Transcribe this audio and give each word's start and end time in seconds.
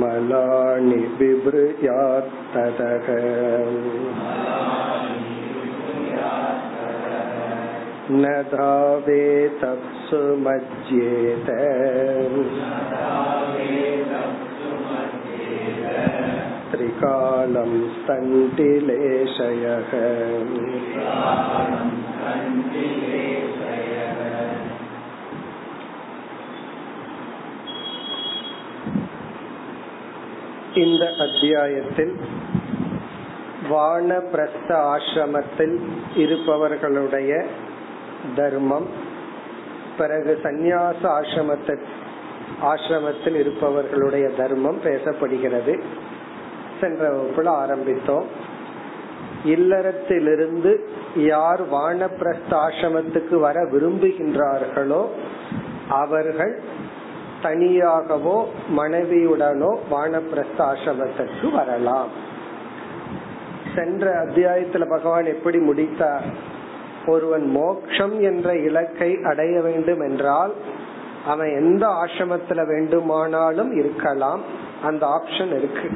मलानि 0.00 1.00
बिभृयात्ततः 1.18 3.06
न 8.12 8.34
धावेतप्सु 8.52 10.20
मज्येत 10.44 11.48
காலம் 17.03 17.77
தண்டிலேஷயக 18.07 19.91
இந்த 30.75 31.05
அத்தியாயத்தில் 31.19 32.13
வானப்பிரஸ்த 33.69 34.69
ஆசிரமத்தில் 34.69 35.75
இருப்பவர்களுடைய 36.15 37.45
தர்மம் 38.35 38.87
பிறகு 39.97 40.39
சந்நியாச 40.43 41.01
ஆசிரமத்தில் 41.03 41.83
ஆசிரமத்தில் 42.63 43.35
இருப்பவர்களுடைய 43.35 44.29
தர்மம் 44.29 44.79
பேசப்படுகிறது. 44.83 45.75
சென்ற 46.83 47.09
வகுப்புல 47.09 47.49
ஆரம்பித்தோம். 47.63 48.27
இல்லறத்திலிருந்து 49.45 50.71
யார் 51.15 51.61
வானப்பிரஸ்த 51.71 52.51
ஆசிரமத்துக்கு 52.51 53.37
வர 53.39 53.57
விரும்புகின்றார்களோ 53.63 55.01
அவர்கள் 55.89 56.53
தனியாகவோ 57.43 58.37
மனைவியுடனோ 58.77 59.71
வானப்பிரஸ்த 59.91 60.59
ஆசிரமத்திற்கு 60.71 61.47
வரலாம். 61.51 62.11
சென்ற 63.75 64.05
அத்தியாயத்துல 64.23 64.83
பகவான் 64.89 65.25
எப்படி 65.25 65.59
முடித்தார்? 65.59 66.25
ஒருவன் 67.07 67.45
மோக்ஷம் 67.51 68.15
என்ற 68.21 68.49
இலக்கை 68.67 69.09
அடைய 69.31 69.55
வேண்டும் 69.61 70.01
என்றால் 70.09 70.53
அவன் 71.25 71.51
எந்த 71.61 71.83
ஆசிரமத்துல 72.03 72.61
வேண்டுமானாலும் 72.67 73.71
இருக்கலாம். 73.79 74.41
அந்த 74.83 75.03
ஆப்ஷன் 75.17 75.53
இருக்கு. 75.57 75.89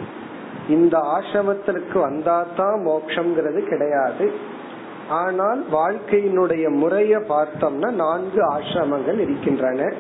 இந்த 0.70 0.96
ஆசிரமத்திற்கு 1.16 1.98
வந்தாதான் 2.08 2.78
மோக்ஷங்கிறது 2.90 3.60
கிடையாது. 3.68 4.26
ஆனால் 5.10 5.62
வாழ்க்கையினுடைய 5.72 6.66
முறைய 6.70 7.18
பார்த்தோம்னா 7.30 7.90
நான்கு 8.04 8.42
ஆசிரமங்கள் 8.56 9.20
இருக்கின்றன. 9.20 9.94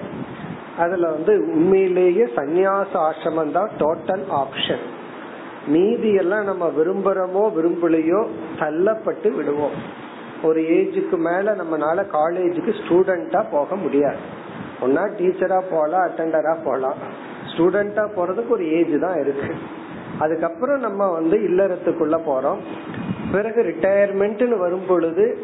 அதுல 0.77 1.09
வந்து 1.09 1.33
உண்மையிலேயே 1.53 2.25
சந்நியாச 2.35 2.91
ஆசிரமம் 3.09 3.51
தான் 3.51 3.71
டோட்டல் 3.79 4.25
ஆப்ஷன் 4.41 4.83
மீதி 5.67 6.13
எல்லாம் 6.13 6.43
நம்ம 6.43 6.65
விரும்புறோமோ 6.77 7.45
விரும்பலையோ 7.55 8.19
தள்ளப்பட்டு 8.59 9.29
விடுவோம். 9.35 9.77
ஒரு 10.43 10.61
ஏஜுக்கு 10.61 11.17
மேல 11.17 11.55
நம்மனால 11.55 12.05
காலேஜுக்கு 12.17 12.73
ஸ்டூடெண்டா 12.81 13.41
போக 13.51 13.75
முடியாது. 13.75 14.21
ஒன்னா 14.81 15.03
டீச்சரா 15.17 15.59
போலாம் 15.71 16.05
அட்டண்டரா 16.07 16.53
போலாம். 16.63 16.99
ஸ்டூடெண்டா 17.51 18.03
போறதுக்கு 18.17 18.49
ஒரு 18.49 18.65
ஏஜ் 18.71 18.95
தான் 18.99 19.19
இருக்கு. 19.19 19.49
அதுக்கப்புறம் 20.19 20.79
நம்ம 20.79 21.11
வந்து 21.11 21.37
இல்லறத்துக்குள்ள 21.37 22.17
போறோம். 22.27 22.61
பிறகு 23.31 23.61
ரிட்டையர்மெண்ட்னு 23.63 24.57
வரும் 24.57 24.85
பொழுது 24.87 25.37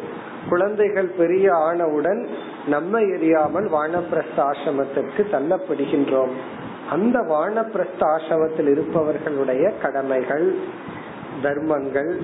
குழந்தைகள் 0.49 1.09
பெரிய 1.17 1.55
ஆனவுடன் 1.55 2.27
நம்ம 2.67 2.99
எரியாமல் 2.99 3.67
வானப்பிரஸ்த 3.75 4.37
ஆசிரமத்திற்கு 4.37 5.21
தள்ளப்படுகின்றோம். 5.31 6.33
அந்த 6.91 7.19
வானப்பிரஸ்த 7.19 8.01
ஆசிரமத்தில் 8.01 8.69
இருப்பவர்களுடைய 8.71 9.71
கடமைகள் 9.81 10.55
தர்மங்கள் 11.41 12.19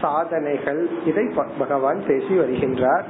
சாதனைகள் 0.00 0.88
இதை 1.06 1.30
பகவான் 1.58 2.02
பேசி 2.06 2.38
வருகின்றார். 2.38 3.04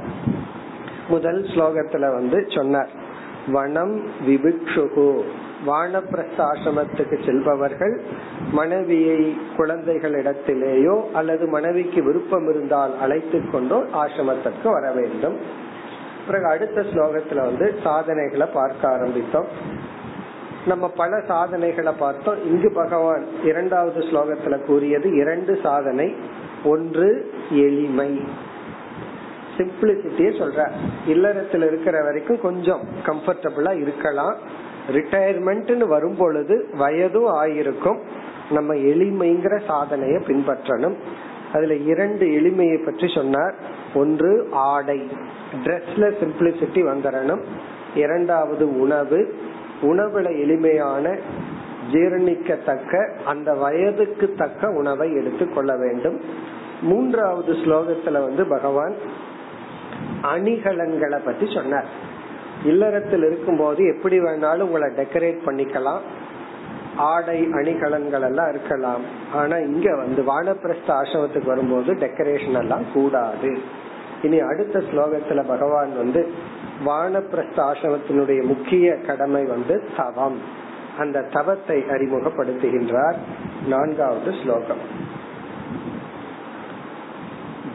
முதல் 1.09 1.43
ஸ்லோகத்துல 1.43 2.12
வந்து 2.15 2.47
சொன்னார் 2.48 2.88
வனம் 3.53 4.06
விபிக்ஷுகு 4.28 5.22
வானப்பிரஸ்த 5.66 6.38
ஆசிரமத்துக்கு 6.38 7.25
செல்பவர்கள் 7.25 8.00
மனைவியை 8.53 9.37
குழந்தைகளிடத்திலேயோ 9.56 11.10
அல்லது 11.12 11.47
மனைவிக்கு 11.47 12.03
விருப்பம் 12.03 12.49
இருந்தால் 12.49 12.99
அழைத்து 13.00 13.50
கொண்டோ 13.50 13.78
ஆசிரமத்திற்கு 13.94 14.69
வர 14.71 14.91
வேண்டும். 14.91 15.37
பிறகு 16.27 16.47
அடுத்த 16.47 16.81
ஸ்லோகத்துல 16.81 17.37
வந்து 17.37 17.75
சாதனைகளை 17.82 18.47
பார்க்க 18.53 18.88
ஆரம்பித்தோம். 18.88 19.50
நம்ம 20.66 20.88
பல 20.88 21.21
சாதனைகளை 21.27 21.93
பார்த்தோம். 21.98 22.44
இங்கு 22.44 22.72
பகவான் 22.72 23.25
இரண்டாவது 23.44 24.00
ஸ்லோகத்துல 24.00 24.65
கூறியது 24.65 25.15
இரண்டு 25.15 25.59
சாதனை 25.62 26.15
ஒன்று 26.65 27.33
எளிமை. 27.50 28.21
சிம்பிளிசிட்டியே 29.56 30.31
சொல்ற 30.41 30.71
இல்லறத்தில் 31.06 31.62
இருக்கிற 31.62 32.03
வரைக்கும் 32.03 32.41
கொஞ்சம் 32.41 32.81
கம்ஃபர்டபுளா 33.06 33.81
இருக்கலாம். 33.81 34.37
ரிட்டையர்மெண்ட்னு 34.89 35.89
வரும் 35.89 36.17
பொழுது 36.17 36.69
வயதும் 36.79 37.29
ஆயிருக்கும். 37.43 37.99
நம்ம 38.51 38.75
எளிமைங்கிற 38.75 39.61
சாதனைய 39.69 40.21
பின்பற்றணும். 40.27 40.95
அதுல 41.53 41.75
இரண்டு 41.75 42.27
எளிமையை 42.27 42.85
பற்றி 42.85 43.09
சொன்னார். 43.15 43.55
ஒன்று 43.95 44.49
ஆடை. 44.51 45.11
ட்ரெஸ்ல 45.65 46.13
சிம்பிளிசிட்டி 46.21 46.83
வந்துடணும் 46.85 47.41
இரண்டாவது 47.95 48.81
உணவு. 48.81 49.35
உணவுல 49.83 50.41
எளிமையான 50.41 51.17
ஜீரணிக்கத்தக்க 51.93 53.17
அந்த 53.25 53.55
வயதுக்கு 53.55 54.35
தக்க 54.37 54.71
உணவை 54.71 55.15
எடுத்துக்கொள்ள 55.15 55.77
வேண்டும். 55.77 56.21
மூன்றாவது 56.83 57.53
ஸ்லோகத்துல 57.53 58.13
வந்து 58.13 58.47
பகவான் 58.47 58.95
அணிகலன்களை 60.23 61.21
பத்தி 61.25 61.47
சொன்னார். 61.55 62.05
இல்லறத்தில் 62.65 63.25
இருக்கும் 63.25 63.56
போது 63.56 63.97
எப்படி 63.97 64.21
வேணாலும் 64.21 64.61
உங்களை 64.61 64.93
டெக்கரேட் 64.97 65.39
பண்ணிக்கலாம். 65.47 65.99
ஆடை 66.97 67.43
அணிகலன்கள் 67.43 68.22
எல்லாம் 68.22 68.49
இருக்கலாம். 68.49 69.00
ஆனா 69.34 69.56
இங்க 69.56 69.97
வந்து 69.97 70.22
வானப்பிரஸ்த 70.22 70.89
ஆசிரமத்துக்கு 70.89 71.45
வரும்போது 71.45 71.95
டெக்கரேஷன் 71.95 72.59
எல்லாம் 72.59 72.93
கூடாது. 72.93 73.59
இனி 74.22 74.41
அடுத்த 74.41 74.78
ஸ்லோகத்துல 74.78 75.47
பகவான் 75.47 75.97
வந்து 75.97 76.33
வானப்பிரஸ்த 76.87 77.56
ஆசிரமத்தினுடைய 77.56 78.43
முக்கிய 78.43 78.97
கடமை 78.97 79.45
வந்து 79.45 79.89
தவம். 79.97 80.41
அந்த 80.98 81.22
தவத்தை 81.33 81.84
அறிமுகப்படுத்துகின்றார். 81.91 83.15
நான்காவது 83.69 84.34
ஸ்லோகம். 84.42 85.06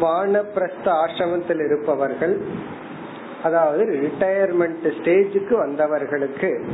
வானப்பிரஸ்த 0.00 0.94
ஆசிரமத்தில் 0.94 1.64
இருப்பவர்கள் 1.64 2.40
அதாவது 3.42 3.96
ரிட்டையர்மெண்ட் 3.96 4.98
ஸ்டேஜுக்கு 4.98 5.56
வந்தவர்களுக்கு 5.56 6.66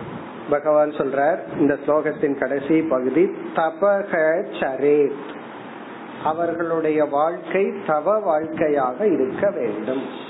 பகவான் 0.50 0.92
சொல்றார் 0.92 1.58
இந்த 1.58 1.78
ஸ்லோகத்தின் 1.84 2.38
கடைசி 2.38 2.88
பகுதி 2.88 3.30
தபக 3.54 4.42
சரேத் 4.60 5.30
அவர்களுடைய 6.22 7.06
வாழ்க்கை 7.10 7.72
தவ 7.86 8.20
வாழ்க்கையாக 8.20 9.08
இருக்க 9.08 9.50
வேண்டும் 9.50 10.23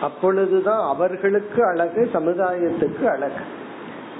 அப்பொழுதுதான் 0.00 0.88
அவர்களுக்கு 0.88 1.64
அழகு 1.64 2.10
சமுதாயத்துக்கு 2.12 3.04
அழகு. 3.04 3.44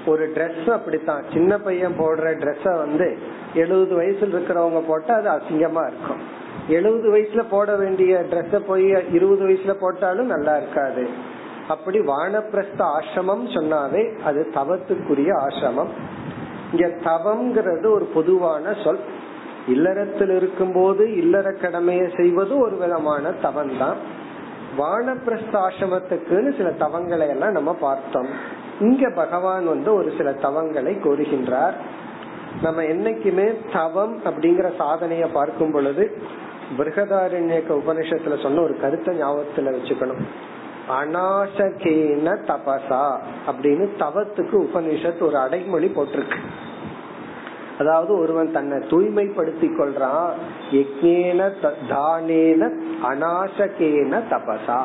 ஒரு 0.06 0.28
ட்ரெஸ் 0.28 0.70
அப்படித்தான். 0.70 1.24
சின்ன 1.32 1.58
பையன் 1.58 1.98
போடுற 1.98 2.28
ட்ரெஸ்ஸ 2.42 2.76
வந்து 2.76 3.18
எழுபது 3.54 4.00
வயசுல 4.00 4.30
இருக்கிறவங்க 4.30 4.82
போட்டா 4.86 5.14
அது 5.14 5.30
அசிங்கமா 5.30 5.86
இருக்கும். 5.86 6.20
எழுபது 6.68 7.08
வயசுல 7.14 7.44
போட 7.50 7.76
வேண்டிய 7.76 8.24
ட்ரெஸ்ஸ 8.30 8.56
போய் 8.56 8.88
இருபது 9.12 9.48
வயசுல 9.48 9.72
போட்டாலும் 9.72 10.26
நல்லா 10.26 10.56
இருக்காது. 10.56 11.08
அப்படி 11.68 11.98
வானப்பிரஸ்த 11.98 12.78
ஆசிரமம் 12.78 13.46
சொன்னாவே 13.48 14.18
அது 14.22 14.50
தவத்துக்குரிய 14.54 15.32
ஆசிரமம். 15.48 15.92
இங்க 16.72 16.86
தவம்ங்கிறது 17.04 17.90
ஒரு 17.90 18.04
பொதுவான 18.04 18.74
சொல். 18.84 18.98
இல்லறத்தில் 19.68 20.30
இருக்கும் 20.30 20.72
போது 20.72 21.16
இல்லற 21.16 21.52
கடமையை 21.52 22.10
செய்வது 22.16 22.58
ஒரு 22.58 22.76
விதமான 22.76 23.32
தவம் 23.32 23.78
தான் 23.78 23.96
வானப்பிரஸ்த 24.78 25.52
ஆசிரமத்துக்குன்னு 25.52 26.56
சில 26.56 26.70
தவங்களை 26.70 27.28
எல்லாம் 27.28 27.52
நம்ம 27.52 27.74
பார்த்தோம். 27.74 28.28
இங்க 28.80 29.10
பகவான் 29.10 29.66
வந்து 29.66 29.94
ஒரு 29.94 30.12
சில 30.16 30.30
தவங்களை 30.30 30.92
கோருகின்றார் 31.00 31.72
நம்ம 32.62 32.82
என்னைக்குமே 32.82 33.72
தவம் 33.72 34.20
அப்படிங்கிற 34.24 34.72
சாதனைய 34.78 35.28
பார்க்கும் 35.32 35.72
பொழுது 35.72 36.22
பிருகதாரண்யக்க 36.78 37.70
உபனிஷத்துல 37.70 38.42
சொன்ன 38.42 38.60
ஒரு 38.60 38.80
கருத்தை 38.80 39.22
ஞாபகத்துல 39.22 39.74
வச்சுக்கணும். 39.76 40.22
அனாசகேன 40.88 42.36
தபசா 42.46 43.18
அப்படின்னு 43.46 43.88
தவத்துக்கு 43.98 44.56
உபனிஷத் 44.66 45.22
ஒரு 45.22 45.36
அடைமொழி 45.36 45.92
போட்டிருக்கு. 45.96 46.38
அதாவது 47.80 48.18
ஒருவன் 48.18 48.52
தன்னை 48.52 48.78
தூய்மைப்படுத்திக் 48.88 49.78
கொள்றான். 49.78 50.32
யக்ஞேன 50.70 51.50
தானேன 51.88 52.70
அநாசகேன 53.02 54.20
தபசா. 54.30 54.80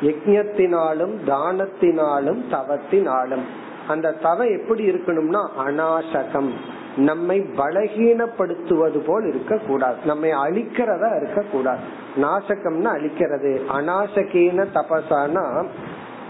யஜத்தினாலும் 0.00 1.14
தானத்தினாலும் 1.26 2.40
தவத்தினாலும். 2.50 3.44
அந்த 3.88 4.12
தவ 4.12 4.46
எப்படி 4.46 4.90
இருக்கணும்னா 4.90 5.42
அநாசகம். 5.66 6.50
நம்மை 6.96 7.40
பலகீனப்படுத்துவது 7.40 8.98
போல் 9.06 9.26
இருக்க 9.28 9.58
கூடாது 9.66 9.96
நம்மை 10.04 10.30
அழிக்கிறதா 10.30 11.22
இருக்க 11.22 11.44
கூடாது 11.52 11.80
நாசகம்னா 12.16 12.90
அழிக்கிறது. 12.96 13.52
அநாசகீன 13.78 14.66
தபசானா 14.74 15.64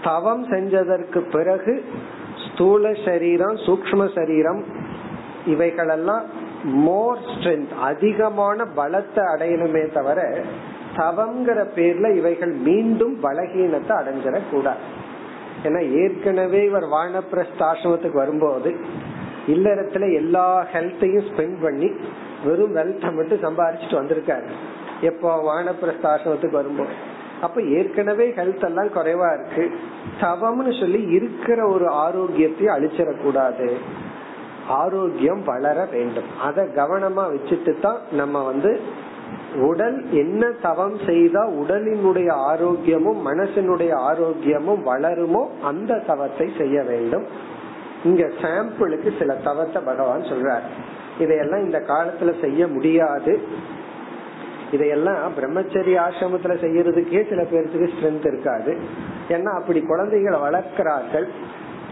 தவம் 0.03 0.45
செஞ்சதற்கு 0.49 1.19
பிறகு 1.31 1.85
ஸ்தூல 2.47 2.93
சரீரம் 3.05 3.55
சூக்ம 3.55 4.09
சரீரம் 4.15 4.63
இவைகளெல்லாம் 5.45 6.23
மோர் 6.63 7.17
ஸ்ட்ரென்த் 7.17 7.73
அதிகமான 7.79 8.65
பலத்தை 8.75 9.23
அடையணுமே 9.35 9.91
தவிர 9.91 10.43
தவங்கிற 10.95 11.65
பேர்ல 11.75 12.15
இவைகள் 12.15 12.51
மீண்டும் 12.51 13.23
பலகீனத்தை 13.23 13.93
அடைஞ்சிடக்கூடாது. 14.01 14.83
ஏன்னா 15.63 16.03
ஏற்கனவே 16.03 16.65
இவர் 16.65 16.83
வானப்பிரஸ்த 16.83 17.59
ஆசிரமத்துக்கு 17.59 18.13
வரும்போது 18.13 18.75
இல்லறத்துல 19.47 20.13
எல்லா 20.13 20.65
ஹெல்த்தையும் 20.73 21.27
ஸ்பெண்ட் 21.29 21.61
பண்ணி 21.61 21.91
வெறும் 22.43 22.75
வெல்த்தை 22.75 23.13
மட்டும் 23.15 23.43
சம்பாரிச்சுட்டு 23.43 23.91
வந்திருக்காரு. 23.91 24.45
எப்போ 25.01 25.53
வானப்பிரஸ்த 25.53 26.03
ஆசிரமத்துக்கு 26.03 26.51
வரும்போது. 26.51 26.89
அப்ப 27.41 27.61
ஏற்கனவே 27.61 28.29
ஹெல்த் 28.29 28.63
எல்லாம் 28.63 28.87
குறைவா 28.87 29.39
இருக்கு. 29.39 29.79
தவம்னு 30.21 30.79
சொல்லி 30.79 31.01
இருக்கிற 31.01 31.67
ஒரு 31.67 31.87
ஆரோக்கியத்தையும் 31.87 32.75
அழிச்சிடக்கூடாது. 32.75 33.71
ஆரோக்கியம் 34.79 35.43
வளர 35.43 35.77
வேண்டும். 35.91 36.29
அத 36.41 36.63
கவனமா 36.75 37.23
வச்சுட்டு 37.33 37.73
தான் 37.79 38.01
நம்ம 38.11 38.43
வந்து 38.43 38.71
உடல் 39.61 39.97
என்ன 40.11 40.43
தவம் 40.61 40.97
செய்தா 41.05 41.41
உடலினுடைய 41.61 42.29
ஆரோக்கியமும் 42.51 43.21
மனசினுடைய 43.29 43.91
ஆரோக்கியமும் 44.09 44.83
வளருமோ 44.85 45.43
அந்த 45.63 46.01
தவத்தை 46.07 46.47
செய்ய 46.57 46.77
வேண்டும். 46.83 47.25
இங்க 48.03 48.23
சாம்பிளுக்கு 48.41 49.09
சில 49.19 49.33
தவத்தை 49.33 49.81
பகவான் 49.81 50.29
சொல்றார். 50.31 50.67
இதையெல்லாம் 51.19 51.63
இந்த 51.63 51.79
காலத்துல 51.87 52.31
செய்ய 52.41 52.67
முடியாது. 52.67 53.33
இதையெல்லாம் 54.71 55.33
பிரம்மச்சரிய 55.37 55.97
ஆசிரமத்துல 56.07 56.53
செய்யறதுக்கே 56.65 57.21
சில 57.29 57.41
பேருக்கு 57.43 57.89
ஸ்ட்ரென்த் 57.93 58.27
இருக்காது. 58.27 58.73
ஏன்னா 59.29 59.51
அப்படி 59.59 59.79
குழந்தைகளை 59.81 60.39
வளர்க்கிறார்கள். 60.39 61.27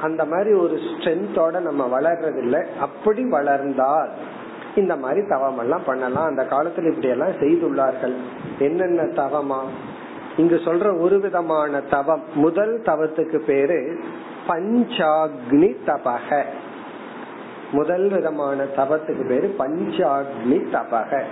அந்த 0.01 0.25
மாதிரி 0.25 0.53
ஒரு 0.53 0.75
ஸ்ட்ரென்த்தோட 0.75 1.61
நம்ம 1.61 1.99
வளர்றதில்லை. 1.99 2.65
அப்படி 2.79 3.29
வளர்ந்தால் 3.29 4.09
இந்த 4.75 4.95
மாதிரி 4.95 5.27
தவம் 5.27 5.59
எல்லாம் 5.59 5.83
பண்ணலாம். 5.85 6.25
அந்த 6.25 6.43
காலத்துல 6.43 6.87
இப்படி 6.87 7.07
எல்லாம் 7.07 7.39
செய்துள்ளார்கள். 7.41 8.15
என்னென்ன 8.59 9.01
தவமா? 9.01 9.59
இங்கு 10.37 10.55
சொல்ற 10.55 10.99
ஒரு 10.99 11.19
விதமான 11.19 11.79
தவம். 11.79 12.23
முதல் 12.33 12.81
தவத்துக்கு 12.85 13.37
பேரு 13.37 14.03
பஞ்சாக்னி 14.47 15.75
தபக 15.85 16.43
முதல் 17.71 18.09
விதமான 18.09 18.63
தவத்துக்கு 18.63 19.27
பேரு 19.27 19.55
பஞ்சாக்னி 19.59 20.61
தபக 20.73 21.23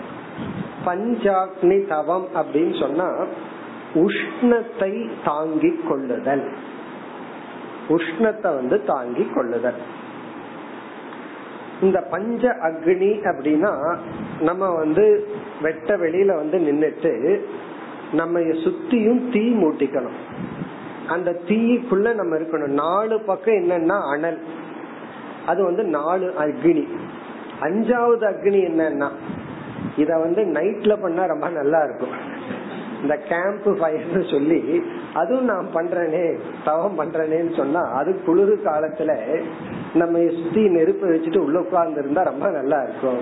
பஞ்சாக்னி 0.86 1.88
தவம் 1.88 2.28
அப்படின்னு 2.36 2.80
சொன்னா 2.80 3.26
உஷ்ணத்தை 3.94 5.10
தாங்கிக் 5.26 5.88
கொள்ளுதல். 5.88 6.54
உஷ்ணத்தை 7.90 8.56
வந்து 8.56 8.84
தாங்கி 8.84 9.30
கொள்ளுதல். 9.34 9.82
இந்த 11.82 12.00
பஞ்ச 12.02 12.48
அக்னி 12.48 13.12
அப்படின்னா 13.24 13.98
நம்ம 14.42 14.70
வந்து 14.70 15.28
வெட்ட 15.62 15.98
வெளியில 15.98 16.36
வந்து 16.36 16.58
நின்னுட்டு 16.58 17.40
நம்ம 18.14 18.40
சுத்தியும் 18.40 19.30
தீ 19.30 19.54
மூட்டிக்கணும். 19.54 20.18
அந்த 21.08 21.40
தீக்குள்ள 21.48 22.14
நம்ம 22.14 22.38
இருக்கணும். 22.38 22.68
நாலு 22.68 23.20
பக்கம் 23.20 23.56
என்னன்னா 23.56 24.10
அனல். 24.10 24.40
அது 25.46 25.64
வந்து 25.64 25.84
நாலு 25.84 26.34
அக்னி. 26.40 26.88
அஞ்சாவது 27.62 28.26
அக்னி 28.26 28.60
என்னன்னா 28.70 29.10
இத 29.98 30.18
வந்து 30.18 30.42
நைட்ல 30.44 31.02
பண்ணா 31.02 31.26
ரொம்ப 31.26 31.50
நல்லா 31.50 31.84
இருக்கும். 31.84 32.10
இந்த 33.02 33.18
கேம்ப் 33.18 33.68
ஃபயர்னு 33.82 34.32
சொல்லி 34.32 34.82
அதுவும் 35.14 35.46
நான் 35.46 35.68
பண்றேனே 35.74 36.38
தவம் 36.66 37.00
பண்றேனேன்னு 37.00 37.58
சொன்னா 37.58 37.80
அது 37.80 38.22
குளிர் 38.26 38.54
காலத்துல 38.64 39.12
நம்ம 39.94 40.20
சுத்தி 40.20 40.70
நெருப்பு 40.70 41.08
வச்சுட்டு 41.08 41.38
உள்ள 41.38 41.60
உட்கார்ந்து 41.60 42.00
இருந்தா 42.00 42.24
ரொம்ப 42.24 42.50
நல்லா 42.50 42.84
இருக்கும். 42.84 43.22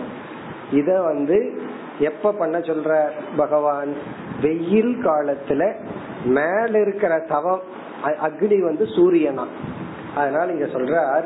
இத 0.71 1.01
வந்து 1.01 1.59
எப்ப 1.99 2.31
பண்ண 2.31 2.59
சொல்ற 2.59 3.07
பகவான்? 3.37 3.93
வெயில் 4.41 4.97
காலத்துல 5.03 5.73
மேல 6.25 6.81
இருக்கிற 6.81 7.19
தவம் 7.19 7.61
அக்னி 8.03 8.59
வந்து 8.59 8.85
சூரியனா? 8.85 9.45
அதனால 10.15 10.51
இங்க 10.51 10.65
சொல்றார் 10.65 11.25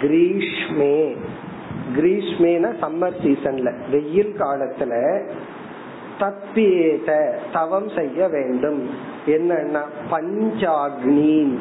கிரீஷ்மே. 0.00 1.16
கிரீஷ்மேனா 1.96 2.70
சம்மர் 2.82 3.16
சீசன்ல 3.22 3.70
வெயில் 3.90 4.34
காலத்துல 4.38 5.22
தப்பியேத 6.20 7.34
தவம் 7.52 7.88
செய்ய 7.88 8.28
வேண்டும். 8.28 8.90
என்னன்னா 9.26 9.82
பஞ்சாக்னி. 10.10 11.58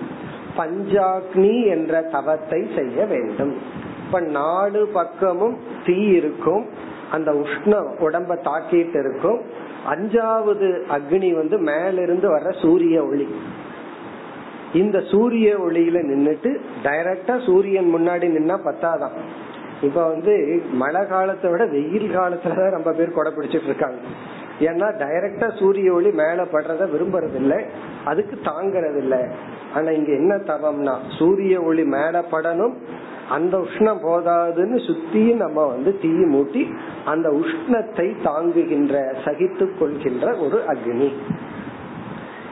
பஞ்சாக்னி 0.57 1.65
என்ற 1.65 2.01
தவத்தை 2.01 2.67
செய்ய 2.75 3.05
வேண்டும். 3.05 3.57
இப்ப 4.05 4.19
நாலு 4.19 4.87
பக்கமும் 4.87 5.57
தீ 5.85 5.93
இருக்கும். 5.93 6.65
அந்த 7.11 7.31
உஷ்ணம் 7.31 7.87
உடம்ப 7.99 8.37
தாக்கிட்டு 8.43 8.99
இருக்கும். 8.99 9.41
அஞ்சாவது 9.89 10.81
அக்னி 10.89 11.35
வந்து 11.35 11.57
மேலிருந்து 11.57 12.37
வர்ற 12.37 12.61
சூரிய 12.61 13.05
ஒளி. 13.05 13.35
இந்த 14.73 14.99
சூரிய 14.99 15.57
ஒளியில 15.59 15.97
நின்னுட்டு 16.11 16.57
டைரக்டா 16.83 17.45
சூரியன் 17.45 17.95
முன்னாடி 17.95 18.27
நின்னா 18.27 18.57
பத்தாதான். 18.65 19.11
இப்ப 19.81 20.07
வந்து 20.07 20.63
மழை 20.71 21.07
காலத்தை 21.07 21.51
விட 21.51 21.65
வெயில் 21.65 22.17
காலத்துலதான் 22.17 22.69
ரொம்ப 22.69 22.91
பேர் 22.91 23.11
கொடை 23.11 23.31
பிடிச்சிட்டு 23.31 23.63
இருக்காங்க. 23.63 23.97
ஏன்னா 24.59 24.87
டைரக்டா 24.97 25.59
சூரிய 25.59 25.93
ஒளி 25.93 26.11
மேல 26.11 26.43
படுறத 26.43 26.85
விரும்புறது 26.89 27.35
இல்ல 27.35 27.63
அதுக்கு 28.05 28.39
தாங்கறது 28.43 28.97
இல்ல 28.97 29.27
ஆனா 29.73 29.91
இங்க 29.91 30.11
என்ன 30.11 30.35
தவம்னா 30.35 30.95
சூரிய 31.19 31.61
ஒளி 31.61 31.83
மேல 31.83 32.23
படணும் 32.31 32.73
அந்த 33.29 33.57
உஷ்ணம் 33.57 34.03
போதாதுன்னு 34.03 34.77
சுத்தியும் 34.87 35.35
நம்ம 35.35 35.65
வந்து 35.65 35.99
தீ 35.99 36.07
மூட்டி 36.07 36.73
அந்த 37.05 37.29
உஷ்ணத்தை 37.29 38.21
தாங்குகின்ற 38.23 39.15
சகித்து 39.25 39.75
கொள்கின்ற 39.79 40.37
ஒரு 40.39 40.63
அக்னி. 40.67 41.09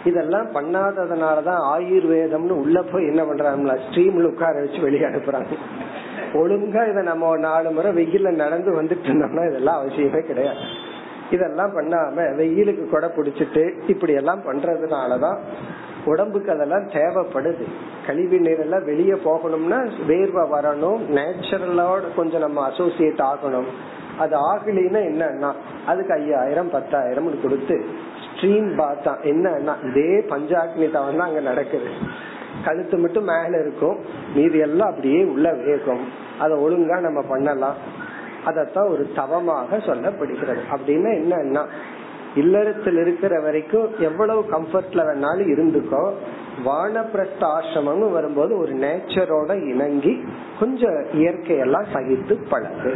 இதெல்லாம் 0.05 0.47
பண்ணாததுனாலதான் 0.53 1.61
ஆயுர்வேதம்னு 1.75 2.49
உள்ள 2.49 2.81
போய் 2.81 3.07
என்ன 3.07 3.23
பண்றாங்களா 3.23 3.77
ஸ்ட்ரீம்ல 3.85 4.23
உட்கார 4.23 4.59
வச்சு 4.59 4.81
வெளியே 4.81 5.05
அனுப்புறாங்க. 5.05 5.53
ஒழுங்கா 6.33 6.89
இதை 6.89 7.03
நம்ம 7.03 7.37
நாலு 7.37 7.71
முறை 7.71 7.91
வெயில 7.91 8.31
நடந்து 8.35 8.81
வந்துட்டு 8.81 9.07
இருந்தோம்னா 9.07 9.49
இதெல்லாம் 9.49 9.81
அவசியமே 9.81 10.19
கிடையாது. 10.19 10.59
இதெல்லாம் 11.31 11.75
பண்ணாம 11.77 12.35
வெயிலுக்கு 12.35 12.89
கொடை 12.89 13.09
பிடிச்சிட்டு 13.09 13.71
இப்படி 13.87 14.13
எல்லாம் 14.13 14.41
பண்றதுனாலதான் 14.41 15.37
உடம்புக்கு 16.05 16.51
அதெல்லாம் 16.51 16.87
தேவைப்படுது. 16.87 17.63
கழிவு 18.07 18.39
நீர் 18.39 18.59
எல்லாம் 18.59 18.85
வெளியே 18.85 19.13
போகணும்னா 19.13 19.79
வேர்வை 20.07 20.43
வரணும். 20.55 20.99
நேச்சுரலோட 21.17 22.01
கொஞ்சம் 22.15 22.39
நம்ம 22.39 22.65
அசோசியேட் 22.65 23.19
ஆகணும். 23.19 23.67
அது 24.19 24.55
ஆகலின்னா 24.55 25.01
என்னன்னா 25.09 25.51
அதுக்கு 25.85 26.13
ஐயாயிரம் 26.13 26.69
பத்தாயிரம் 26.69 27.41
கொடுத்து 27.41 27.85
ஸ்ட்ரீம் 28.25 28.77
பாத்தா 28.77 29.17
என்னன்னா 29.23 29.73
இதே 29.89 30.25
பஞ்சாக்னி 30.29 30.91
தான் 30.91 31.19
அங்க 31.19 31.39
நடக்குது. 31.39 31.85
கழுத்து 32.65 32.97
மட்டும் 32.97 33.23
மேல 33.23 33.59
இருக்கும். 33.59 33.97
மீதி 34.35 34.57
எல்லாம் 34.57 34.89
அப்படியே 34.89 35.23
உள்ள 35.23 35.53
வேகம். 35.53 36.07
அதை 36.39 36.57
ஒழுங்கா 36.57 36.99
நம்ம 36.99 37.21
பண்ணலாம். 37.21 37.75
அதத்தான் 38.47 38.89
ஒரு 38.89 39.09
தவமாக 39.15 39.77
சொல்லப்படுகிறது. 39.77 40.59
அப்படின்னா 40.71 41.11
என்னன்னா 41.19 41.63
இல்லறத்தில் 42.35 42.97
இருக்கிற 42.97 43.39
வரைக்கும் 43.41 43.99
எவ்வளவு 43.99 44.41
கம்ஃபர்ட்ல 44.51 45.03
வேணாலும் 45.09 45.51
இருந்துக்கோ 45.53 46.11
வானப்பிரஸ்த 46.65 47.41
ஆசிரமம் 47.41 48.11
வரும்போது 48.11 48.57
ஒரு 48.57 48.73
நேச்சரோட 48.73 49.69
இணங்கி 49.69 50.23
கொஞ்சம் 50.59 50.97
இயற்கையெல்லாம் 51.13 51.85
சகித்து 51.93 52.35
பழகு. 52.49 52.93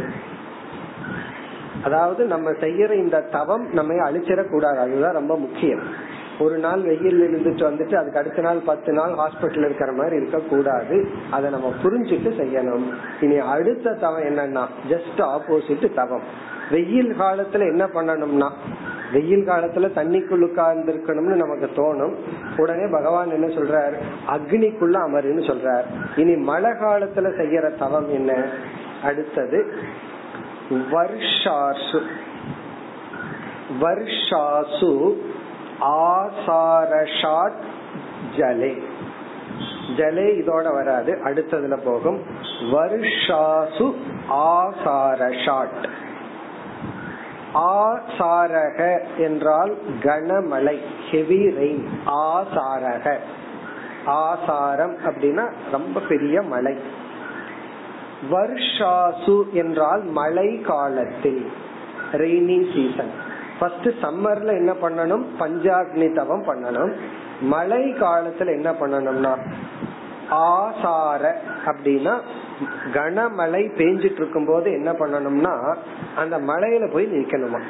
அதாவது 1.84 2.24
நம்ம 2.24 2.50
செய்யற 2.50 2.92
இந்த 2.94 3.20
தவம் 3.20 3.66
நம்ம 3.72 4.10
அழிச்சிடக்கூடாது. 4.10 4.76
அதுதான் 4.76 5.12
ரொம்ப 5.12 5.36
முக்கியம். 5.36 5.82
ஒரு 6.38 6.58
நாள் 6.58 6.80
வெயில் 6.80 7.20
இருந்துட்டு 7.20 7.60
வந்துட்டு 7.60 7.94
அதுக்கு 7.94 8.18
அடுத்த 8.18 8.42
நாள் 8.42 8.58
பத்து 8.66 8.92
நாள் 8.92 9.10
ஹாஸ்பிட்டல் 9.10 9.64
இருக்கிற 9.64 9.92
மாதிரி 9.92 10.16
இருக்க 10.16 10.38
கூடாது 10.38 11.08
அதை 11.30 11.50
நம்ம 11.50 11.72
புரிஞ்சுட்டு 11.82 12.32
செய்யணும். 12.40 12.92
இனி 13.20 13.38
அடுத்த 13.38 13.92
தவம் 13.92 14.22
என்னன்னா 14.22 14.66
ஜஸ்ட் 14.88 15.16
ஆப்போசிட் 15.16 15.94
தவம். 15.94 16.22
வெயில் 16.70 17.20
காலத்துல 17.20 17.60
என்ன 17.60 17.86
பண்ணணும்னா 17.86 18.50
வெயில் 19.12 19.48
காலத்துல 19.48 19.88
தண்ணிக்குள்ள 19.96 20.40
உட்கார்ந்து 20.40 21.00
நமக்கு 21.04 21.70
தோணும். 21.76 22.14
உடனே 22.56 22.86
பகவான் 22.90 23.30
என்ன 23.30 23.46
சொல்றார்? 23.46 23.94
அக்னிக்குள்ள 24.28 24.94
அமருன்னு 24.94 25.44
சொல்றார். 25.50 25.84
இனி 26.16 26.36
மழை 26.36 26.70
காலத்துல 26.70 27.28
செய்யற 27.38 27.78
தவம் 27.78 28.08
என்ன? 28.08 28.48
அடுத்தது 29.02 29.74
வருஷாசு. 30.70 32.00
வருஷாசு 33.80 35.16
ஆசாரஷாட் 35.80 37.60
ஜலே. 38.36 38.82
ஜலே 39.96 40.40
இதோட 40.40 40.72
வராது 40.72 41.18
அடுத்ததுல 41.24 41.78
போகும். 41.84 42.20
வருஷாசு 42.60 43.94
ஆசாரஷாட். 44.30 45.88
ஆசாரக 47.54 49.00
என்றால் 49.16 49.76
கனமழை 50.00 50.78
ஹெவி 51.10 51.46
ரெயின் 51.46 51.86
ஆசாரக. 52.06 53.16
ஆசாரம் 54.04 54.96
அப்படின்னா 54.98 55.50
ரொம்ப 55.70 56.00
பெரிய 56.00 56.42
மழை. 56.42 56.76
வருஷாசு 58.30 59.50
என்றால் 59.52 60.02
மழை 60.02 60.60
காலத்தில் 60.60 61.52
ரெய்னி 62.12 62.74
சீசன் 62.74 63.30
ஃபர்ஸ்ட் 63.62 63.88
சம்மர்ல 64.02 64.52
என்ன 64.52 64.72
பண்ணணும்? 64.72 65.24
பஞ்சாக்னி 65.40 66.14
தவம் 66.14 66.44
பண்ணணும். 66.44 66.92
மழை 67.40 67.92
காலத்துல 67.92 68.46
என்ன 68.46 68.70
பண்ணணும்னா 68.70 69.32
ஆசார 70.28 71.40
அப்படின்னா 71.64 72.20
கனமழை 72.94 73.62
பெஞ்சிட்டு 73.78 74.20
இருக்கும் 74.22 74.46
போது 74.46 74.72
என்ன 74.72 74.92
பண்ணணும்னா 74.92 75.74
அந்த 76.16 76.38
மலையில 76.38 76.92
போய் 76.92 77.06
நிக்கணுமா? 77.06 77.60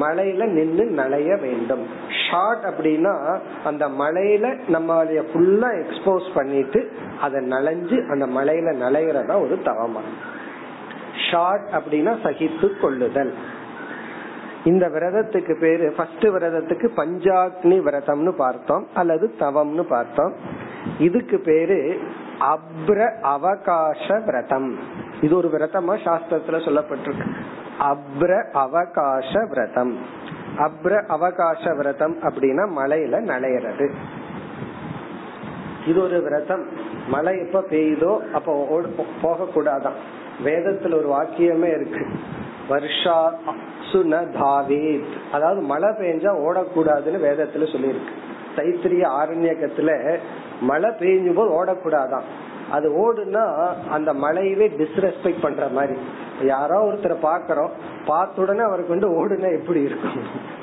மலையில 0.00 0.44
நின்று 0.46 0.84
நலைய 1.04 1.40
வேண்டும். 1.40 1.86
ஷார்ட் 2.30 2.64
அப்படின்னா 2.64 3.38
அந்த 3.64 3.88
மலையில 3.88 4.68
நம்ம 4.68 5.04
ஃபுல்லா 5.04 5.70
எக்ஸ்போஸ் 5.82 6.28
பண்ணிட்டு 6.34 6.92
அதை 7.20 7.48
நனைஞ்சு 7.48 8.10
அந்த 8.10 8.26
மலையில 8.26 8.74
நலைகிறதா 8.84 9.42
ஒரு 9.42 9.58
தவமா? 9.64 10.02
ஷார்ட் 11.30 11.68
அப்படின்னா 11.72 12.14
சகித்து 12.24 12.80
கொள்ளுதல். 12.80 13.34
இந்த 14.66 14.86
விரதத்துக்கு 14.88 15.58
பேரு 15.60 15.92
ஃபர்ஸ்ட் 15.96 16.26
விரதத்துக்கு 16.26 16.86
பஞ்சாக்னி 16.96 17.76
விரதம்னு 17.88 18.32
பார்த்தோம் 18.36 18.86
அல்லது 18.94 19.34
தவம்னு 19.40 19.82
பார்த்தோம். 19.82 20.32
இதுக்கு 20.98 21.38
பேரு 21.38 21.98
அப்ர 22.40 23.00
அவகாச 23.22 24.24
விரதம். 24.24 24.78
இது 25.20 25.36
ஒரு 25.36 25.48
விரதமா 25.48 25.94
சாஸ்திரத்துல 26.04 26.58
சொல்லப்பட்டிருக்கு. 26.64 27.28
அப்ர 27.80 28.32
அவகாச 28.54 29.48
விரதம். 29.48 29.98
அப்ர 30.58 31.02
அவகாச 31.08 31.76
விரதம் 31.76 32.16
அப்படின்னா 32.20 32.64
மலையில 32.76 33.14
நனையிறது. 33.32 33.92
இது 35.86 36.02
ஒரு 36.02 36.22
விரதம். 36.22 36.64
மழை 37.08 37.38
எப்ப 37.38 37.64
பெய்யுதோ 37.70 38.30
அப்ப 38.32 38.80
போக 39.22 39.46
கூடாதான் 39.54 39.98
வேதத்துல 40.44 40.94
ஒரு 40.94 41.08
வாக்கியமே 41.12 41.68
இருக்கு. 41.80 42.06
வருஷா 42.68 43.34
சுனதாவேத். 43.92 45.12
அதாவது 45.32 45.60
மழை 45.60 45.88
பெஞ்சா 45.88 46.32
ஓடக்கூடாதுன்னு 46.46 47.24
வேதத்துல 47.26 47.66
சொல்லியிருக்கு. 47.74 48.14
தைத்திரிய 48.56 49.04
ஆரண்யக்கத்துல 49.20 50.18
மழை 50.60 50.90
பெய்யும் 50.98 51.34
போது 51.34 51.50
ஓடக்கூடாதான். 51.58 52.26
அது 52.70 52.88
ஓடுனா 53.02 53.44
அந்த 53.90 54.12
மழையவே 54.14 54.66
டிஸ்ரெஸ்பெக்ட் 54.80 55.42
பண்ற 55.42 55.68
மாதிரி. 55.68 55.96
யாரோ 56.42 56.76
ஒருத்தரை 56.86 57.16
பாக்குறோம் 57.22 57.70
பார்த்த 58.06 58.42
உடனே 58.42 58.60
அவருக்கு 58.60 58.94
வந்து 58.94 59.10
ஓடுனா 59.18 59.48
எப்படி 59.60 59.80
இருக்கும்? 59.82 60.54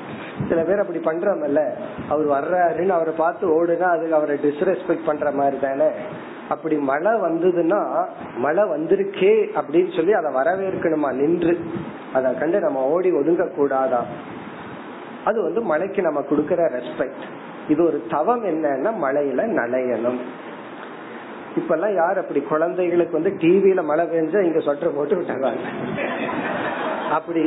சில 0.48 0.62
பேர் 0.62 0.82
அப்படி 0.82 0.98
பண்றோம்ல 0.98 1.60
அவர் 2.08 2.26
வர்றாருன்னு 2.26 2.88
அவரை 2.88 3.14
பார்த்து 3.16 3.44
ஓடுனா 3.54 3.86
அதுக்கு 3.94 4.14
அவரை 4.14 4.36
டிஸ்ரெஸ்பெக்ட் 4.42 5.06
பண்ற 5.06 5.30
மாதிரி 5.30 5.58
தானே? 5.58 5.88
அப்படி 6.48 6.76
மழை 6.76 7.12
வந்ததுன்னா 7.12 7.80
மழை 8.36 8.64
வந்திருக்கே 8.64 9.34
அப்படின்னு 9.56 9.96
சொல்லி 9.96 10.12
அதை 10.12 10.30
வரவேற்கணுமா? 10.34 11.10
நின்று. 11.12 11.54
அத 12.12 12.32
கண்டு 12.32 12.60
நம்ம 12.60 12.82
ஓடி 12.84 13.10
ஒதுங்க 13.12 13.54
கூடாதா 13.54 14.00
அது 15.24 15.42
வந்து 15.42 15.60
மழைக்கு 15.62 16.02
நம்ம 16.02 16.20
கொடுக்கற 16.20 16.62
ரெஸ்பெக்ட் 16.78 17.24
இது 17.68 17.84
ஒரு 17.84 18.06
தவம் 18.10 18.44
என்னன்னா 18.44 18.90
மழையில 19.02 19.46
நனையணும். 19.60 20.18
இப்ப 21.56 21.74
எல்லாம் 21.74 21.94
யார் 21.94 22.18
அப்படி 22.18 22.40
குழந்தைகளுக்கு 22.40 23.12
வந்து 23.12 23.32
டிவியில 23.40 23.82
மழை 23.84 24.04
பெஞ்சா 24.04 24.40
இங்க 24.42 24.60
சொட்டர் 24.60 24.96
போட்டு 24.96 25.16
விட்டாங்க 25.16 25.50
அப்படி 27.10 27.40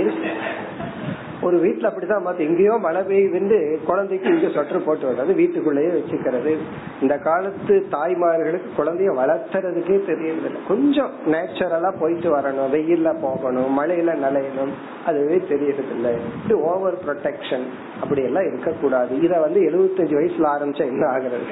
ஒரு 1.48 1.58
வீட்டுல 1.66 1.89
அப்படிதான் 1.89 2.25
மாத்த 2.27 2.46
எங்கேயோ 2.48 2.75
மழை 2.86 3.01
பெய்யுது 3.01 3.60
குழந்தைக்கு 3.86 4.30
இங்க 4.36 4.48
சொட்டர் 4.48 4.86
போட்டு 4.86 5.10
வர்றது 5.10 5.36
வீட்டுக்குள்ளேயே 5.42 5.89
வச்சுக்கிறது. 5.89 6.54
இந்த 7.01 7.18
காலத்து 7.27 7.75
தாய்மார்களுக்கு 7.92 8.70
குழந்தைய 8.77 9.12
வளர்த்துறதுக்கே 9.22 9.98
தெரியறதில்லை. 10.10 10.62
கொஞ்சம் 10.68 11.12
நேச்சுரலா 11.34 11.92
போயிட்டு 12.00 12.30
வரணும். 12.38 12.72
வெயில்ல 12.75 13.16
போகணும் 13.22 13.80
மழையில 13.80 14.16
நலையணும் 14.25 14.74
அதுவே 15.06 15.38
தெரியறது 15.50 15.86
இது 16.46 16.56
ஓவர் 16.62 16.98
ப்ரொடெக்ஷன் 17.06 17.66
அப்படி 18.01 18.22
எல்லாம் 18.24 18.48
இருக்கக்கூடாது. 18.48 19.22
இத 19.22 19.39
வந்து 19.39 19.60
எழுபத்தஞ்சு 19.70 20.16
வயசுல 20.20 20.48
ஆரம்பிச்சா 20.56 20.84
என்ன 20.94 21.04
ஆகுறது? 21.16 21.48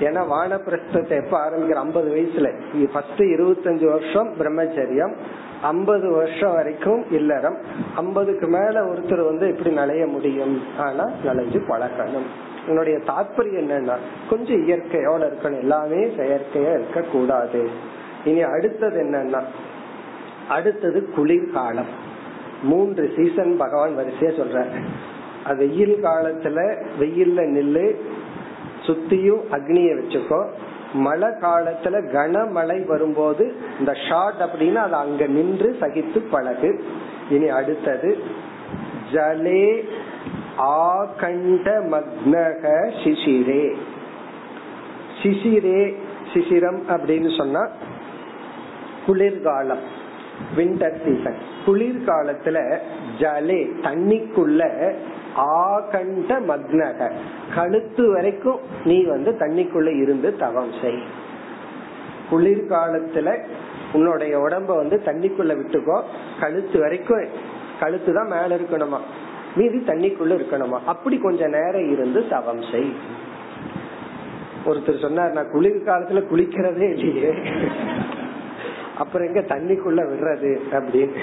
ஏன்னா 0.00 0.22
வானப்பிரஸ்தத்தை 0.32 1.14
எப்ப 1.24 1.34
ஆரம்பிக்கிற? 1.44 1.78
ஐம்பது 1.84 2.08
வயசுல. 2.14 2.48
ஃபர்ஸ்ட் 2.92 3.22
இருபத்தஞ்சு 3.34 3.86
வருஷம் 3.92 4.28
பிரம்மச்சரியம். 4.38 5.14
ஐம்பது 5.66 6.10
வருஷம் 6.10 6.54
வரைக்கும் 6.54 7.10
இல்லறம். 7.10 7.56
ஐம்பதுக்கு 7.96 8.46
மேல 8.46 8.84
ஒருத்தர் 8.84 9.24
வந்து 9.24 9.48
எப்படி 9.48 9.76
நலைய 9.76 10.06
முடியும்? 10.06 10.62
ஆனா 10.78 11.04
நலைஞ்சு 11.24 11.60
பழகணும். 11.68 12.26
என்னுடைய 12.66 12.98
தாற்பயம் 12.98 13.58
என்னன்னா 13.62 13.96
கொஞ்சம் 14.30 14.68
இயற்கையோட 14.68 15.22
இருக்கணும். 15.22 15.58
எல்லாமே 15.58 16.04
செயற்கையா 16.04 16.70
இருக்க 16.72 17.00
கூடாது 17.00 17.68
இனி 18.24 18.42
அடுத்தது 18.42 19.02
என்னன்னா 19.02 19.42
அடுத்தது 20.48 21.08
குளிர்காலம். 21.16 21.92
மூன்று 22.62 23.12
சீசன் 23.16 23.56
பகவான் 23.56 23.98
வரிசையா 23.98 24.32
சொல்ற. 24.40 24.66
வெயில் 25.56 26.04
காலத்துல 26.04 26.58
வெயில்ல 27.00 27.40
நில்லு 27.56 27.94
சுத்தியும் 28.86 29.42
அக்னிய 29.50 29.90
வச்சுக்கோ. 29.98 30.46
மழை 31.04 31.28
காலத்துல 31.40 32.00
கனமழை 32.12 32.86
வரும்போது 32.86 33.44
இந்த 33.78 33.92
ஷார்ட் 34.08 34.40
அப்படின்னா 34.40 34.80
அது 34.82 34.96
அங்க 34.96 35.26
நின்று 35.26 35.76
சகித்து 35.80 36.18
பழகு. 36.30 36.70
இனி 37.30 37.48
அடுத்தது 37.48 38.10
ஜலே 39.12 39.64
ஆகண்ட 40.56 41.68
மக்னக 41.90 42.62
சிசிரே 43.04 43.64
சிசிரே 45.22 45.80
சிசிரம் 46.34 46.80
அப்படின்னு 46.88 47.36
சொன்னா 47.36 47.62
குளிர்காலம் 49.06 49.84
விண்டர் 50.56 50.98
சீசன் 51.04 51.38
குளிர்காலத்துல 51.66 52.58
ஜலே 53.18 53.60
தண்ணிக்குள்ள 53.82 54.62
ஆகண்ட 55.36 56.40
மக்னக 56.40 57.10
கழுத்து 57.54 58.12
வரைக்கும் 58.12 58.60
நீ 58.84 59.04
வந்து 59.04 59.30
தண்ணிக்குள்ள 59.30 59.96
இருந்து 59.96 60.36
தவம் 60.36 60.72
செய். 60.82 61.02
குளிர்காலத்துல 62.30 63.44
உன்னுடைய 63.92 64.38
உடம்ப 64.38 64.76
வந்து 64.76 65.02
தண்ணிக்குள்ள 65.04 65.56
விட்டுக்கோ. 65.56 66.02
கழுத்து 66.40 66.78
வரைக்கும் 66.78 67.26
கழுத்து 67.80 68.12
தான் 68.12 68.28
மேல 68.28 68.56
இருக்கணுமா? 68.56 68.98
மீதி 69.56 69.78
தண்ணிக்குள்ள 69.78 70.38
இருக்கணுமா? 70.38 70.78
அப்படி 70.86 71.18
கொஞ்ச 71.18 71.46
நேரம் 71.46 71.90
இருந்து 71.90 72.28
தவம் 72.28 72.62
செய். 72.62 72.92
ஒருத்தர் 74.66 75.00
சொன்னார் 75.00 75.32
நான் 75.32 75.50
குளிர் 75.50 75.84
காலத்துல 75.84 76.24
குளிக்கிறதே 76.32 76.92
இல்லையே. 76.92 77.34
அப்புறம் 78.98 79.26
எங்க 79.26 79.40
தண்ணிக்குள்ள 79.40 80.08
விடுறது? 80.08 80.60
அப்படின்னு. 80.70 81.18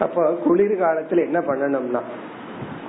அப்போ 0.00 0.32
குளிர் 0.32 0.80
காலத்துல 0.80 1.24
என்ன 1.24 1.40
பண்ணணும்னா 1.40 2.00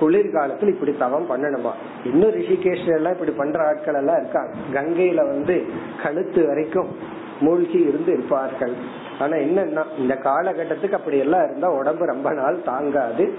குளிர்காலத்தில் 0.00 0.68
இப்படி 0.68 0.96
தவம் 0.98 1.30
பண்ணணுமா? 1.30 1.70
இன்னும் 2.04 2.30
ரிஷிகேஷ்ல 2.30 2.94
எல்லாம் 2.94 3.12
இப்படி 3.12 3.30
பண்ற 3.30 3.66
ஆட்கள் 3.66 3.94
எல்லாம் 3.94 4.20
இருக்காங்க. 4.20 4.54
கங்கையில 4.72 5.14
வந்து 5.14 5.64
கழுத்து 6.02 6.46
வரைக்கும் 6.46 6.96
மூழ்கி 7.40 7.78
இருந்து 7.78 8.12
இருப்பார்கள். 8.12 8.72
ஆனா 9.18 9.32
என்னன்னா 9.32 9.84
இந்த 9.98 10.18
காலகட்டத்துக்கு 10.24 10.92
அப்படி 10.92 11.18
எல்லாம் 11.18 11.44
இருந்தா 11.44 11.68
உடம்பு 11.68 12.04
ரொம்ப 12.04 12.32
நாள் 12.32 12.62
தாங்காது. 12.62 13.34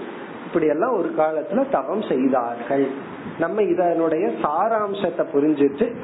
இப்படி 0.46 0.66
எல்லாம் 0.66 0.96
ஒரு 0.96 1.14
காலத்துல 1.18 1.64
தவம் 1.70 2.02
செய்தார்கள். 2.02 2.86
நம்ம 3.38 3.62
இதனுடைய 3.62 4.26
சாராம்சத்தை 4.26 5.26
புரிஞ்சுட்டு 5.34 5.94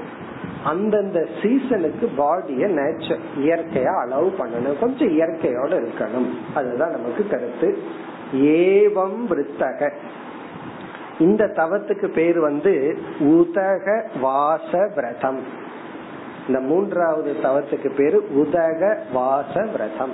அந்தந்த 0.65 1.27
சீசனுக்கு 1.43 2.09
பாடிய 2.17 2.67
நேச்சர் 2.67 3.19
இயற்கையா 3.39 3.93
அலோவ் 4.05 4.33
பண்ணணும். 4.39 4.79
கொஞ்சம் 4.81 5.09
இயற்கையோட 5.09 5.85
இருக்கணும். 5.85 6.29
அதுதான் 6.55 6.91
நமக்கு 6.91 7.27
கருத்து. 7.29 7.79
ஏவம் 8.35 9.27
விருத்தக. 9.29 9.93
இந்த 11.19 11.45
தவத்துக்கு 11.45 12.07
பேர் 12.07 12.41
வந்து 12.41 12.99
உதக 13.19 14.07
வாச 14.21 14.91
விரதம். 14.95 15.41
இந்த 16.47 16.61
மூன்றாவது 16.61 17.37
தவத்துக்கு 17.43 17.95
பேரு 17.95 18.29
உதக 18.35 19.03
வாச 19.13 19.63
விரதம். 19.63 20.13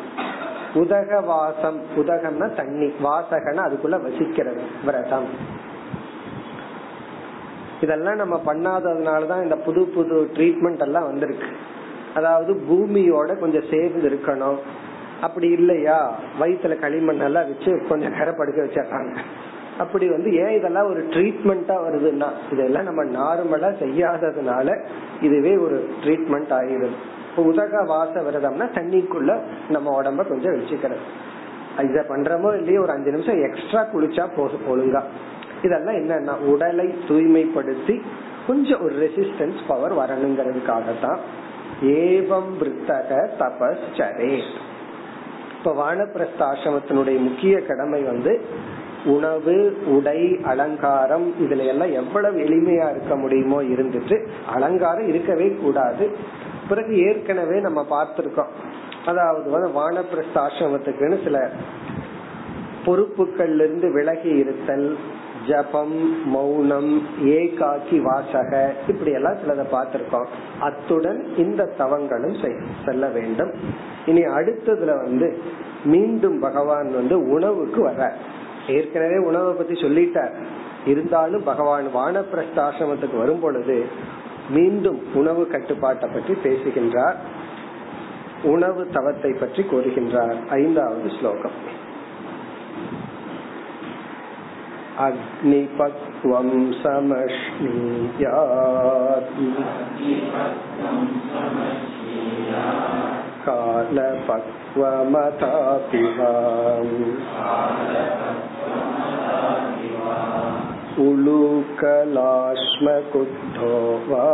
உதக 0.75 1.21
வாசம் 1.21 1.83
உதகம்னா 1.97 2.55
தண்ணி. 2.55 2.87
வாசகன்னா 2.87 3.69
அதுக்குள்ள 3.69 4.01
வசிக்கிறது 4.01 4.61
விரதம். 4.85 5.59
இதெல்லாம் 7.81 8.17
நம்ம 8.17 8.43
பண்ணாததுனாலதான் 8.47 9.43
இந்த 9.43 9.57
புது 9.57 9.85
புது 9.85 10.31
ட்ரீட்மெண்ட் 10.33 10.81
எல்லாம் 10.81 11.05
வந்திருக்கு. 11.05 11.47
அதாவது 12.15 12.55
பூமியோட 12.55 13.39
கொஞ்சம் 13.39 13.65
சேர்ந்து 13.71 14.09
இருக்கணும். 14.11 14.59
அப்படி 15.21 15.49
இல்லையா? 15.49 16.15
வயிற்றுல 16.41 16.77
களிமண் 16.77 17.19
எல்லாம் 17.19 17.45
வச்சு 17.45 17.87
கொஞ்சம் 17.89 18.13
கரப்படுக்க 18.13 18.59
வச்சிடறாங்க. 18.59 19.17
அப்படி 19.81 20.07
வந்து 20.09 20.31
ஏன் 20.45 20.57
இதெல்லாம் 20.57 20.91
ஒரு 20.91 21.03
ட்ரீட்மெண்டா 21.11 21.77
வருதுன்னா 21.87 22.29
இதெல்லாம் 22.53 22.89
நம்ம 22.89 23.05
நார்மலா 23.19 23.71
செய்யாததுனால 23.83 24.69
இதுவே 25.21 25.55
ஒரு 25.57 25.79
ட்ரீட்மெண்ட் 26.03 26.53
ஆகிடுது 26.59 26.99
உதக 27.37 27.83
வாச 27.85 28.13
விரதம்னா 28.21 28.67
தண்ணிக்குள்ள 28.77 29.33
நம்ம 29.69 30.03
உடம்ப 30.03 30.27
கொஞ்சம் 30.29 30.57
வச்சுக்கிறது 30.57 31.05
இத 31.89 32.01
பண்றமோ 32.09 32.49
இல்லையோ 32.59 32.81
ஒரு 32.81 32.93
அஞ்சு 32.93 33.11
நிமிஷம் 33.11 33.43
எக்ஸ்ட்ரா 33.43 33.83
குளிச்சா 33.93 34.25
போதும் 34.37 34.67
ஒழுங்கா. 34.71 35.03
இதெல்லாம் 35.63 35.99
என்னன்னா 36.01 36.35
உடலை 36.53 36.87
தூய்மைப்படுத்தி 37.09 37.95
கொஞ்சம் 38.47 38.83
ஒரு 38.83 38.95
ரெசிஸ்டன்ஸ் 39.05 39.61
பவர் 39.69 39.95
வரணுங்கிறதுக்காகத்தான். 39.95 41.21
ஏவம் 42.01 42.51
விருத்தக 42.61 43.11
தபஸ்சரே 43.41 44.35
இப்ப 45.57 45.73
வானப்பிரஸ்த 45.81 46.41
ஆசிரமத்தினுடைய 46.41 47.17
முக்கிய 47.19 47.55
கடமை 47.61 48.01
வந்து 48.03 48.33
உணவு 49.05 49.79
உடை 49.87 50.39
அலங்காரம் 50.43 51.35
இதுல 51.41 51.67
எல்லாம் 51.67 51.93
எவ்வளவு 51.93 52.39
எளிமையா 52.41 52.91
இருக்க 52.91 53.17
முடியுமோ 53.17 53.63
இருந்துட்டு 53.63 54.27
அலங்காரம் 54.47 55.09
இருக்கவே 55.09 55.57
கூடாது. 55.63 56.11
பிறகு 56.69 56.99
ஏற்கனவே 56.99 57.61
நம்ம 57.61 57.87
பார்த்திருக்கோம். 57.91 58.53
அதாவது 59.07 59.51
வந்து 59.51 59.71
வானப்பிரஸ்த 59.81 60.35
ஆசிரமத்துக்குன்னு 60.35 61.25
சில 61.25 61.51
பொறுப்புகள்ல 62.87 63.65
இருந்து 63.65 63.93
விலகி 63.93 64.29
இருத்தல் 64.29 64.97
ஜபம் 65.47 66.25
மௌனம் 66.25 67.03
ஏகாக்கி 67.25 68.03
வாசக 68.03 68.75
இப்படி 68.89 69.11
எல்லாம் 69.11 69.35
சிலதை 69.35 69.65
பார்த்திருக்கோம். 69.73 70.27
அத்துடன் 70.61 71.27
இந்த 71.37 71.71
தவங்களும் 71.79 72.55
செல்ல 72.85 73.07
வேண்டும். 73.07 73.53
இனி 74.07 74.21
அடுத்ததுல 74.21 74.97
வந்து 75.03 75.39
மீண்டும் 75.85 76.41
பகவான் 76.41 76.95
வந்து 76.95 77.29
உணவுக்கு 77.31 77.83
வர 77.83 78.13
ஏற்கனவே 78.71 79.17
உணவை 79.17 79.53
பத்தி 79.53 79.75
சொல்லிட்டார். 79.75 80.35
இருந்தாலும் 80.87 81.45
பகவான் 81.45 81.89
வானப்பிரஸ்த 81.95 82.59
ஆசிரமத்துக்கு 82.67 83.19
வரும் 83.19 83.41
பொழுது 83.41 83.77
மீண்டும் 84.49 85.01
உணவு 85.15 85.43
கட்டுப்பாட்டை 85.47 86.09
பற்றி 86.13 86.35
பேசுகின்றார். 86.35 87.19
உணவு 88.43 88.83
தவத்தை 88.93 89.33
பற்றி 89.33 89.63
கூறுகின்றார். 89.63 90.39
ஐந்தாவது 90.49 91.11
ஸ்லோகம். 91.19 91.59
अग्निपक्वं 96.20 96.50
समश्नीयात् 96.82 98.16
कालपक्वमथापि 103.46 104.34
वा 106.18 106.32
उलूकलाश्मकुद्धो 111.06 112.12
वा 114.10 114.26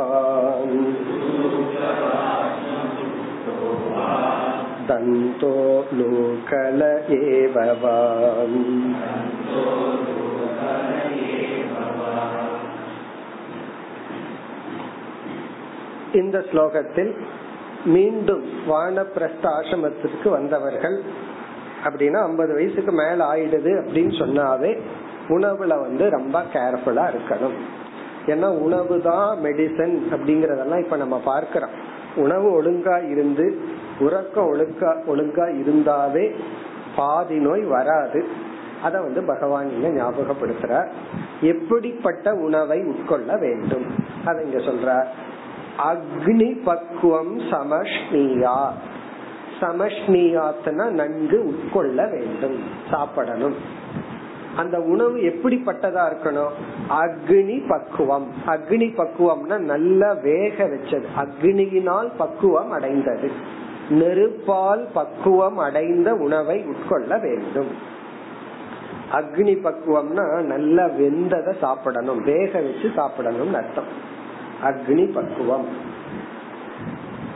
दन्तो 4.90 5.54
लोकल 6.00 6.82
एव 7.20 7.56
वा 7.84 7.98
இந்த 16.21 16.39
ஸ்லோகத்தில் 16.51 17.13
மீண்டும் 17.95 18.45
வானப்பிரஸ்த 18.69 19.45
ஆசிரமத்திற்கு 19.57 20.29
வந்தவர்கள் 20.29 20.97
அப்படின்னா 21.87 22.21
ஐம்பது 22.29 22.53
வயசுக்கு 22.55 22.93
மேல 22.93 23.19
ஆயிடுது 23.33 23.73
அப்படின்னு 23.81 24.15
சொன்னாவே 24.23 24.71
உணவுல 25.29 25.75
வந்து 25.85 26.05
ரொம்ப 26.17 26.37
கேர்ஃபுல்லா 26.55 27.05
இருக்கணும். 27.13 27.57
ஏன்னா 28.33 28.49
உணவு 28.67 28.97
தான் 29.03 29.31
மெடிசன் 29.43 29.95
அப்படிங்கறதெல்லாம் 30.15 30.83
இப்ப 30.85 30.97
நம்ம 30.97 31.17
பார்க்கிறோம். 31.25 31.75
உணவு 32.17 32.49
ஒழுங்கா 32.59 32.97
இருந்து 33.13 33.47
உறக்கம் 34.01 34.49
ஒழுங்கா 34.53 34.91
ஒழுங்கா 35.13 35.47
இருந்தாவே 35.61 36.25
பாதி 36.97 37.39
நோய் 37.47 37.65
வராது. 37.77 38.21
அத 38.83 38.95
வந்து 39.01 39.21
பகவான் 39.23 39.69
இங்க 39.75 39.89
ஞாபகப்படுத்துற 39.99 40.73
எப்படிப்பட்ட 41.51 42.35
உணவை 42.47 42.79
உட்கொள்ள 42.93 43.31
வேண்டும்? 43.45 43.87
அதை 44.25 44.41
இங்க 44.45 44.59
சொல்ற 44.69 44.89
அக்னி 45.79 46.63
பக்குவம் 46.65 47.39
சமஷ்ணியா. 47.39 48.69
சமஷ்ணியாத்தனா 49.61 50.89
நன்கு 50.89 51.45
உட்கொள்ள 51.45 52.11
வேண்டும் 52.11 52.61
சாப்பிடணும். 52.91 53.55
அந்த 54.57 54.81
உணவு 54.81 55.17
எப்படிப்பட்டதா 55.17 56.13
இருக்கணும்? 56.13 56.51
அக்னி 56.89 57.69
பக்குவம். 57.69 58.33
அக்னி 58.47 58.95
பக்குவம்னா 58.97 59.59
நல்ல 59.59 60.15
வேக 60.15 60.65
வச்சது. 60.65 61.05
அக்னியினால் 61.17 62.11
பக்குவம் 62.17 62.71
அடைந்தது. 62.71 63.31
நெருப்பால் 63.91 64.87
பக்குவம் 64.95 65.59
அடைந்த 65.59 66.15
உணவை 66.15 66.65
உட்கொள்ள 66.65 67.21
வேண்டும். 67.21 67.69
அக்னி 69.13 69.57
பக்குவம்னா 69.65 70.41
நல்லா 70.41 70.85
வெந்ததை 70.85 71.59
சாப்பிடணும். 71.59 72.23
வேக 72.23 72.61
வச்சு 72.61 72.91
சாப்பிடணும் 72.97 73.55
அர்த்தம். 73.55 74.15
அக்னி 74.65 75.13
பக்குவம். 75.13 75.95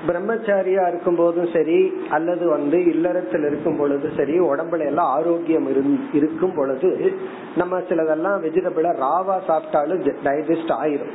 பிரம்மச்சாரியா 0.09 0.89
இருக்கும் 0.89 1.17
போதும் 1.17 1.49
சரி 1.53 2.07
அல்லது 2.11 2.49
வந்து 2.49 2.85
இல்லறத்தில் 2.85 3.45
இருக்கும் 3.45 3.77
பொழுது 3.77 4.13
சரி 4.17 4.41
உடம்புல 4.41 4.87
எல்லாம் 4.87 5.07
ஆரோக்கியம் 5.07 5.67
இருக்கும் 6.13 6.55
பொழுது 6.55 7.13
நம்ம 7.57 7.79
சிலதெல்லாம் 7.79 8.39
வெஜிடபிள 8.45 8.95
ராவா 8.97 9.41
சாப்பிட்டாலும் 9.49 10.17
டைஜஸ்ட் 10.25 10.73
ஆயிரும். 10.83 11.13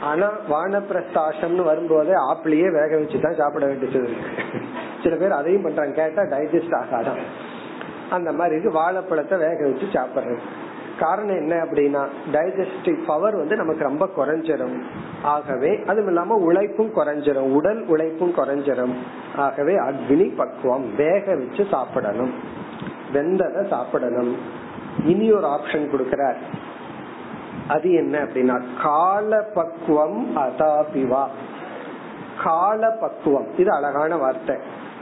ஆனா 0.00 0.30
வானப்பிரஸ்தாசம்னு 0.50 1.62
வரும்போதே 1.62 2.10
ஆப்பிளையே 2.10 2.72
வேக 2.72 2.96
வச்சுதான் 2.96 3.38
சாப்பிட 3.38 3.66
வேண்டியது 3.66 3.98
இருக்கு. 3.98 4.60
சில 5.02 5.16
பேர் 5.16 5.30
அதையும் 5.30 5.62
பண்றாங்க. 5.62 5.92
கேட்டா 5.92 6.22
டைஜஸ்ட் 6.22 6.78
ஆகாதான். 6.82 7.20
அந்த 8.10 8.32
மாதிரி 8.32 8.68
வாழைப்பழத்தை 8.68 9.38
வேக 9.38 9.68
வச்சு 9.68 9.86
சாப்பிடுறது. 9.92 10.38
காரணம் 11.00 11.36
என்ன 11.36 11.54
அப்படின்னா 11.54 12.08
டைஜஸ்டிவ் 12.32 13.04
பவர் 13.06 13.36
வந்து 13.36 13.56
நமக்கு 13.56 13.84
ரொம்ப 13.84 14.08
குறைஞ்சிரும். 14.16 14.82
ஆகவே 15.22 15.82
அதுவும் 15.86 16.06
இல்லாம 16.06 16.34
உழைப்பும் 16.34 16.94
குறைஞ்சிரும். 16.94 17.52
உடல் 17.52 17.84
உழைப்பும் 17.86 18.34
குறைஞ்சிரும். 18.34 18.94
ஆகவே 19.36 19.74
அக்னி 19.74 20.36
பக்குவம் 20.36 20.96
வேக 20.96 21.36
வச்சு 21.36 21.66
சாப்பிடணும். 21.70 22.34
வெந்ததை 23.12 23.68
சாப்பிடணும். 23.68 24.36
இனி 25.04 25.32
ஒரு 25.32 25.46
ஆப்ஷன் 25.46 25.90
கொடுக்கிறார். 25.90 26.36
அது 27.68 27.92
என்ன 27.92 28.18
அப்படின்னா 28.18 28.62
கால 28.82 29.42
பக்குவம் 29.54 30.36
அதாபிவா. 30.36 31.26
கால 32.44 32.90
பக்குவம். 32.90 33.46
இது 33.56 33.72
அழகான 33.72 34.16
வார்த்தை. 34.16 34.56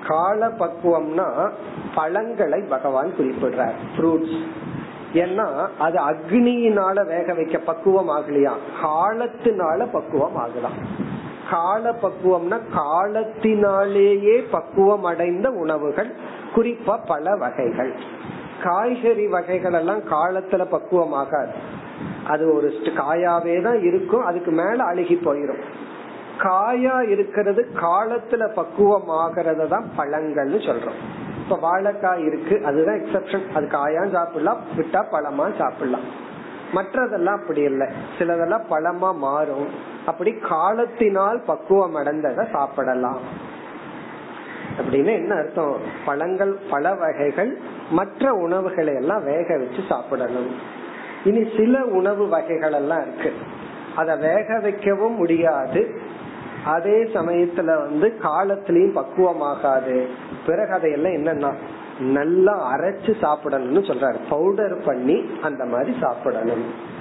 கால 0.06 0.48
பக்குவம்னா 0.48 1.50
பழங்களை 1.94 2.60
பகவான் 2.60 3.12
குறிப்பிடுறார். 3.18 3.74
ஃப்ரூட்ஸ் 3.96 4.46
ஏன்னா 5.22 5.46
அது 5.78 5.98
அக்னியினால 6.10 7.06
வேக 7.06 7.34
வைக்க 7.34 7.58
பக்குவம் 7.58 8.10
ஆகலையா 8.16 8.52
காலத்தினால 8.82 9.86
பக்குவம் 9.92 10.36
ஆகலாம் 10.36 10.78
கால 11.50 11.92
பக்குவம்னா 12.02 12.56
காலத்தினாலேயே 12.74 14.36
பக்குவம் 14.50 15.04
அடைந்த 15.04 15.50
உணவுகள் 15.50 16.10
குறிப்பா 16.54 16.94
பல 17.06 17.34
வகைகள். 17.36 17.92
காய்கறி 18.62 19.26
வகைகள் 19.26 19.72
எல்லாம் 19.72 20.02
காலத்துல 20.10 20.62
பக்குவம் 20.64 21.12
ஆகாது 21.12 21.54
அது 22.26 22.44
ஒரு 22.54 22.68
காயாவே 22.98 23.62
தான் 23.62 23.80
இருக்கும் 23.82 24.24
அதுக்கு 24.24 24.50
மேல 24.50 24.78
அழுகி 24.84 25.16
போயிரும். 25.24 25.62
காயா 26.38 26.96
இருக்கிறது 27.10 27.62
காலத்துல 27.74 28.42
பக்குவம் 28.54 29.08
ஆகிறத 29.22 29.68
தான் 29.68 29.86
பழங்கள்னு 29.96 30.60
சொல்றோம். 30.68 31.00
இப்ப 31.48 31.70
வாழைக்காய் 31.70 32.26
இருக்கு 32.26 32.64
அதுதான் 32.64 32.98
எக்ஸப்ஷன் 32.98 33.52
அது 33.54 33.66
காயா 33.66 34.12
சாப்பிடலாம் 34.12 34.58
விட்டா 34.76 35.04
பழமா 35.12 35.56
சாப்பிடலாம். 35.58 36.26
மற்றதெல்லாம் 36.74 37.40
அப்படி 37.40 37.60
இல்லை. 37.60 37.86
சிலதெல்லாம் 38.18 38.64
பழமா 38.70 39.14
மாறும். 39.14 39.68
அப்படி 40.06 40.32
காலத்தினால் 40.32 41.40
பக்குவம் 41.46 41.96
அடைந்ததை 41.96 42.50
சாப்பிடலாம். 42.50 43.20
அப்படின்னு 44.78 45.14
என்ன 45.14 45.34
அர்த்தம்? 45.34 45.76
பழங்கள் 46.04 46.56
பல 46.70 46.94
வகைகள் 46.94 47.58
மற்ற 47.90 48.32
உணவுகளை 48.32 48.94
எல்லாம் 48.94 49.24
வேக 49.24 49.58
வச்சு 49.58 49.82
சாப்பிடணும். 49.88 50.50
இனி 51.24 51.50
சில 51.56 51.84
உணவு 51.84 52.28
வகைகள் 52.28 52.72
எல்லாம் 52.72 53.02
இருக்கு. 53.02 53.32
அத 53.96 54.16
வேக 54.16 54.58
வைக்கவும் 54.62 55.14
முடியாது. 55.14 56.00
அதே 56.64 57.02
சமயத்துல 57.02 57.64
வந்து 57.64 58.14
காலத்திலயும் 58.22 58.98
பக்குவமாகாது. 58.98 60.06
பிறகு 60.46 60.72
அதையெல்லாம் 60.72 61.12
என்னன்னா 61.12 61.54
நல்லா 62.00 62.74
அரைச்சு 62.74 63.12
சாப்பிடணும்னு 63.22 63.88
சொல்றாரு. 63.88 64.16
பவுடர் 64.28 64.84
பண்ணி 64.84 65.30
அந்த 65.42 65.64
மாதிரி 65.64 65.96
சாப்பிடணும். 66.00 66.96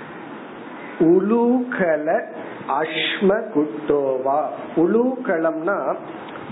உலூகல 0.99 2.21
அஷ்ம 2.67 3.41
குட்டோவா 3.55 4.41
உலூகலம்னா 4.75 5.95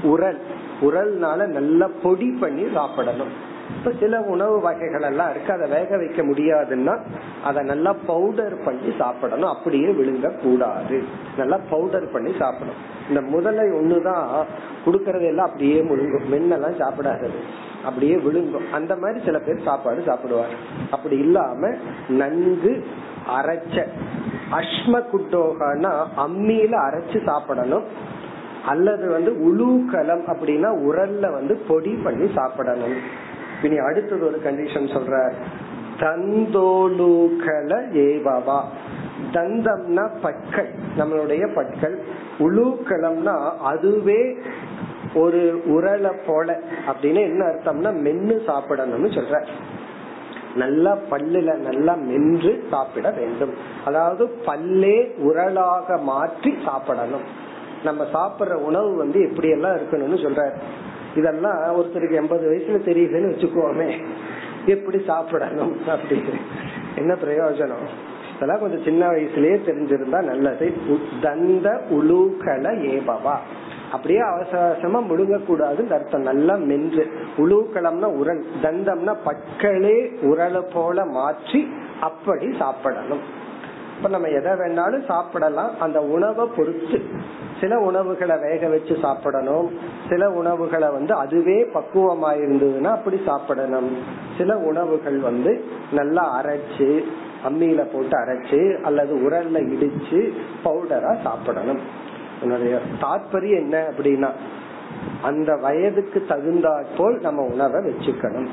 உரல். 0.04 0.40
உரல்னால 0.82 1.48
நல்லா 1.48 1.90
பொடி 2.04 2.38
பண்ணி 2.40 2.74
சாப்பிடணும். 2.74 3.45
இப்ப 3.86 3.98
சில 4.00 4.20
உணவு 4.20 4.60
வகைகள் 4.60 5.02
எல்லாம் 5.02 5.30
இருக்கு. 5.30 5.54
அதை 5.54 5.70
வேக 5.70 5.98
வைக்க 5.98 6.22
முடியாதுன்னா 6.22 7.00
அதை 7.44 7.64
நல்லா 7.64 7.96
பவுடர் 8.06 8.64
பண்ணி 8.64 8.94
சாப்பிடணும். 8.98 9.50
அப்படியே 9.50 9.88
விழுங்க 9.88 10.32
கூடாது 10.38 11.04
நல்லா 11.38 11.60
பவுடர் 11.70 12.12
பண்ணி 12.12 12.32
சாப்பிடணும். 12.40 12.82
இந்த 13.10 13.22
முதலை 13.22 13.66
ஒண்ணுதான். 13.70 14.44
குடுக்கறது 14.86 15.26
எல்லாம் 15.26 15.46
அப்படியே 15.46 15.82
முழுங்கும். 15.82 16.26
மென்னெல்லாம் 16.32 16.80
சாப்பிடாது 16.80 17.30
அப்படியே 17.86 18.16
விழுங்கும். 18.18 18.72
அந்த 18.72 18.96
மாதிரி 18.96 19.26
சில 19.26 19.40
பேர் 19.40 19.66
சாப்பாடு 19.66 20.04
சாப்பிடுவார் 20.08 20.56
அப்படி 20.92 21.18
இல்லாம 21.18 21.74
நன்கு 22.08 22.86
அரைச்ச 23.42 23.86
அஷ்ம 24.52 25.04
குட்டோகனா 25.14 25.94
அம்மியில 26.18 26.74
அரைச்சு 26.88 27.24
சாப்பிடணும். 27.26 27.84
அல்லது 28.66 29.10
வந்து 29.10 29.32
உளுக்கலம் 29.50 30.26
அப்படின்னா 30.34 30.70
உரல்ல 30.88 31.32
வந்து 31.32 31.56
பொடி 31.68 31.94
பண்ணி 32.04 32.32
சாப்பிடணும். 32.36 33.24
இனி 33.64 33.78
அடுத்தது 33.78 34.26
ஒரு 34.26 34.42
கண்டிஷன் 34.44 34.94
சொல்ற 34.96 35.34
தந்தோலுகல 36.00 37.74
ஏவவா. 37.94 38.62
தந்தம்னா 39.34 40.10
பற்கள் 40.22 40.70
நம்மளுடைய 40.98 41.54
பற்கள். 41.54 42.00
உலூக்கலம்னா 42.40 43.52
அதுவே 43.62 44.36
ஒரு 45.14 45.62
உரலை 45.68 46.14
போல 46.28 46.62
அப்படின்னு 46.88 47.22
என்ன 47.22 47.46
அர்த்தம்னா 47.46 47.92
மென்னு 48.06 48.36
சாப்பிடணும்னு 48.48 49.10
சொல்ற 49.18 49.46
நல்லா 50.56 50.98
பல்லுல 51.12 51.58
நல்லா 51.58 51.94
மென்று 51.94 52.64
சாப்பிட 52.70 53.10
வேண்டும். 53.12 53.54
அதாவது 53.86 54.36
பல்லே 54.46 55.12
உரலாக 55.24 56.02
மாற்றி 56.02 56.58
சாப்பிடணும். 56.66 57.26
நம்ம 57.84 58.04
சாப்பிடுற 58.14 58.54
உணவு 58.54 58.96
வந்து 58.96 59.22
எப்படி 59.22 59.50
எல்லாம் 59.50 59.76
இருக்கணும்னு 59.76 60.24
சொல்ற 60.26 60.54
இதெல்லாம் 61.16 61.82
ஒருத்தருக்கு 61.82 62.12
எண்பது 62.12 62.50
வயசுல 62.52 62.90
தெரியுதுன்னு 62.90 63.34
வச்சுக்கோமே. 63.34 64.06
எப்படி 64.66 65.04
சாப்பிடணும் 65.06 65.88
அப்படி 65.88 66.24
என்ன 66.96 67.14
பிரயோஜனம்? 67.14 67.86
இதெல்லாம் 68.36 68.60
கொஞ்சம் 68.60 68.84
சின்ன 68.84 69.10
வயசுலயே 69.10 69.58
தெரிஞ்சிருந்தா 69.66 70.24
நல்லது. 70.24 70.74
தந்த 71.22 71.82
உலூகல 71.90 72.74
ஏபவா. 72.78 73.38
அப்படியே 73.92 74.20
அவசர 74.20 74.66
அவசரமா 74.66 75.00
முழுங்க 75.00 75.40
கூடாதுன்னு 75.48 75.92
அர்த்தம். 75.92 76.22
நல்லா 76.22 76.56
மென்று. 76.56 77.12
உலூக்கலம்னா 77.38 78.04
உரல். 78.04 78.46
தந்தம்னா 78.62 79.16
பற்களே 79.24 80.12
உரலை 80.22 80.64
போல 80.74 81.06
மாற்றி 81.06 81.74
அப்படி 82.00 82.56
சாப்பிடணும். 82.58 83.20
இப்ப 83.98 84.10
நம்ம 84.10 84.28
எதை 84.28 84.52
வேணாலும் 84.52 85.06
சாப்பிடலாம். 85.06 85.80
அந்த 85.80 86.02
உணவை 86.02 86.48
பொறுத்து. 86.56 87.02
சில 87.66 87.80
உணவுகளை 87.80 88.36
வேக 88.38 88.68
வச்சு 88.68 88.98
சாப்பிடணும். 89.02 89.68
சில 90.10 90.32
உணவுகளை 90.32 90.90
வந்து 90.90 91.14
அதுவே 91.14 91.64
பக்குவமா 91.74 92.30
இருந்ததுன்னா 92.40 92.92
அப்படி 92.92 93.22
சாப்பிடணும். 93.26 93.98
சில 94.38 94.58
உணவுகள் 94.58 95.18
வந்து 95.20 95.64
நல்லா 95.92 96.42
அரைச்சு 96.42 97.04
அம்மியில 97.48 97.86
போட்டு 97.94 98.18
அரைச்சு 98.18 98.82
அல்லது 98.82 99.16
உரல்ல 99.16 99.58
இடிச்சு 99.74 100.34
பவுடரா 100.66 101.22
சாப்பிடணும். 101.22 101.80
என்னுடைய 102.42 102.80
தாற்பயம் 103.02 103.56
என்ன 103.56 103.88
அப்படின்னா 103.90 104.30
அந்த 105.22 105.56
வயதுக்கு 105.56 106.26
தகுந்தாற்போல் 106.28 107.20
நம்ம 107.20 107.42
உணவை 107.42 107.82
வச்சுக்கணும். 107.82 108.48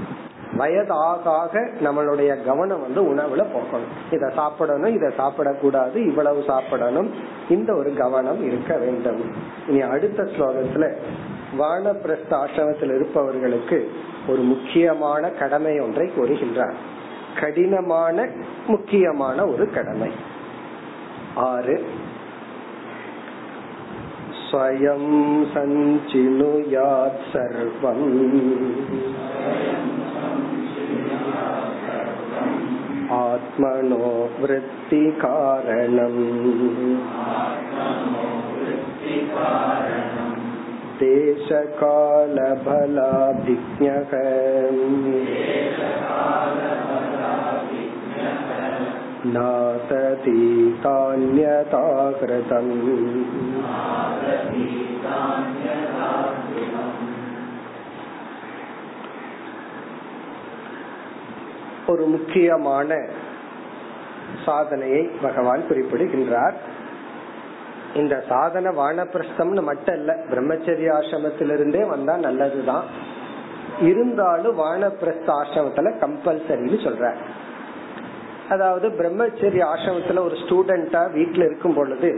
வயதாக 0.57 1.31
ஆக 1.31 1.61
நம்மளுடைய 1.61 2.45
கவனம் 2.45 2.81
வந்து 2.81 3.03
உணவுல 3.03 3.39
போகணும். 3.39 3.93
இத 4.11 4.31
சாப்பிடணும் 4.35 4.95
இத 4.95 5.13
சாப்பிடக்கூடாது 5.19 5.97
இவ்வளவு 5.97 6.43
சாப்பிடணும். 6.47 7.11
இந்த 7.49 7.75
ஒரு 7.75 7.95
கவனம் 7.95 8.45
இருக்க 8.45 8.77
வேண்டும். 8.77 9.21
இனி 9.69 9.81
அடுத்த 9.81 10.23
ஸ்லோகத்துல 10.23 10.97
வானப்பிரஸ்த 11.59 12.31
ஆசிரமத்தில் 12.31 12.95
இருப்பவர்களுக்கு 12.95 13.93
ஒரு 14.29 14.43
முக்கியமான 14.43 15.31
கடமை 15.31 15.81
ஒன்றை 15.81 16.11
கூறுகின்றார். 16.17 16.75
கடினமான 17.41 18.29
முக்கியமான 18.67 19.47
ஒரு 19.47 19.71
கடமை. 19.71 20.11
ஆறு 21.35 21.85
स्वयं 24.52 25.04
सञ्चिनुयात् 25.54 27.22
सर्वम् 27.34 28.08
आत्मनो 33.18 34.10
वृत्तिकारणम् 34.42 36.22
देशकालबलाभिज्ञः 41.02 41.74
नाततीतान्यथा 49.36 50.56
कृतम् 52.20 52.74
ஒரு 61.87 62.05
முக்கியமான 62.07 62.91
சாதனையை 64.45 65.11
பகவான் 65.23 65.67
குறிப்பிடுகின்றார். 65.69 66.57
இந்த 67.95 68.25
சாதனை 68.29 68.71
வானப்பிரஸ்தம்னு 68.77 69.63
மட்டும் 69.63 69.95
இல்ல 69.95 70.13
பிரம்மச்சரிய 70.31 70.91
ஆசிரமத்திலிருந்தே 70.99 71.83
வந்தா 71.89 72.17
நல்லதுதான். 72.17 72.87
இருந்தாலும் 73.81 74.59
வானப்பிரஸ்த 74.59 75.29
ஆசிரமத்துல 75.41 75.93
கம்பல்சரின்னு 76.03 76.79
சொல்ற 76.87 77.05
அதாவது 78.49 78.89
பிரம்மச்சரிய 78.89 79.63
ஆசிரமத்துல 79.73 80.19
ஒரு 80.19 80.37
ஸ்டூடெண்டா 80.43 81.03
வீட்டுல 81.19 81.47
இருக்கும் 81.47 81.75
பொழுது 81.75 82.11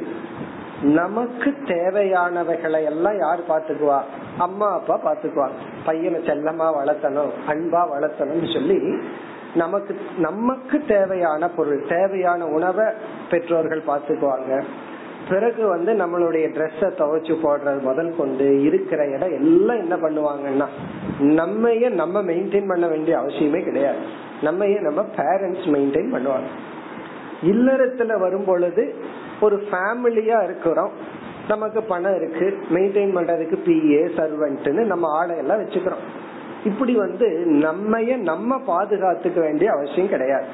நமக்கு 0.93 1.55
தேவையானவைகளை 1.67 2.85
எல்லாம் 2.85 3.19
யார் 3.19 3.41
பாத்துக்குவா 3.49 4.01
அம்மா 4.39 4.73
அப்பா 4.73 5.01
பாத்துக்குவா 5.05 5.51
பையனை 5.85 6.21
செல்லமா 6.21 6.67
வளர்த்தணும் 6.81 7.31
அன்பா 7.47 7.83
வளர்த்தணும்னு 7.95 8.53
சொல்லி 8.53 8.95
நமக்கு 9.55 9.97
நமக்கு 10.17 10.85
தேவையான 10.87 11.49
பொருள் 11.49 11.87
தேவையான 11.89 12.47
உணவை 12.47 12.85
பெற்றோர்கள் 13.31 13.83
பாத்துக்குவாங்க 13.87 14.65
பிறகு 15.29 15.67
வந்து 15.67 15.93
நம்மளுடைய 15.93 16.47
ட்ரெஸ்ஸ 16.49 16.89
துவைச்சு 16.99 17.35
போடுறது 17.43 17.81
முதல் 17.81 18.17
கொண்டு 18.17 18.63
இருக்கிற 18.63 19.07
இடம் 19.07 19.33
எல்லாம் 19.33 19.79
என்ன 19.79 19.97
பண்ணுவாங்கன்னா 19.97 20.67
நம்மைய 21.21 21.89
நம்ம 21.91 22.23
மெயின்டைன் 22.23 22.67
பண்ண 22.67 22.87
வேண்டிய 22.87 23.19
அவசியமே 23.19 23.65
கிடையாது. 23.65 23.99
நம்மைய 24.43 24.81
நம்ம 24.81 25.03
பேரண்ட்ஸ் 25.17 25.67
மெயின்டைன் 25.75 26.13
பண்ணுவாங்க. 26.15 26.49
இல்லறத்துல 27.43 28.19
வரும் 28.19 28.45
பொழுது 28.45 28.95
ஒரு 29.45 29.57
ஃபேமிலியா 29.71 30.39
இருக்கிறோம். 30.45 30.93
நமக்கு 31.49 31.83
பணம் 31.83 32.17
இருக்கு 32.17 32.47
மெயின்டைன் 32.71 33.17
பண்றதுக்கு 33.17 33.57
பிஏ 33.67 34.05
சர்வெண்ட்னு 34.19 34.85
நம்ம 34.85 35.09
ஆளையெல்லாம் 35.19 35.63
வச்சுக்கிறோம். 35.63 36.05
இப்படி 36.65 36.95
வந்து 36.95 37.27
நம்மைய 37.49 38.17
நம்ம 38.17 38.61
பாதுகாத்துக்க 38.67 39.41
வேண்டிய 39.41 39.71
அவசியம் 39.71 40.09
கிடையாது. 40.09 40.47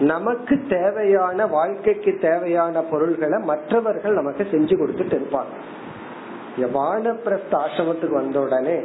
நமக்கு 0.00 0.54
தேவையான 0.68 1.46
வாழ்க்கைக்கு 1.46 2.18
தேவையான 2.20 2.80
பொருள்களை 2.80 3.38
மற்றவர்கள் 3.44 4.14
நமக்கு 4.14 4.46
செஞ்சு 4.50 4.74
கொடுத்துட்டு 4.80 5.16
இருப்பாங்க. 5.18 5.52
வானப்பிரஸ்த 6.74 7.54
ஆசிரமத்துக்கு 7.64 8.12
வந்த 8.12 8.40
உடனே 8.40 8.76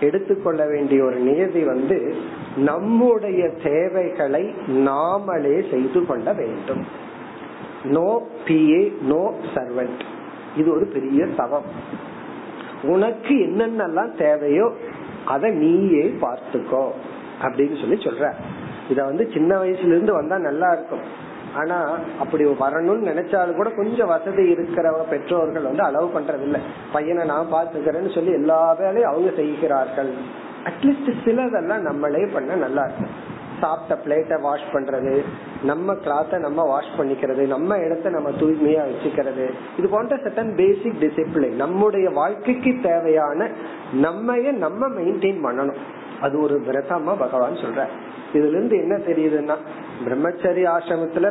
எடுத்துக்கொள்ள 0.00 0.62
வேண்டிய 0.66 1.04
ஒரு 1.04 1.16
நியதி 1.16 1.62
வந்து 1.64 1.98
நம்முடைய 2.56 3.42
தேவைகளை 3.62 4.44
நாமளே 4.86 5.56
செய்து 5.70 6.00
கொள்ள 6.06 6.32
வேண்டும். 6.32 7.10
நோ 7.84 8.22
பிஏ 8.46 8.82
நோ 9.02 9.22
சர்வெண்ட் 9.54 10.02
இது 10.56 10.68
ஒரு 10.74 10.84
பெரிய 10.84 11.26
தவம் 11.36 11.68
உனக்கு 12.82 13.34
என்னென்னலாம் 13.34 14.12
தேவையோ 14.16 14.66
அதை 15.24 15.50
நீயே 15.50 16.04
பார்த்துக்கோ 16.20 16.84
அப்படின்னு 17.42 17.80
சொல்லி 17.80 17.96
சொல்ற. 18.04 18.32
இத 18.88 19.04
வந்து 19.04 19.24
சின்ன 19.32 19.56
வயசுல 19.56 19.94
இருந்து 19.94 20.12
வந்தா 20.12 20.38
நல்லா 20.38 20.72
இருக்கும். 20.72 21.04
ஆனா 21.54 21.98
அப்படி 22.20 22.44
வரணும்னு 22.44 23.10
நினைச்சாலும் 23.10 23.58
கூட 23.60 23.70
கொஞ்சம் 23.70 24.06
வசதி 24.06 24.44
இருக்கிற 24.50 25.04
பெற்றோர்கள் 25.10 25.62
வந்து 25.62 25.82
அளவு 25.82 26.08
பண்றது 26.14 26.40
இல்ல 26.40 26.58
பையனை 26.92 27.24
நான் 27.24 27.52
பாத்துக்கிறேன்னு 27.52 28.14
சொல்லி 28.14 28.32
எல்லா 28.32 28.72
வேலையும் 28.72 29.10
அவங்க 29.10 29.30
செய்கிறார்கள். 29.36 30.12
அட்லீஸ்ட் 30.64 31.10
சிலதெல்லாம் 31.24 31.80
நம்மளே 31.80 32.24
பண்ண 32.26 32.54
நல்லா 32.54 32.84
இருக்கும். 32.84 33.14
சாப்பிட்ட 33.62 33.94
பிளேட்டை 34.04 34.36
வாஷ் 34.46 34.68
பண்றது 34.74 35.14
நம்ம 35.70 35.94
கிளாத்த 36.04 36.38
நம்ம 36.46 36.66
வாஷ் 36.72 36.92
பண்ணிக்கிறது 36.98 37.42
நம்ம 37.54 37.78
இடத்த 37.86 38.10
நம்ம 38.16 38.30
தூய்மையா 38.40 38.84
வச்சுக்கிறது. 38.90 39.46
இது 39.78 39.88
போன்ற 39.94 40.16
சட்டன் 40.24 40.52
பேசிக் 40.60 41.00
டிசிப்ளின் 41.02 41.60
நம்முடைய 41.64 42.08
வாழ்க்கைக்கு 42.20 42.72
தேவையான 42.88 43.50
நம்மைய 44.06 44.52
நம்ம 44.64 44.88
மெயின்டைன் 44.98 45.44
பண்ணணும். 45.46 45.82
அது 46.24 46.34
ஒரு 46.46 46.56
விரதமா 46.66 47.12
பகவான் 47.22 47.62
சொல்ற 47.62 47.84
இதுல 48.36 48.54
இருந்து 48.56 48.76
என்ன 48.82 48.94
தெரியுதுன்னா 49.06 49.56
பிரம்மச்சரி 50.04 50.62
ஆசிரமத்துல 50.74 51.30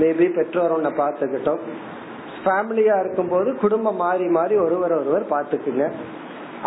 மேபி 0.00 0.26
பெற்றோர் 0.36 0.74
உன்னை 0.76 0.90
பாத்துக்கிட்டோம் 1.00 1.60
ஃபேமிலியா 2.38 2.94
இருக்கும் 3.02 3.30
போது 3.32 3.50
குடும்பம் 3.62 4.00
மாறி 4.04 4.26
மாறி 4.36 4.54
ஒருவர் 4.64 4.94
ஒருவர் 5.00 5.24
பாத்துக்குங்க 5.34 5.86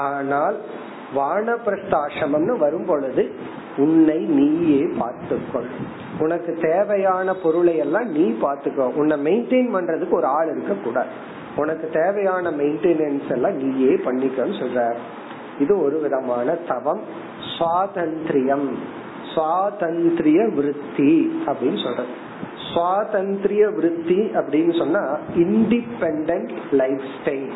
ஆனால் 0.05 0.57
வானப்பிரஸ்த 1.17 1.93
ஆசிரமம்னு 2.03 2.55
வரும் 2.63 2.87
பொழுது 2.91 3.23
உன்னை 3.77 4.17
நீயே 4.17 4.85
பார்த்துக்கொள். 4.97 5.67
உனக்கு 6.19 6.57
தேவையான 6.61 7.33
பொருளை 7.33 7.77
எல்லாம் 7.77 8.11
நீ 8.11 8.35
பாத்துக்கோ 8.41 8.93
உன்னை 8.93 9.17
மெயின்டைன் 9.17 9.75
பண்றதுக்கு 9.75 10.11
ஒரு 10.11 10.25
ஆள் 10.25 10.51
இருக்க 10.51 10.73
கூடாது. 10.73 11.07
உனக்கு 11.55 11.89
தேவையான 11.89 12.51
மெயின்டெனன்ஸ் 12.51 13.31
எல்லாம் 13.31 13.55
நீயே 13.55 13.95
பண்ணிக்கன்னு 13.95 14.59
சொல்ற. 14.61 14.95
இது 15.59 15.81
ஒரு 15.81 15.99
விதமான 15.99 16.51
தவம். 16.51 17.01
சுவாதந்திரியம். 17.59 18.69
சுவாதந்திரிய 19.35 20.55
விருத்தி 20.55 21.41
அப்படின்னு 21.45 21.83
சொல்றது. 21.83 22.23
சுவாதந்திரிய 22.73 23.73
விருத்தி 23.73 24.17
அப்படின்னு 24.17 24.77
சொன்னா 24.77 25.17
independent 25.35 26.49
life 26.71 27.01
style 27.23 27.49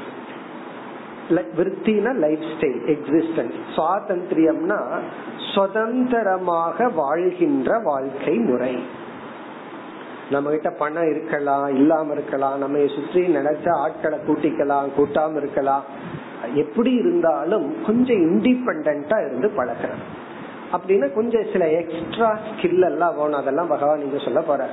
விற்த்தினா 1.57 2.11
life 2.25 2.45
style 2.53 2.79
existence 2.93 3.57
சுவாதந்திரியம்னா 3.75 4.79
சுதந்திரமாக 5.53 6.87
வாழ்கின்ற 7.01 7.79
வாழ்க்கை 7.89 8.35
முறை. 8.47 8.73
நம்ம 10.33 10.49
கிட்ட 10.49 10.69
பணம் 10.81 11.09
இருக்கலாம் 11.11 11.67
இல்லாம 11.75 12.13
இருக்கலாம் 12.13 12.57
நம்ம 12.63 12.85
சுற்றி 12.95 13.21
நினைச்ச 13.35 13.67
ஆட்களை 13.83 14.17
கூட்டிக்கலாம் 14.27 14.89
கூட்டாம 14.97 15.37
இருக்கலாம். 15.37 15.85
எப்படி 16.55 16.91
இருந்தாலும் 17.01 17.67
கொஞ்சம் 17.85 18.21
இண்டிபெண்டா 18.27 19.17
இருந்து 19.25 19.47
பழகிறது 19.57 20.03
அப்படின்னா 20.73 21.07
கொஞ்சம் 21.13 21.47
சில 21.51 21.63
எக்ஸ்ட்ரா 21.81 22.29
ஸ்கில் 22.47 22.85
எல்லாம் 22.89 23.15
வேணும். 23.17 23.39
அதெல்லாம் 23.41 23.71
பகவான் 23.73 24.01
நீங்க 24.03 24.19
சொல்ல 24.25 24.41
போற 24.41 24.67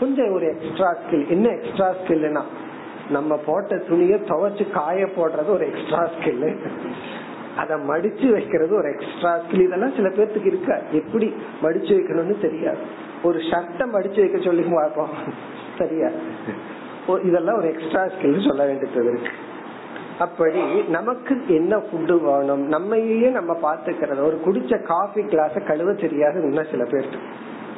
கொஞ்சம் 0.00 0.32
ஒரு 0.32 0.46
எக்ஸ்ட்ரா 0.54 0.90
ஸ்கில் 1.00 1.24
என்ன 1.28 1.46
எக்ஸ்ட்ரா 1.58 1.88
ஸ்கில்னா 2.00 2.42
நம்ம 3.10 3.36
போட்ட 3.46 3.76
துணிய 3.88 4.14
துவைச்சு 4.30 4.64
காய 4.70 5.06
போடுறது 5.16 5.50
ஒரு 5.50 5.64
எக்ஸ்ட்ரா 5.70 6.02
ஸ்கில் 6.14 6.48
அத 7.56 7.76
மடிச்சு 7.90 8.26
வைக்கிறது 8.32 8.72
ஒரு 8.76 8.88
எக்ஸ்ட்ரா 8.94 9.32
ஸ்கில் 9.36 9.66
இதெல்லாம் 9.66 9.96
சில 9.96 10.08
பேர்த்துக்கு 10.08 10.50
இருக்க? 10.52 10.72
எப்படி 10.92 11.26
மடிச்சு 11.62 11.92
வைக்கணும்னு 11.96 12.36
தெரியாது. 12.40 12.82
ஒரு 13.22 13.38
ஷர்ட்டை 13.50 13.86
மடிச்சு 13.94 14.20
வைக்க 14.24 14.38
சொல்லி 14.38 14.64
பார்ப்போம். 14.74 15.12
சரியா? 15.78 16.10
இதெல்லாம் 17.28 17.58
ஒரு 17.58 17.68
எக்ஸ்ட்ரா 17.74 18.02
ஸ்கில் 18.14 18.46
சொல்ல 18.48 18.64
வேண்டியது. 18.64 19.06
இருக்கு 19.12 19.32
அப்படி 20.18 20.62
நமக்கு 20.96 21.34
என்ன 21.58 21.74
ஃபுட்டு 21.84 22.16
வேணும்? 22.26 22.64
நம்மையே 22.68 23.28
நம்ம 23.38 23.52
பாத்துக்கிறது 23.62 24.22
ஒரு 24.28 24.38
குடிச்ச 24.46 24.82
காஃபி 24.92 25.22
கிளாஸ் 25.22 25.56
கழுவ 25.68 25.92
தெரியாது 26.04 26.38
இன்னும் 26.48 26.70
சில 26.70 26.84
பேருக்கு 26.84 27.20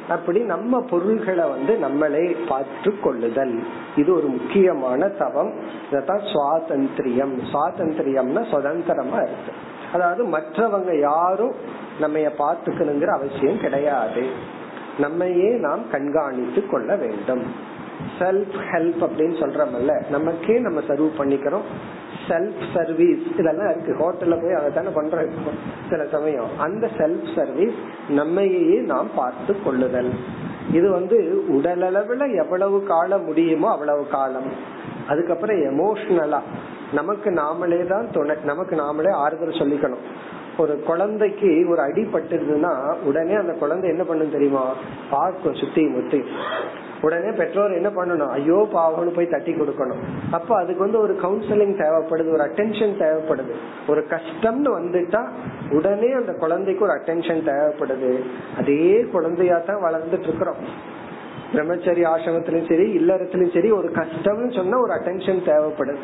அப்படி 0.09 0.39
நம்ம 0.39 0.81
பொருள்களை 0.81 1.49
வந்து 1.49 1.77
நம்மளே 1.77 2.37
பார்த்து 2.47 2.99
கொள்ளுதல் 2.99 3.63
இது 3.95 4.15
ஒரு 4.15 4.27
முக்கியமான 4.27 5.07
தவம். 5.07 5.53
இதான் 5.91 6.29
சுவாதந்திரியம். 6.33 7.39
சுவாதந்திரியம்னா 7.53 8.49
சுதந்திரமா 8.49 9.15
இருக்கு. 9.15 9.53
அதாவது 9.93 10.25
மற்றவங்க 10.25 10.99
யாரும் 10.99 11.53
நம்ம 11.99 12.17
பார்த்துக்கணுங்கிற 12.17 13.05
அவசியம் 13.05 13.59
கிடையாது. 13.59 14.25
நம்மையே 14.99 15.49
நாம் 15.49 15.89
கண்காணித்து 15.91 16.67
கொள்ள 16.67 16.95
வேண்டும். 16.95 17.71
செல்ஃப் 18.19 18.55
ஹெல்ப் 18.71 19.01
அப்படின்னு 19.01 19.39
சொல்றோம்ல 19.39 20.09
நமக்கே 20.09 20.59
நம்ம 20.59 20.79
சர்வ் 20.79 21.09
பண்ணிக்கிறோம். 21.17 21.61
செல்ஃப் 22.27 22.61
சர்வீஸ் 22.73 23.25
இதெல்லாம் 23.37 23.69
இருக்கு. 23.69 23.93
ஹோட்டல்ல 24.01 24.35
போய் 24.41 24.57
அதை 24.59 24.69
தானே 24.73 24.91
பண்றோம் 24.97 25.31
சில 25.89 26.05
சமயம். 26.11 26.49
அந்த 26.57 26.89
செல்ஃப் 26.97 27.27
சர்வீஸ் 27.35 27.79
நம்மையே 28.09 28.79
நாம் 28.91 29.09
பார்த்து 29.15 29.55
கொள்ளுதல். 29.65 30.11
இது 30.71 30.91
வந்து 30.91 31.17
உடல் 31.47 31.81
அளவுல 31.81 32.27
எவ்வளவு 32.35 32.83
காலம் 32.83 33.25
முடியுமோ 33.25 33.71
அவ்வளவு 33.71 34.07
காலம். 34.07 34.49
அதுக்கப்புறம் 35.07 35.63
எமோஷனலா 35.71 36.39
நமக்கு 36.93 37.29
நாமளே 37.31 37.87
தான் 37.87 38.11
துணை 38.11 38.35
நமக்கு 38.43 38.75
நாமளே 38.75 39.11
ஆறுதல் 39.11 39.59
சொல்லிக்கணும். 39.61 40.03
ஒரு 40.57 40.73
குழந்தைக்கு 40.79 41.65
ஒரு 41.69 41.81
அடிபட்டுருதுன்னா 41.81 42.71
உடனே 43.03 43.33
அந்த 43.33 43.53
குழந்தை 43.53 43.89
என்ன 43.89 44.03
பண்ணும் 44.03 44.31
தெரியுமா? 44.31 44.65
பார்க்கும் 45.09 45.55
சுத்தி 45.55 45.83
முத்தி 45.87 46.19
உடனே 47.03 47.31
பெற்றோர் 47.37 47.77
என்ன 47.77 47.89
பண்ணணும்? 47.95 48.31
ஐயோ 48.37 48.57
பாவம்னு 48.73 49.13
போய் 49.15 49.31
தட்டி 49.33 49.51
கொடுக்கணும். 49.51 50.01
அப்ப 50.31 50.49
அதுக்கு 50.57 50.81
வந்து 50.85 50.99
ஒரு 50.99 51.13
கவுன்சிலிங் 51.23 51.75
தேவைப்படுது 51.81 52.29
ஒரு 52.35 52.43
அட்டென்ஷன் 52.47 52.93
தேவைப்படுது. 53.03 53.53
ஒரு 53.87 54.01
கஷ்டம்னு 54.13 54.71
வந்துட்டா 54.79 55.21
உடனே 55.71 56.11
அந்த 56.11 56.33
குழந்தைக்கு 56.33 56.85
ஒரு 56.87 56.95
அட்டென்ஷன் 56.99 57.41
தேவைப்படுது. 57.51 58.11
அதே 58.57 58.81
குழந்தையா 59.15 59.57
தான் 59.69 59.83
வளர்ந்துட்டு 59.87 60.29
இருக்கிறோம். 60.29 60.61
பிரம்மச்சரி 61.53 62.03
ஆசிரமத்திலும் 62.11 62.69
சரி 62.69 62.85
இல்லறத்திலும் 62.99 63.53
சரி 63.53 63.71
ஒரு 63.71 63.89
கஷ்டம்னு 63.99 64.53
சொன்னா 64.59 64.77
ஒரு 64.79 64.93
அட்டென்ஷன் 64.93 65.41
தேவைப்படுது. 65.49 65.99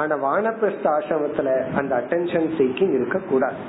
ஆனா 0.00 0.14
வானப்பிரஸ்த 0.26 0.86
ஆசிரமத்துல 0.96 1.48
அந்த 1.80 1.92
அட்டென்ஷன் 2.00 2.50
சீக்கிங் 2.58 2.94
இருக்க 2.98 3.18
கூடாது 3.30 3.60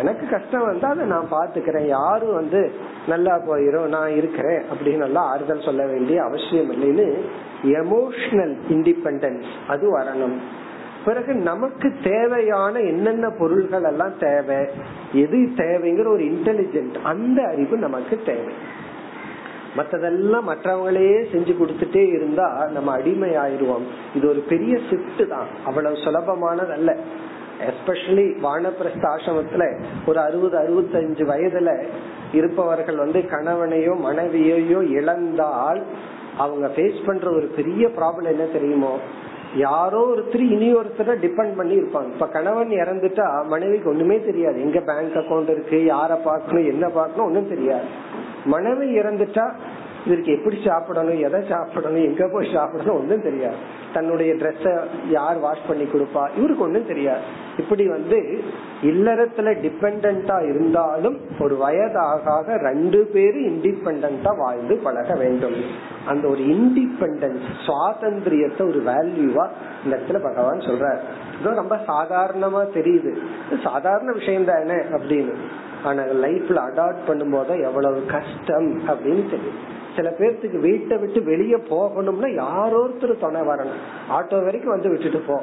எனக்கு 0.00 0.28
கஷ்டம் 0.30 0.64
வந்தா 0.64 0.88
அதை 0.88 1.06
நான் 1.06 1.28
பாத்துக்கிறேன் 1.30 1.86
யாரும் 1.86 2.34
வந்து 2.34 2.70
நல்லா 3.06 3.34
போயிரும் 3.36 3.86
நான் 3.86 4.16
இருக்கிறேன் 4.16 4.64
அப்படின்னு 4.70 4.96
நல்லா 4.96 5.22
ஆறுதல் 5.22 5.66
சொல்ல 5.68 5.86
வேண்டிய 5.86 6.22
அவசியம் 6.22 6.72
இல்லைன்னு 6.72 7.06
எமோஷனல் 7.62 8.54
இண்டிபெண்டன்ஸ் 8.68 9.48
அது 9.66 9.98
வரணும். 9.98 10.36
பிறகு 11.04 11.34
நமக்கு 11.34 11.92
தேவையான 12.02 12.80
என்னென்ன 12.80 13.30
பொருள்கள் 13.30 13.82
எல்லாம் 13.82 14.18
தேவை 14.18 14.68
எது 15.12 15.36
தேவைங்கிற 15.36 16.06
ஒரு 16.06 16.24
இன்டெலிஜென்ட் 16.24 16.96
அந்த 17.02 17.42
அறிவு 17.42 17.76
நமக்கு 17.76 18.20
தேவை. 18.26 18.54
மற்றதெல்லாம் 19.76 20.46
மற்றவங்களே 20.48 21.08
செஞ்சு 21.32 21.52
கொடுத்துட்டே 21.58 22.12
இருந்தா 22.12 22.68
நம்ம 22.72 22.92
அடிமை 22.92 23.30
ஆயிடுவோம் 23.30 23.84
இது 24.14 24.28
ஒரு 24.28 24.40
பெரிய 24.48 24.78
சிப்ட் 24.90 25.26
தான். 25.26 25.46
அவ்வளவு 25.64 25.94
சுலபமானது 25.94 26.72
அல்ல 26.72 26.96
எஸ்பெஷலி 27.68 28.26
வானப்பிரஸ்த 28.42 29.04
ஆசிரமத்துல 29.14 29.64
ஒரு 30.06 30.20
அறுபது 30.20 30.56
அறுபத்தஞ்சு 30.58 31.24
வயதுல 31.32 31.70
இருப்பவர்கள் 32.32 32.96
வந்து 32.96 33.20
கணவனையோ 33.20 33.94
மனைவியையோ 34.04 34.80
இழந்தால் 34.98 35.82
அவங்க 36.36 36.66
ஃபேஸ் 36.66 37.06
பண்ற 37.06 37.30
ஒரு 37.30 37.46
பெரிய 37.46 37.88
ப்ராப்ளம் 37.88 38.30
என்ன 38.30 38.44
தெரியுமோ? 38.44 38.98
யாரோ 39.56 40.14
ஒருத்தர் 40.14 40.50
இனி 40.50 40.74
ஒருத்தர 40.74 41.14
டிபெண்ட் 41.22 41.56
பண்ணி 41.56 41.74
இருப்பாங்க. 41.76 42.10
இப்ப 42.12 42.26
கணவன் 42.26 42.68
இறந்துட்டா 42.68 43.46
மனைவிக்கு 43.46 43.90
ஒண்ணுமே 43.90 44.20
தெரியாது. 44.24 44.60
எங்க 44.60 44.80
பேங்க் 44.80 45.16
அக்கௌண்ட் 45.16 45.50
இருக்கு 45.50 45.76
யார 45.76 46.22
பாக்கணும் 46.24 46.66
என்ன 46.66 46.88
பாக்கணும் 46.88 47.26
ஒண்ணும் 47.26 47.48
தெரியாது. 47.48 47.84
மனைவி 48.44 48.98
இறந்துட்டா 48.98 49.54
இதற்கு 50.06 50.32
எப்படி 50.32 50.56
சாப்பிடணும் 50.64 51.18
எதை 51.18 51.40
சாப்பிடணும் 51.48 52.04
எங்க 52.04 52.28
போய் 52.32 52.54
சாப்பிடணும் 52.54 52.98
ஒன்றும் 53.00 53.22
தெரியாது. 53.22 53.54
தன்னுடைய 53.92 54.34
ட்ரெஸ்ஸ 54.34 54.80
யார் 55.08 55.38
வாஷ் 55.38 55.68
பண்ணி 55.68 55.84
கொடுப்பா 55.84 56.28
இவருக்கு 56.36 56.62
ஒன்றும் 56.62 56.86
தெரியாது. 56.86 57.20
இப்படி 57.58 57.88
வந்து 57.88 58.18
இல்லறத்துல 58.82 59.48
டிபெண்டா 59.64 60.48
இருந்தாலும் 60.50 61.16
ஒரு 61.40 61.56
வயதாக 61.56 62.56
ரெண்டு 62.56 63.00
பேரும் 63.12 63.48
இண்டிபெண்டா 63.50 64.36
வாழ்ந்து 64.36 64.76
பழக 64.76 65.14
வேண்டும். 65.14 65.58
அந்த 66.06 66.28
ஒரு 66.28 66.42
இண்டிபெண்டன்ஸ் 66.42 67.48
சுவாதந்திரியத்தை 67.66 68.62
ஒரு 68.68 68.82
வேல்யூவா 68.86 69.46
இந்த 69.84 69.96
இடத்துல 69.96 70.20
பகவான் 70.22 70.68
சொல்றார். 70.68 71.00
இதோ 71.40 71.50
ரொம்ப 71.54 71.76
சாதாரணமா 71.86 72.62
தெரியுது. 72.78 73.12
சாதாரண 73.62 74.12
விஷயம் 74.12 74.44
தானே 74.44 74.78
அப்படின்னு. 74.98 75.34
ஆனா 75.82 76.02
லைஃப்ல 76.02 76.58
அடாப்ட் 76.68 77.06
பண்ணும் 77.06 77.30
போது 77.30 77.60
எவ்வளவு 77.60 78.00
கஷ்டம் 78.06 78.80
அப்படின்னு 78.88 79.22
தெரியும் 79.30 79.60
சில 80.00 80.10
பேர்த்துக்கு 80.18 80.58
வீட்டை 80.60 80.96
விட்டு 80.96 81.22
வெளியே 81.22 81.58
போகணும்னா 81.70 82.28
யாரோ 82.34 82.76
ஒருத்தர் 82.84 83.18
துணை 83.18 83.40
வரணும். 83.40 83.80
ஆட்டோ 84.08 84.44
வரைக்கும் 84.44 84.74
வந்து 84.74 84.88
விட்டுட்டு 84.88 85.18
போ. 85.18 85.36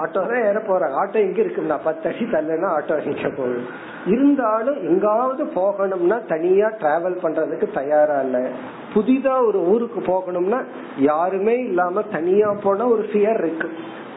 ஆட்டோ 0.00 0.20
தான் 0.26 0.42
ஏற 0.42 0.58
போறாங்க 0.66 0.96
ஆட்டோ 1.02 1.18
எங்க 1.18 1.42
இருக்கும்னா 1.42 1.78
பத்து 1.84 2.08
அடி 2.08 2.24
தள்ளுனா 2.24 2.68
ஆட்டோ 2.76 2.96
எங்க 3.04 3.28
போகுது? 3.28 3.60
இருந்தாலும் 4.06 4.78
எங்காவது 4.82 5.44
போகணும்னா 5.44 6.26
தனியா 6.26 6.68
டிராவல் 6.80 7.16
பண்றதுக்கு 7.22 7.70
தயாரா 7.70 8.20
இல்ல. 8.20 8.50
புதிதா 8.94 9.46
ஒரு 9.46 9.60
ஊருக்கு 9.66 10.00
போகணும்னா 10.00 10.60
யாருமே 10.96 11.58
இல்லாம 11.58 12.02
தனியா 12.02 12.50
போனா 12.62 12.86
ஒரு 12.88 13.02
ஃபியர் 13.12 13.38
இருக்கு. 13.44 13.70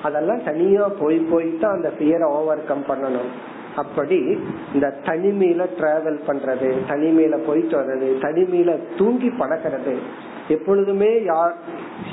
அதெல்லாம் 0.04 0.44
தனியா 0.44 0.88
போய் 1.00 1.20
போய் 1.20 1.58
தான் 1.58 1.72
அந்த 1.72 1.92
ஃபியரை 2.00 2.24
ஓவர் 2.24 2.66
கம் 2.66 2.86
பண்ணணும். 2.90 3.32
அப்படி 3.76 4.40
இந்த 4.74 4.94
தனிமையில 5.06 5.66
டிராவல் 5.78 6.20
பண்றது 6.28 6.74
தனிமையில 6.90 7.38
போயிட்டு 7.38 7.78
வர்றது 7.78 8.08
தனிமையில 8.22 8.98
தூங்கி 8.98 9.28
பழகிறது. 9.28 9.96
எப்பொழுதுமே 10.48 11.24
யார் 11.24 11.56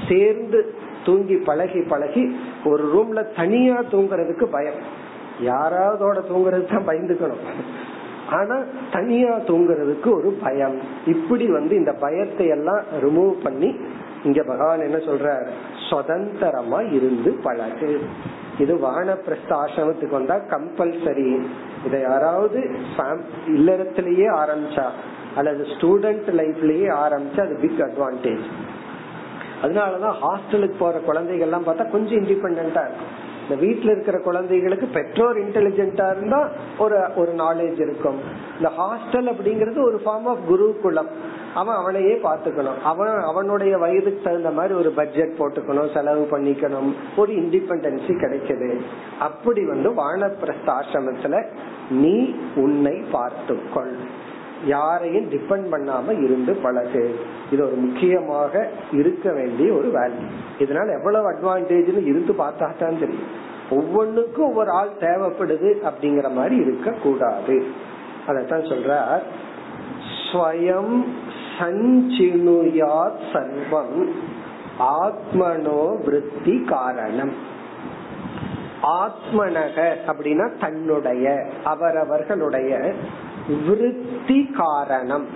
சேர்ந்து 0.09 0.75
தூங்கி 1.05 1.37
பழகி 1.37 1.81
பழகி 1.81 2.37
ஒரு 2.65 2.85
ரூம்ல 2.95 3.37
தனியா 3.37 3.83
தூங்குறதுக்கு 3.83 4.45
பயம். 4.45 5.09
யாராவதோட 5.45 6.19
தூங்குறது 6.33 6.65
தான் 6.65 6.87
பயந்துக்கணும். 6.87 7.45
ஆனா 8.31 8.63
தனியா 8.93 9.37
தூங்குறதுக்கு 9.37 10.11
ஒரு 10.13 10.39
பயம். 10.43 10.81
இப்படி 11.07 11.47
வந்து 11.47 11.77
இந்த 11.77 11.93
பயத்தை 11.93 12.47
எல்லாம் 12.47 12.83
ரிமூவ் 13.03 13.33
பண்ணி 13.43 13.77
இங்க 14.25 14.43
பகவான் 14.43 14.81
என்ன 14.81 14.97
சொல்றாரு? 14.97 15.49
சுதந்திரமா 15.91 16.81
இருந்து 16.81 17.33
பழகு. 17.43 18.01
இது 18.63 18.75
வானப்பிரஸ்த 18.85 19.53
ஆசிரமத்துக்கு 19.63 20.19
வந்தா 20.19 20.37
கம்பல்சரி 20.53 21.29
இதை 21.87 21.99
யாராவது 22.01 22.61
இல்லறத்திலேயே 23.57 24.29
ஆரம்பிச்சா 24.43 24.87
அல்லது 25.37 25.63
ஸ்டூடெண்ட் 25.75 26.29
லைஃப்லயே 26.41 26.89
ஆரம்பிச்சா 27.05 27.43
அது 27.47 27.57
பிக் 27.65 27.83
அட்வான்டேஜ் 27.89 28.47
அதனாலதான் 29.63 30.19
ஹாஸ்டலுக்கு 30.23 30.77
போற 30.79 30.99
குழந்தைகள் 31.01 31.47
எல்லாம் 31.47 31.67
பார்த்தா 31.67 31.85
கொஞ்சம் 31.91 32.21
இண்டிபெண்டா 32.21 32.83
இருக்கும். 32.89 33.15
இந்த 33.51 33.65
வீட்டுல 33.65 33.91
இருக்கிற 33.91 34.19
குழந்தைகளுக்கு 34.19 34.87
பெற்றோர் 34.87 35.39
இன்டெலிஜென்டா 35.39 36.17
இருந்தா 36.17 36.51
ஒரு 36.79 37.09
ஒரு 37.17 37.33
நாலேஜ் 37.33 37.81
இருக்கும். 37.81 38.19
இந்த 38.57 38.71
ஹாஸ்டல் 38.79 39.31
அப்படிங்கறது 39.33 39.85
ஒரு 39.85 40.01
ஃபார்ம் 40.05 40.29
ஆஃப் 40.33 40.47
குருகுலம். 40.47 41.09
அவன் 41.55 41.75
அவனையே 41.75 42.15
பாத்துக்கணும் 42.15 42.81
அவன் 42.85 43.09
அவனுடைய 43.09 43.79
வயதுக்கு 43.79 44.21
தகுந்த 44.25 44.51
மாதிரி 44.51 44.75
ஒரு 44.75 44.91
பட்ஜெட் 44.91 45.37
போட்டுக்கணும் 45.39 45.95
செலவு 45.95 46.29
பண்ணிக்கணும். 46.31 46.93
ஒரு 47.17 47.33
இண்டிபெண்டன்சி 47.33 48.13
கிடைக்குது. 48.23 48.81
அப்படி 49.21 49.67
வந்து 49.67 49.91
வானப்பிரஸ்த 49.91 50.67
ஆசிரமத்துல 50.67 51.47
நீ 51.91 52.35
உன்னை 52.57 53.05
பார்த்துக்கொள். 53.13 53.97
யாரையும் 54.65 55.31
டிபெண்ட் 55.31 55.69
பண்ணாம 55.71 56.25
இருந்து 56.25 56.55
பழகு. 56.55 57.19
இது 57.51 57.67
ஒரு 57.67 57.75
முக்கியமாக 57.75 58.69
இருக்க 58.93 59.33
வேண்டிய 59.33 59.73
ஒரு 59.73 59.89
வேல்யூ 59.89 60.27
இதனால 60.59 60.97
எவ்வளவு 60.97 61.31
அட்வான்டேஜ்னு 61.31 62.05
இருந்து 62.05 62.33
பார்த்தா 62.33 62.59
தான் 62.59 62.99
தெரியும். 63.01 63.49
ஒவ்வொன்றுக்கும் 63.71 64.47
ஒவ்வொரு 64.47 64.71
ஆள் 64.71 64.91
தேவைப்படுது 65.01 65.91
அப்படிங்கிற 65.91 66.33
மாதிரி 66.33 66.57
இருக்க 66.57 66.91
கூடாது 66.91 67.67
அதத்தான் 68.27 68.69
சொல்ற 68.71 69.21
ஸ்வயம் 70.33 71.05
சஞ்சினுயாத் 71.59 73.23
சர்வம் 73.33 74.09
ஆத்மனோ 74.79 76.05
விருத்தி 76.05 76.65
காரணம். 76.65 77.33
ஆத்மனக 78.83 79.95
அப்படின்னா 80.07 80.59
தன்னுடைய 80.61 81.47
அவரவர்களுடைய 81.65 82.95
விருத்தி 83.67 84.51
காரணம் 84.57 85.27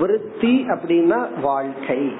விருத்தி 0.00 0.66
அப்படின்னா 0.68 1.40
வாழ்க்கை. 1.40 2.12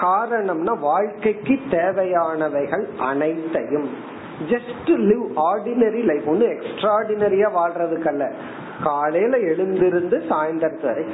காரணம்னா 0.00 0.78
வாழ்க்கைக்கு 0.78 1.58
தேவையானவைகள் 1.70 2.96
அனைத்தையும். 2.98 3.88
ஜஸ்ட் 4.48 4.86
லிவ் 4.86 5.26
ஆர்டினரி 5.36 6.04
லைஃப் 6.04 6.30
ஒண்ணு 6.30 6.46
எக்ஸ்ட்ராடினரியா 6.46 7.48
வாழ்றதுக்கல்ல. 7.56 8.32
காலையில 8.82 9.38
எழுந்திருந்து 9.38 10.22
சாயந்தரத்து 10.30 10.84
வரை. 10.84 11.04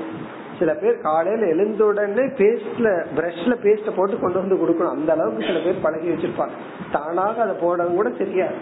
சில 0.58 0.74
பேர் 0.74 0.98
காலையில 0.98 1.46
எழுந்த 1.46 1.84
உடனே 1.84 2.22
பேஸ்ட்ல 2.22 3.04
பிரஷ்ல 3.16 3.54
பேஸ்ட 3.62 3.90
போட்டு 3.96 4.18
கொண்டு 4.18 4.38
வந்து 4.38 4.54
கொடுக்கணும். 4.54 4.90
அந்த 4.90 5.12
அளவுக்கு 5.12 5.44
சில 5.44 5.58
பேர் 5.58 5.80
பழகி 5.80 6.08
வச்சிருப்பாங்க. 6.08 6.50
தானாக 6.92 7.42
அதை 7.42 7.54
போடவும் 7.60 7.94
கூட 7.94 8.08
தெரியாது. 8.08 8.54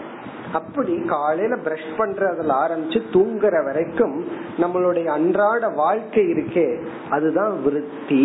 அப்படி 0.55 0.93
காலையில 1.07 1.55
பிரஷ் 1.55 1.91
பண்றதுல 1.97 2.53
ஆரம்பிச்சு 2.63 2.99
தூங்குற 3.13 3.55
வரைக்கும் 3.63 4.15
நம்மளுடைய 4.57 5.05
அன்றாட 5.05 5.69
வாழ்க்கை 5.75 6.23
இருக்கே 6.33 6.67
அதுதான் 7.09 7.55
விருத்தி. 7.63 8.23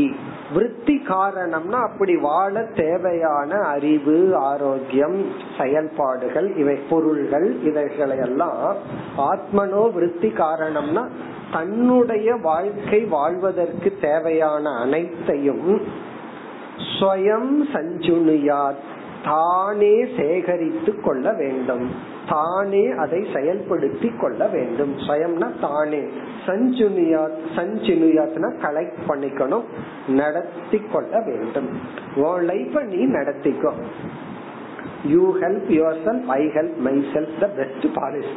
விருத்தி 0.54 0.96
காரணம்னா 1.08 1.78
அப்படி 1.88 2.14
வாழ 2.16 2.62
தேவையான 2.76 3.58
அறிவு 3.66 4.16
ஆரோக்கியம் 4.50 5.18
செயல்பாடுகள் 5.58 6.48
இவை 6.56 6.76
பொருள்கள் 6.90 7.48
இவைகளை 7.62 8.18
எல்லாம் 8.18 8.76
ஆத்மனோ 9.30 9.82
விருத்தி 9.92 10.28
காரணம்னா 10.28 11.04
தன்னுடைய 11.52 12.28
வாழ்க்கை 12.42 13.00
வாழ்வதற்கு 13.04 13.90
தேவையான 14.00 14.68
அனைத்தையும் 14.80 15.66
ஸ்வயம் 16.90 17.52
சஞ்சுனியாத் 17.72 18.88
தானே 19.24 20.06
சேகரித்து 20.16 21.00
கொள்ள 21.00 21.32
வேண்டும். 21.32 21.90
தானே 22.28 22.90
அதை 22.90 23.20
செயல்படுத்தி 23.20 24.18
கொள்ள 24.18 24.46
வேண்டும். 24.46 24.98
சுயம்னா 24.98 25.58
தானே. 25.60 26.02
சஞ்சுனியா 26.46 27.30
சஞ்சுனியாத்னா 27.56 28.52
கலெக்ட் 28.62 29.00
பண்ணிக்கணும். 29.08 29.64
நடத்தி 30.08 30.82
கொள்ள 30.92 31.20
வேண்டும். 31.20 31.68
உன் 32.16 32.48
லைஃப 32.48 32.82
நீ 32.82 33.06
நடத்திக்கோ. 33.06 33.72
You 35.04 35.38
help 35.38 35.68
your 35.68 35.98
self 36.04 36.26
I 36.26 36.46
help 36.46 36.76
my 36.76 37.06
self 37.14 37.40
the 37.40 37.46
best 37.46 37.94
policy 37.94 38.28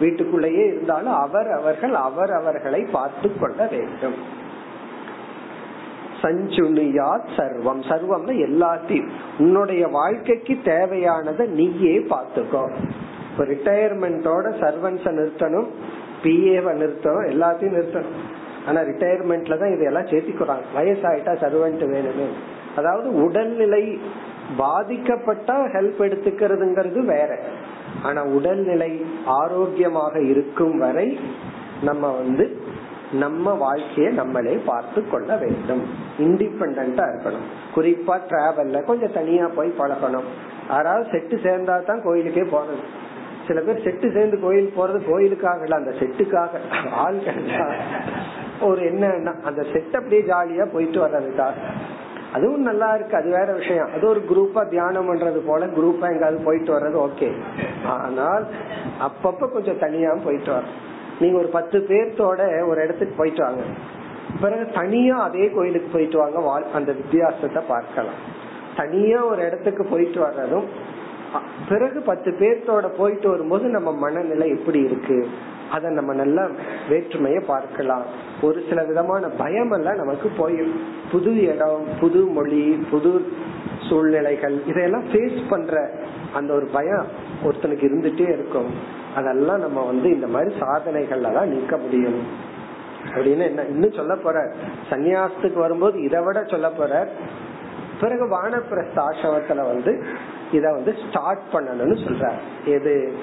வீட்டுக்குள்ளேயே 0.00 0.66
இருந்தாலும் 0.66 1.12
அவர் 1.12 1.50
அவர்கள் 1.50 1.94
அவர் 1.94 2.30
அவர்களை 2.30 2.86
பார்த்து 2.92 3.38
கொள்ள 3.40 3.68
வேண்டும். 3.70 4.44
சஞ்சுனியாத் 6.22 7.28
சர்வம். 7.36 7.82
சர்வம்னா 7.88 8.34
எல்லாத்தையும். 8.46 9.08
உன்னுடைய 9.38 9.88
வாழ்க்கைக்கு 9.88 10.56
தேவையானதை 10.64 11.46
நீயே 11.48 11.98
பார்த்துக்கோ. 11.98 12.62
இப்ப 13.30 13.44
ரிட்டையர்மெண்டோட 13.44 14.46
சர்வன்ஸ 14.62 15.04
நிறுத்தணும் 15.18 15.66
பிஏவை 16.22 16.72
நிறுத்தணும் 16.82 17.28
எல்லாத்தையும் 17.32 17.76
நிறுத்தணும். 17.78 18.16
ஆனா 18.66 18.80
ரிட்டையர்மெண்ட்ல 18.80 19.58
தான் 19.58 19.72
இதெல்லாம் 19.72 20.04
சேர்த்திக்கிறாங்க. 20.04 20.66
வயசாயிட்டா 20.76 21.34
சர்வன்ட் 21.42 21.84
வேணுமே 21.94 22.26
அதாவது 22.76 23.24
உடல்நிலை 23.24 23.98
பாதிக்கப்பட்டா 24.58 25.56
ஹெல்ப் 25.74 25.98
எடுத்துக்கிறதுங்கிறது 25.98 27.04
வேற. 27.04 27.38
ஆனா 28.02 28.24
உடல்நிலை 28.24 29.04
ஆரோக்கியமாக 29.26 30.20
இருக்கும் 30.20 30.78
வரை 30.78 31.18
நம்ம 31.82 32.10
வந்து 32.10 32.56
நம்ம 33.12 33.70
வாழ்க்கைய 33.70 34.12
நம்மளே 34.12 34.62
பார்த்து 34.66 35.08
கொள்ள 35.08 35.36
வேண்டும். 35.36 35.82
இண்டிபெண்டா 36.18 37.04
இருக்கணும். 37.12 37.46
குறிப்பா 37.74 38.20
டிராவல்ல 38.30 38.84
கொஞ்சம் 38.84 39.12
தனியா 39.12 39.48
போய் 39.54 39.78
பழகணும். 39.78 40.24
யாராவது 40.68 41.10
செட்டு 41.10 41.36
சேர்ந்தா 41.42 41.84
தான் 41.84 42.02
கோயிலுக்கே 42.02 42.42
போறது. 42.42 42.78
சில 43.46 43.60
பேர் 43.60 43.84
செட்டு 43.84 44.12
சேர்ந்து 44.12 44.40
கோயில் 44.40 44.72
போறது 44.76 44.98
கோயிலுக்காக 45.10 45.62
இல்ல 45.62 45.76
அந்த 45.76 45.90
செட்டுக்காக. 45.90 46.50
ஆள் 46.90 47.20
ஒரு 48.60 48.84
என்ன 48.84 49.34
அந்த 49.44 49.62
செட் 49.72 49.96
அப்படியே 49.96 50.22
ஜாலியா 50.22 50.64
போயிட்டு 50.72 51.00
வர்றதுக்காக. 51.00 51.54
அதுவும் 52.32 52.62
நல்லா 52.62 52.94
இருக்கு 52.94 53.16
அது 53.16 53.30
வேற 53.30 53.52
விஷயம். 53.52 53.88
அது 53.94 54.08
ஒரு 54.08 54.24
குரூப்பா 54.30 54.68
தியானம் 54.68 55.14
பண்றது 55.14 55.36
போல 55.36 55.66
குரூப்பா 55.66 56.12
எங்காவது 56.12 56.44
போயிட்டு 56.44 56.78
வர்றது 56.78 57.08
ஓகே 57.08 57.32
ஆனால் 57.84 58.46
அப்பப்ப 59.00 59.52
கொஞ்சம் 59.52 59.78
தனியா 59.78 60.14
போயிட்டு 60.24 60.52
வர 60.52 60.62
நீங்க 61.20 61.36
ஒரு 61.38 61.50
பத்து 61.58 61.78
பேர்த்தோட 61.90 62.40
ஒரு 62.70 62.78
இடத்துக்கு 62.84 63.14
போயிட்டு 63.18 63.42
வாங்க. 63.44 63.62
பிறகு 64.40 64.64
தனியா 64.80 65.16
அதே 65.28 65.44
கோயிலுக்கு 65.56 65.88
போயிட்டு 65.92 66.18
வாங்க 66.18 66.68
அந்த 66.74 66.90
வித்தியாசத்தை 67.00 67.62
பார்க்கலாம். 67.68 68.20
தனியா 68.76 69.20
ஒரு 69.32 69.40
இடத்துக்கு 69.48 69.84
போயிட்டு 69.84 70.20
வர்றதும் 70.26 70.68
பிறகு 71.68 71.98
பத்து 72.00 72.30
பேர்த்தோட 72.40 72.86
போயிட்டு 72.98 73.28
வரும்போது 73.30 73.66
நம்ம 73.68 73.90
மனநிலை 74.02 74.48
எப்படி 74.56 74.80
இருக்கு? 74.88 75.18
அத 75.74 75.88
நம்ம 75.90 76.12
நல்ல 76.14 76.40
வேற்றுமைய 76.90 77.38
பார்க்கலாம். 77.46 78.04
ஒரு 78.46 78.58
சில 78.68 78.82
விதமான 78.90 79.28
பயம் 79.40 79.72
எல்லாம் 79.76 80.00
நமக்கு 80.02 80.28
போயிடும் 80.38 80.84
புது 81.12 81.32
இடம் 81.52 81.86
புது 82.00 82.20
மொழி 82.36 82.62
புது 82.90 83.12
சூழ்நிலைகள் 83.88 84.56
இதையெல்லாம் 84.66 85.08
ஃபேஸ் 85.12 85.40
பண்ற 85.48 85.74
அந்த 86.34 86.50
ஒரு 86.58 86.68
பயம் 86.76 87.06
ஒருத்தனுக்கு 87.44 87.84
இருந்துட்டே 87.88 88.28
இருக்கும். 88.36 88.70
அதெல்லாம் 89.16 89.60
நம்ம 89.60 89.84
வந்து 89.84 90.10
இந்த 90.10 90.26
மாதிரி 90.26 90.54
சாதனைகள்ல 90.54 91.32
தான் 91.32 91.48
நீக்க 91.48 91.76
முடியும். 91.76 92.20
அப்படின்னு 93.04 93.42
என்ன 93.42 93.62
இன்னும் 93.62 93.92
சொல்ல 93.92 94.16
போற. 94.16 94.52
சன்னியாசத்துக்கு 94.90 95.54
வரும்போது 95.54 96.02
இதை 96.02 96.22
விட 96.22 96.44
சொல்ல 96.44 96.70
போற. 96.70 97.08
பிறகு 98.00 98.24
வானப்பிரஸ்த 98.24 98.96
ஆசிரமத்துல 98.96 99.56
வந்து 99.56 100.04
இத 100.52 100.72
வந்து 100.72 100.94
ஸ்டார்ட் 101.08 101.40
பண்ணணும்னு 101.52 101.96
சொல்ற 102.06 102.30
எது? 102.64 103.14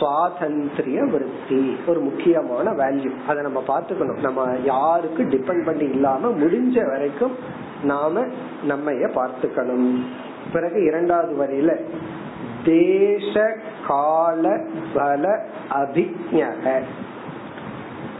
சுவாதந்திரிய 0.00 1.10
விருத்தி. 1.10 1.76
ஒரு 1.86 2.00
முக்கியமான 2.00 2.70
வேல்யூ 2.70 3.10
அதை 3.28 3.42
நம்ம 3.42 3.62
பார்த்துக்கணும். 3.68 4.20
நம்ம 4.20 4.56
யாருக்கு 4.64 5.22
டிபெண்ட் 5.22 5.64
பண்ணி 5.64 5.84
இல்லாம 5.84 6.28
முடிஞ்ச 6.28 6.90
வரைக்கும் 6.90 7.36
நாம 7.82 8.20
நம்மைய 8.68 9.10
பார்த்துக்கணும். 9.14 10.02
பிறகு 10.52 10.84
இரண்டாவது 10.84 11.44
வரியில 11.44 11.80
தேச 12.64 13.56
கால 13.86 14.60
பல 14.94 15.44
அபிஜக 15.72 16.82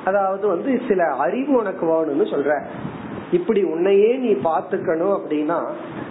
அதாவது 0.05 0.49
வந்து 0.49 0.81
சில 0.89 1.05
அறிவு 1.05 1.53
உனக்கு 1.53 1.87
வேணும்னு 1.87 2.25
சொல்ற. 2.25 2.65
இப்படி 3.33 3.63
உன்னையே 3.63 4.17
நீ 4.17 4.33
பாத்துக்கணும் 4.33 5.19
அப்படின்னா 5.19 5.61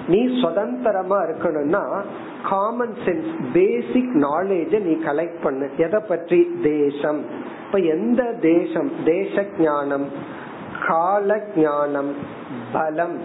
நீ 0.07 0.41
சுதந்திரமா 0.41 1.21
இருக்கணும்னா 1.21 2.01
காமன் 2.49 2.95
சென்ஸ் 3.05 3.34
பேசிக் 3.53 4.11
நாலேஜ 4.13 4.81
நீ 4.81 4.91
கலெக்ட் 4.91 5.43
பண்ணு. 5.43 5.69
எதை 5.77 5.99
பற்றி? 6.07 6.59
தேசம். 6.63 7.25
இப்ப 7.65 7.77
எந்த 7.77 8.23
தேசம்? 8.23 8.91
தேச 9.05 9.45
ஞானம் 9.59 10.07
கால 10.88 11.41
ஞானம் 11.55 12.15
பலம். 12.71 13.19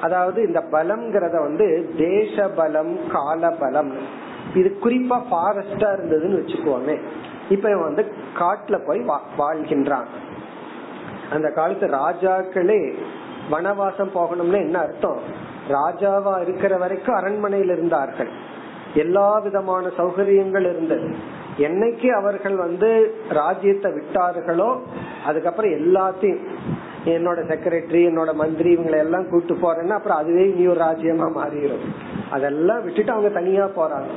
அதாவது 0.00 0.46
இந்த 0.46 0.64
பலம்ங்கிறத 0.72 1.42
வந்து 1.42 1.90
தேச 1.96 2.48
பலம் 2.48 2.98
கால 3.12 3.50
பலம் 3.50 3.92
இது 4.58 4.68
குறிப்பா 4.84 5.18
ஃபாரஸ்டா 5.30 5.88
இருந்ததுன்னு 5.96 6.40
வச்சுக்கோமே. 6.40 6.96
இப்ப 7.50 7.74
வந்து 7.76 8.02
காட்டுல 8.40 8.76
போய் 8.86 9.00
வாழ்கின்றான். 9.40 10.08
அந்த 11.34 11.48
காலத்து 11.58 11.86
ராஜாக்களே 12.02 12.80
வனவாசம் 13.52 14.14
போகணும்னு 14.14 14.58
என்ன 14.66 14.78
அர்த்தம்? 14.78 15.20
ராஜாவா 15.76 16.34
இருக்கிற 16.42 16.76
வரைக்கும் 16.76 17.18
அரண்மனையில் 17.18 17.72
இருந்தார்கள். 17.76 18.30
எல்லா 18.94 19.28
விதமான 19.38 19.86
சௌகரியங்கள் 19.98 20.66
இருந்தது. 20.72 21.08
என்னைக்கு 21.66 22.08
அவர்கள் 22.20 22.56
வந்து 22.56 22.88
ராஜ்யத்தை 23.28 23.88
விட்டார்களோ 23.92 24.68
அதுக்கப்புறம் 25.26 25.72
எல்லாத்தையும் 25.78 26.42
என்னோட 27.14 27.38
செக்ரட்டரி 27.50 28.00
என்னோட 28.08 28.30
மந்திரி 28.40 28.70
இவங்களை 28.76 28.98
எல்லாம் 29.04 29.28
கூட்டு 29.30 29.54
போறேன்னா 29.54 29.96
அப்புறம் 29.98 30.20
அதுவே 30.22 30.44
இனி 30.50 30.64
ஒரு 30.66 30.80
ராஜ்யமா 30.80 31.28
மாறிடும் 31.38 31.84
அதெல்லாம் 32.30 32.82
விட்டுட்டு 32.84 33.12
அவங்க 33.12 33.30
தனியா 33.38 33.66
போறாங்க. 33.78 34.10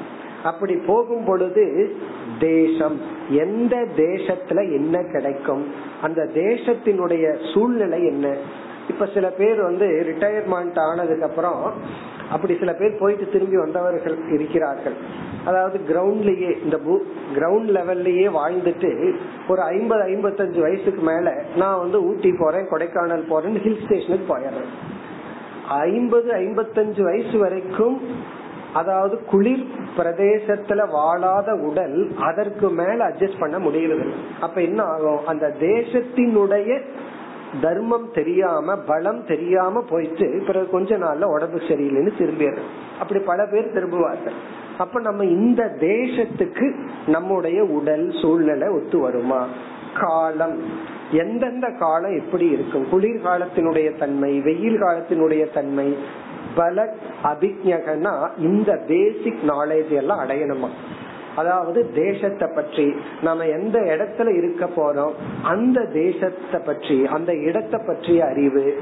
அப்படி 0.44 0.76
போகும் 0.76 1.26
பொழுது 1.26 1.96
தேசம். 2.40 3.00
எந்த 3.30 3.88
தேசத்துல 3.96 4.72
என்ன 4.72 5.04
கிடைக்கும்? 5.12 5.66
அந்த 6.02 6.30
தேசத்தினுடைய 6.34 7.54
சூழ்நிலை 7.54 8.06
என்ன? 8.06 8.36
இப்ப 8.90 9.06
சில 9.06 9.30
பேர் 9.30 9.62
வந்து 9.62 9.86
ரிட்டையர்மெண்ட் 9.86 10.80
ஆனதுக்கு 10.80 11.26
அப்புறம் 11.26 11.74
அப்படி 12.32 12.58
சில 12.60 12.74
பேர் 12.74 13.00
போயிட்டு 13.00 13.30
திரும்பி 13.30 13.58
வந்தவர்கள் 13.58 14.18
இருக்கிறார்கள். 14.32 14.94
அதாவது 15.46 15.80
கிரவுண்ட்லயே 15.90 16.64
இந்த 16.64 16.78
கிரவுண்ட் 17.36 17.70
லெவல்லயே 17.78 18.26
வாழ்ந்துட்டு 18.38 19.14
ஒரு 19.48 19.62
ஐம்பது 19.62 20.02
ஐம்பத்தஞ்சு 20.04 20.60
வயசுக்கு 20.60 21.02
மேல 21.02 21.44
நான் 21.56 21.78
வந்து 21.78 22.04
ஊட்டி 22.04 22.34
போறேன் 22.40 22.70
கொடைக்கானல் 22.72 23.26
போறேன்னு 23.30 23.62
ஹில் 23.62 23.84
ஸ்டேஷனுக்கு 23.86 24.38
போயிடுறேன். 24.38 24.70
ஐம்பது 25.68 26.32
ஐம்பத்தஞ்சு 26.32 27.02
வயசு 27.02 27.38
வரைக்கும் 27.38 28.02
அதாவது 28.74 29.24
குளிர் 29.24 29.66
பிரதேசத்துல 29.98 30.90
வாழாத 30.90 31.54
உடல் 31.54 32.12
அதற்கு 32.20 32.70
மேல 32.70 33.10
அட்ஜஸ்ட் 33.10 33.40
பண்ண 33.40 33.58
முடியறது 33.60 34.12
அப்ப 34.42 34.62
என்ன 34.62 34.84
ஆகும்? 34.84 35.26
அந்த 35.26 35.56
தேசத்தினுடைய 35.60 36.82
தர்மம் 37.62 38.10
தெரியாம 38.14 38.76
பலம் 38.76 39.26
தெரியாம 39.26 39.82
போயிட்டு 39.82 40.44
பிறகு 40.48 40.70
கொஞ்ச 40.70 40.98
நாள்ல 40.98 41.24
உடம்பு 41.24 41.58
சரியில்லைன்னு 41.58 42.12
திரும்பிடுறோம் 42.18 42.72
அப்படி 43.00 43.20
பல 43.20 43.46
பேர் 43.46 43.74
திரும்புவார்கள். 43.74 44.38
அப்ப 44.78 45.00
நம்ம 45.00 45.26
இந்த 45.26 45.76
தேசத்துக்கு 45.80 46.76
நம்முடைய 47.08 47.64
உடல் 47.64 48.12
சூழ்நிலை 48.22 48.68
ஒத்து 48.68 49.00
வருமா? 49.00 49.48
காலம். 50.00 50.60
எந்தெந்த 51.12 51.68
காலம் 51.80 52.18
எப்படி 52.18 52.50
இருக்கும்? 52.50 52.90
குளிர் 52.90 53.22
காலத்தினுடைய 53.24 53.98
தன்மை 53.98 54.42
வெயில் 54.42 54.82
காலத்தினுடைய 54.82 55.54
தன்மை 55.54 55.98
பல 56.56 56.94
அபிஜகனா 57.24 58.30
இந்த 58.38 58.72
பேசிக் 58.88 59.44
நாலேஜ் 59.48 59.92
எல்லாம் 59.92 60.20
அடையணுமா? 60.20 60.70
அதாவது 61.36 61.92
தேசத்தை 61.96 62.48
பற்றி 62.56 62.96
நம்ம 63.22 63.46
எந்த 63.46 63.80
இடத்துல 63.80 64.38
இருக்க 64.38 64.66
போறோம் 64.66 65.12
அந்த 65.44 65.86
தேசத்தை 65.94 66.60
பற்றி 66.66 67.06
அந்த 67.06 67.34
இடத்தை 67.36 67.80
பற்றிய 67.88 68.26
அறிவு 68.26 68.80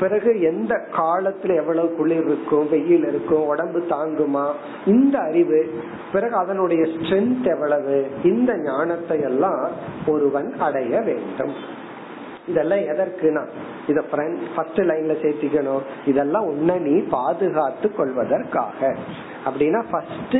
பிறகு 0.00 0.40
எந்த 0.40 0.74
காலத்துல 0.96 1.56
எவ்வளவு 1.56 1.94
குளிர் 1.94 2.24
இருக்கும் 2.24 2.68
வெயில் 2.68 3.06
இருக்கும் 3.08 3.46
உடம்பு 3.46 3.80
தாங்குமா 3.90 4.46
இந்த 4.86 5.18
அறிவு 5.18 5.70
பிறகு 6.12 6.34
அதனுடைய 6.34 6.82
ஸ்ட்ரென்த் 6.84 7.48
எவ்வளவு 7.50 8.06
இந்த 8.22 8.52
ஞானத்தை 8.56 9.20
எல்லாம் 9.20 9.68
ஒருவன் 10.06 10.56
அடைய 10.58 11.00
வேண்டும். 11.00 11.76
இதெல்லாம் 12.48 12.78
எதற்குனா? 12.78 13.46
இத 13.86 14.02
ஃபர்ஸ்ட் 14.54 14.80
லைன்ல 14.80 15.14
சேர்த்திக்கணும். 15.22 15.80
இதெல்லாம் 16.06 16.44
உன்னை 16.44 16.78
நீ 16.78 17.00
பாதுகாத்து 17.00 17.94
கொள்வதற்காக. 17.94 18.94
அப்படின்னா 19.46 19.84
ஃபர்ஸ்ட் 19.90 20.36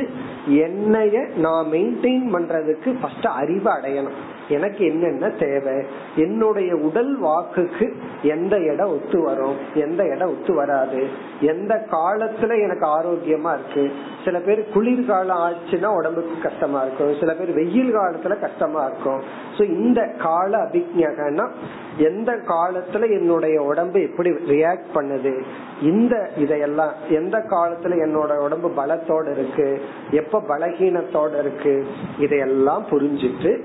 என்னைய 0.47 1.27
நான் 1.37 1.65
மெயின்டைன் 1.65 2.27
பண்றதுக்கு 2.33 2.99
ஃபர்ஸ்ட் 3.01 3.27
அறிவு 3.27 3.71
அடையணும். 3.71 4.19
எனக்கு 4.49 4.85
என்னென்ன 4.85 5.29
தேவை? 5.29 5.85
என்னுடைய 6.15 6.75
உடல் 6.75 7.23
வாக்குக்கு 7.23 7.93
எந்த 8.21 8.59
இடம் 8.59 8.89
ஒத்து 8.89 9.21
வரும்? 9.21 9.55
எந்த 9.73 10.03
இடம் 10.03 10.29
ஒத்து 10.29 10.53
வராது? 10.53 11.07
எந்த 11.41 11.85
காலத்துல 11.91 12.61
எனக்கு 12.61 12.87
ஆரோக்கியமா 12.87 13.53
இருக்கு? 13.53 13.91
சில 14.25 14.39
பேர் 14.39 14.69
குளிர்காலம் 14.73 15.37
ஆச்சுன்னா 15.37 15.85
உடம்புக்கு 15.85 16.41
கஷ்டமா 16.41 16.81
இருக்கும். 16.81 17.15
சில 17.19 17.33
பேர் 17.33 17.53
வெயில் 17.53 17.97
காலத்துல 17.97 18.39
கஷ்டமா 18.39 18.85
இருக்கும். 18.85 19.21
சோ 19.57 19.63
இந்த 19.63 20.13
கால 20.17 20.57
அபிஜகனா 20.57 21.49
எந்த 21.97 22.35
காலத்துல 22.47 23.09
என்னுடைய 23.09 23.61
உடம்பு 23.61 24.01
எப்படி 24.01 24.29
ரியாக்ட் 24.29 24.85
பண்ணுது? 24.95 25.43
இந்த 25.81 26.29
இதையெல்லாம் 26.37 26.93
எந்த 27.09 27.37
காலத்துல 27.37 27.93
என்னோட 28.05 28.37
உடம்பு 28.37 28.71
பலத்தோட 28.77 29.31
இருக்கு? 29.31 29.81
எப்ப 30.11 30.41
பலகீனத்தோட 30.47 31.39
இருக்கு? 31.39 31.85
இதையெல்லாம் 32.19 32.85
புரிஞ்சிட்டு 32.91 33.63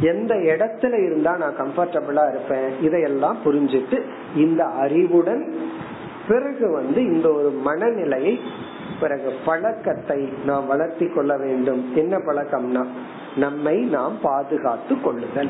எந்த 0.00 0.34
இடத்துல 0.34 1.04
இருந்தா 1.04 1.36
நான் 1.36 1.56
கம்ஃபர்டபுளா 1.58 2.28
இருப்பேன்? 2.28 2.80
இதையெல்லாம் 2.80 3.36
புரிஞ்சிட்டு 3.44 4.02
இந்த 4.36 4.64
அறிவுடன் 4.64 5.54
பிறகு 6.28 6.70
வந்து 6.70 7.04
இந்த 7.04 7.32
ஒரு 7.32 7.50
மனநிலையை 7.50 8.40
பிறகு 9.00 9.32
பழக்கத்தை 9.44 10.28
நாம் 10.46 10.66
வளர்த்தி 10.66 11.06
கொள்ள 11.06 11.36
வேண்டும். 11.36 11.92
என்ன 11.96 12.16
பழக்கம்னா 12.16 12.86
நம்மை 13.36 13.78
நாம் 13.78 14.18
பாதுகாத்து 14.22 15.00
கொள்ளுதல். 15.00 15.48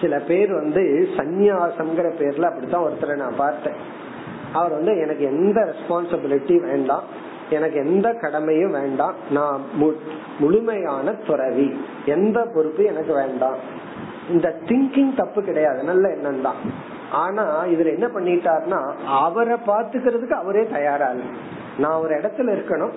சில 0.00 0.18
பேர் 0.18 0.52
வந்து 0.52 1.08
சந்நியாசம்ங்கிற 1.16 2.10
பேர்ல 2.18 2.42
அப்படித்தான் 2.42 2.84
ஒருத்தரை 2.84 3.16
நான் 3.16 3.36
பார்த்தேன். 3.36 3.96
அவர் 4.52 4.70
வந்து 4.70 4.96
எனக்கு 4.98 5.24
எந்த 5.24 5.74
ரெஸ்பான்சிபிலிட்டி 5.74 6.60
வேண்டாம். 6.60 7.02
எனக்கு 7.50 7.78
எந்த 7.78 8.12
கடமையும் 8.12 8.70
வேண்டாம். 8.70 9.14
நான் 9.30 9.60
முழுமையான 10.38 11.12
துறவி. 11.12 11.80
எந்த 12.04 12.50
பொறுப்பு 12.54 12.84
எனக்கு 12.84 13.14
வேண்டாம். 13.14 13.56
இந்த 14.30 14.56
திங்கிங் 14.64 15.16
தப்பு 15.16 15.42
கிடையாது. 15.42 15.82
நல்ல 15.82 16.08
எண்ணம் 16.08 16.42
தான். 16.42 16.56
ஆனா 17.12 17.64
இதுல 17.64 17.86
என்ன 17.86 18.06
பண்ணிட்டாருன்னா 18.06 18.94
அவரை 19.06 19.56
பாத்துக்கிறதுக்கு 19.66 20.30
அவரே 20.30 20.66
தயாரா 20.66 21.10
இல்லை 21.10 21.26
நான் 21.78 22.00
ஒரு 22.00 22.14
இடத்துல 22.14 22.58
இருக்கணும். 22.58 22.92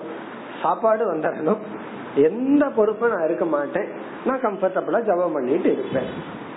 சாப்பாடு 0.62 1.14
வந்துடணும். 1.14 1.58
எந்த 2.14 2.66
பொறுப்பும் 2.66 3.10
நான் 3.10 3.24
இருக்க 3.24 3.44
மாட்டேன். 3.44 3.88
நான் 4.24 4.40
கம்ஃபர்டபுளா 4.40 5.00
ஜபம் 5.02 5.32
பண்ணிட்டு 5.32 5.72
இருப்பேன். 5.72 6.06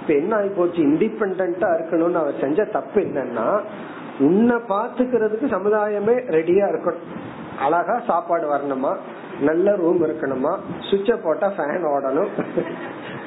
இப்ப 0.01 0.13
என்ன 0.13 0.35
ஆகி 0.35 0.47
போச்சு 0.47 0.81
இண்டிபெண்டா 0.83 1.53
இருக்கணும்னு 1.59 2.13
அவர் 2.13 2.39
செஞ்ச 2.41 2.63
தப்பு 2.63 3.01
என்னன்னா 3.01 3.61
உன்னை 4.19 4.55
பாத்துக்கிறதுக்கு 4.55 5.45
சமுதாயமே 5.47 6.15
ரெடியா 6.35 6.65
இருக்கணும். 6.73 7.07
அழகா 7.59 7.99
சாப்பாடு 7.99 8.53
வரணுமா? 8.53 8.95
நல்ல 9.41 9.75
ரூம் 9.75 10.03
இருக்கணுமா? 10.03 10.57
சுவிட்ச 10.79 11.17
போட்டா 11.17 11.47
ஃபேன் 11.47 11.83
ஓடணும். 11.83 12.27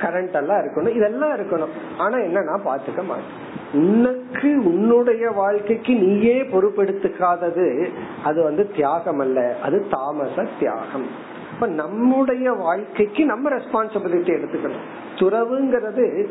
கரண்ட் 0.00 0.32
எல்லாம் 0.32 0.58
இருக்கணும். 0.58 0.96
இதெல்லாம் 0.96 1.30
இருக்கணும். 1.30 1.68
ஆனா 1.98 2.18
என்ன 2.18 2.40
நான் 2.40 2.62
பாத்துக்க 2.64 3.04
மாட்டேன். 3.04 3.46
உனக்கு 3.72 4.62
உன்னுடைய 4.64 5.30
வாழ்க்கைக்கு 5.30 5.94
நீயே 5.94 6.42
பொறுப்பெடுத்துக்காதது 6.42 7.92
அது 8.24 8.42
வந்து 8.42 8.70
தியாகம் 8.70 9.18
அல்ல. 9.18 9.56
அது 9.62 9.86
தாமச 9.90 10.46
தியாகம். 10.58 11.06
இப்ப 11.54 11.66
நம்முடைய 11.66 12.52
வாழ்க்கைக்கு 12.52 13.24
நம்ம 13.24 13.50
ரெஸ்பான்சிபிலிட்டி 13.50 14.38
எடுத்துக்கணும். 14.38 14.86
துறவுங்கிறது 15.14 16.28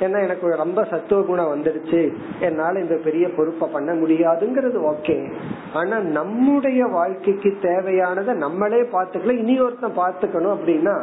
ஏன்னா 0.00 0.18
எனக்கு 0.22 0.54
ரொம்ப 0.56 0.84
சத்துவ 0.84 1.22
குணம் 1.22 1.52
வந்துடுச்சு 1.54 2.00
என்னால 2.40 2.80
இந்த 2.80 2.96
பெரிய 3.04 3.28
பொறுப்பை 3.36 3.68
பண்ண 3.72 3.92
முடியாதுங்கிறது 3.92 4.78
ஓகே. 4.92 5.16
ஆனா 5.72 5.98
நம்முடைய 5.98 6.86
வாழ்க்கைக்கு 6.86 7.50
தேவையானதை 7.62 8.34
நம்மளே 8.34 8.80
பாத்துக்கல 8.80 9.36
இனி 9.38 9.60
ஒருத்தன் 9.60 9.98
பாத்துக்கணும் 9.98 10.54
அப்படின்னா 10.56 10.94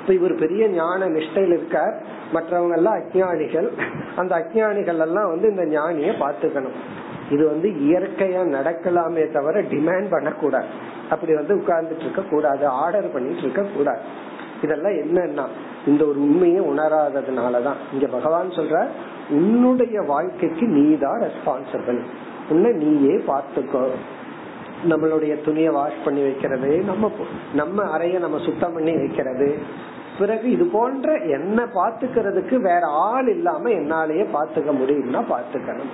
இப்ப 0.00 0.12
இவர் 0.12 0.34
பெரிய 0.34 0.68
ஞான 0.68 1.08
நிஷ்டையில் 1.08 1.54
இருக்கார். 1.58 1.94
மற்றவங்க 2.34 2.72
எல்லாம் 2.72 2.98
அஜானிகள் 2.98 3.68
அந்த 4.16 4.34
அஜானிகள் 4.36 5.02
எல்லாம் 5.06 5.28
வந்து 5.28 5.48
இந்த 5.48 5.64
ஞானிய 5.64 6.12
பாத்துக்கணும் 6.24 6.78
இது 7.30 7.44
வந்து 7.46 7.68
இயற்கையா 7.68 8.42
நடக்கலாமே 8.56 9.32
தவிர 9.32 9.62
டிமாண்ட் 9.62 10.10
பண்ணக்கூடாது. 10.10 10.66
அப்படி 11.10 11.34
வந்து 11.34 11.54
உட்கார்ந்துட்டு 11.54 12.04
இருக்க 12.06 12.22
கூடாது 12.22 12.66
ஆர்டர் 12.66 13.12
பண்ணிட்டு 13.12 13.42
இருக்க 13.42 13.62
கூடாது 13.76 14.02
இதெல்லாம் 14.62 14.92
என்னன்னா 14.92 15.46
இந்த 15.86 16.02
ஒரு 16.04 16.18
உண்மையை 16.20 16.60
உணராததுனாலதான். 16.60 17.80
இங்க 17.92 18.06
பகவான் 18.10 18.48
சொல்ற 18.48 18.86
உன்னுடைய 19.30 20.00
வாழ்க்கைக்கு 20.00 20.66
நீ 20.66 20.98
தான் 20.98 21.20
ரெஸ்பான்சிபிள் 21.20 22.00
உன்னை 22.48 22.70
நீயே 22.72 23.14
பார்த்துக்கோ. 23.30 23.84
நம்மளுடைய 24.88 25.44
துணியை 25.44 25.68
வாஷ் 25.68 26.04
பண்ணி 26.04 26.22
வைக்கிறது 26.22 26.70
நம்ம 26.86 27.10
நம்ம 27.54 27.98
அறைய 27.98 28.18
நம்ம 28.18 28.38
சுத்தம் 28.38 28.72
பண்ணி 28.72 28.92
வைக்கிறது. 28.92 29.58
பிறகு 30.18 30.50
இது 30.50 30.64
போன்ற 30.64 31.14
என்ன 31.36 31.64
பாத்துக்கிறதுக்கு 31.74 32.56
வேற 32.60 32.82
ஆள் 32.86 33.28
இல்லாம 33.28 33.68
என்னாலேயே 33.68 34.24
பாத்துக்க 34.34 34.72
முடியும்னா 34.80 35.22
பாத்துக்கணும் 35.30 35.92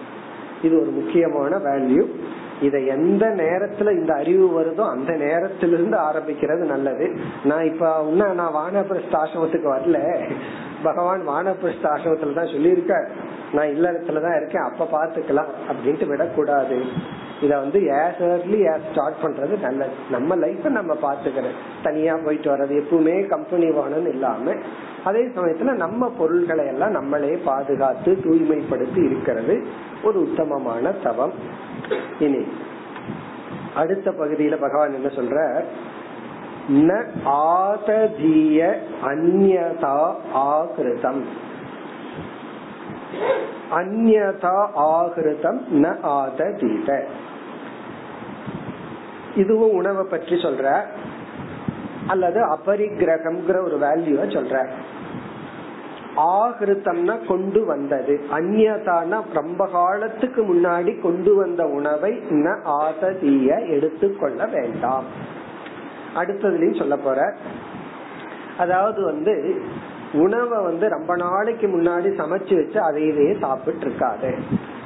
இது 0.62 0.80
ஒரு 0.80 0.90
முக்கியமான 0.90 1.58
வேல்யூ 1.58 2.04
இதை 2.60 2.86
எந்த 2.86 3.26
நேரத்துல 3.26 3.92
இந்த 3.92 4.14
அறிவு 4.14 4.60
வருதோ 4.60 4.88
அந்த 4.88 5.12
நேரத்திலிருந்து 5.12 5.98
ஆரம்பிக்கிறது 6.10 6.64
நல்லது. 6.64 7.16
நான் 7.44 7.64
இப்ப 7.64 8.04
இன்னும் 8.08 8.34
நான் 8.34 8.54
வானபிரஸ்த 8.54 9.12
ஆசிரமத்துக்கு 9.12 9.68
வரல. 9.76 10.30
பகவான் 10.82 11.28
வானபிரஸ்த 11.28 11.84
ஆசிரமத்துல 11.84 12.34
தான் 12.34 12.52
சொல்லியிருக்க 12.54 12.94
நான் 13.52 13.66
இல்லறத்துலதான் 13.66 14.36
இருக்கேன் 14.36 14.66
அப்ப 14.68 14.88
பாத்துக்கலாம் 14.92 15.50
அப்படின்ட்டு 15.70 16.06
விடக்கூடாது. 16.06 16.78
இத 17.40 17.58
வந்து 17.58 17.78
ஏஸ் 17.82 18.20
ஏர்லி 18.20 18.58
ஏஸ் 18.72 18.86
ஸ்டார்ட் 18.92 19.22
பண்றது 19.22 19.60
நல்லது. 19.60 19.94
நம்ம 20.10 20.34
லைஃப் 20.34 20.66
நம்ம 20.66 20.94
பாத்துக்கிறேன் 21.02 21.58
தனியா 21.82 22.16
போயிட்டு 22.16 22.50
வர்றது 22.50 22.74
எப்பவுமே 22.82 23.26
கம்பெனி 23.26 23.68
வாங்கணும்னு 23.68 24.08
இல்லாம 24.08 24.54
அதே 25.04 25.22
சமயத்துல 25.36 25.74
நம்ம 25.74 26.10
பொருள்களை 26.18 26.66
எல்லாம் 26.66 26.90
நம்மளே 26.90 27.32
பாதுகாத்து 27.44 28.12
தூய்மைப்படுத்தி 28.24 29.04
இருக்கிறது 29.04 29.66
ஒரு 30.02 30.20
உத்தமமான 30.20 30.92
தவம். 31.04 31.32
இனி 32.18 32.42
அடுத்த 33.74 34.10
பகுதியில 34.10 34.56
பகவான் 34.60 34.94
என்ன 34.94 35.08
சொல்ற 35.08 35.38
ந 36.68 37.04
ஆததீய 37.24 38.74
அந்யதா 39.02 40.14
ஆகிருதம் 40.34 41.22
அந்யதா 43.70 44.56
ஆகிருதம் 44.74 45.60
ந 45.70 45.96
ஆததீத 46.02 47.06
இதுவும் 49.34 49.74
உணவை 49.74 50.04
பற்றி 50.04 50.36
சொல்ற 50.36 50.84
அல்லது 52.06 52.40
அபரிக்கிரகம்ங்கிற 52.40 53.56
ஒரு 53.64 53.76
வேல்யூவை 53.80 54.24
சொல்ற. 54.36 54.66
ஆகிருத்தம்னா 56.16 57.26
கொண்டு 57.26 57.64
வந்தது. 57.64 58.20
அந்நியதான 58.32 59.22
ரொம்ப 59.32 59.66
காலத்துக்கு 59.66 60.42
முன்னாடி 60.42 61.00
கொண்டு 61.00 61.34
வந்த 61.34 61.66
உணவை 61.66 62.12
ந 62.30 62.56
ஆததிய 62.64 63.68
எடுத்துக்கொள்ள 63.68 64.46
வேண்டாம். 64.46 65.04
அடுத்ததுலயும் 66.16 66.78
சொல்ல 66.78 66.96
போற. 66.96 67.36
அதாவது 68.56 69.04
வந்து 69.04 69.62
உணவை 70.12 70.58
வந்து 70.58 70.88
ரொம்ப 70.88 71.16
நாளைக்கு 71.16 71.66
முன்னாடி 71.66 72.08
சமைச்சு 72.16 72.54
வச்சு 72.54 72.78
அதையவே 72.80 73.38
சாப்பிட்டு 73.38 73.80
இருக்காது 73.80 74.34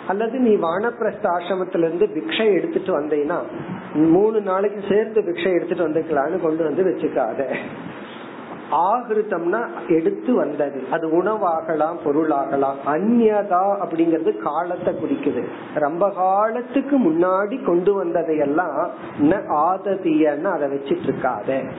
அல்லது 0.06 0.38
நீ 0.38 0.56
வானப்பிரஸ்த 0.56 1.26
ஆசிரமத்துல 1.36 1.78
இருந்து 1.78 2.06
பிக்ஷை 2.06 2.52
எடுத்துட்டு 2.54 3.00
வந்தீங்கன்னா 3.00 3.38
மூணு 3.94 4.40
நாளைக்கு 4.40 4.80
சேர்த்து 4.88 5.20
பிக்ஷை 5.20 5.52
எடுத்துட்டு 5.54 5.88
வந்துக்கலான்னு 5.88 6.40
கொண்டு 6.40 6.64
வந்து 6.64 6.82
வச்சுக்காத. 6.82 7.56
ஆகிருத்தம்னா 8.74 9.60
எடுத்து 9.88 10.34
வந்தது. 10.34 10.82
அது 10.90 11.08
உணவாகலாம் 11.08 11.96
பொருளாகலாம். 12.04 12.78
அந்நதா 12.86 13.62
அப்படிங்கறது 13.84 14.36
காலத்தை 14.38 14.94
குறிக்குது. 14.94 15.42
ரொம்ப 15.74 16.10
காலத்துக்கு 16.10 16.98
முன்னாடி 16.98 17.64
கொண்டு 17.64 18.04
வந்ததையெல்லாம் 18.04 18.90
ஆததியன்னு 19.48 20.44
அதை 20.44 20.68
வச்சிட்டு 20.68 21.08
இருக்காத 21.10 21.70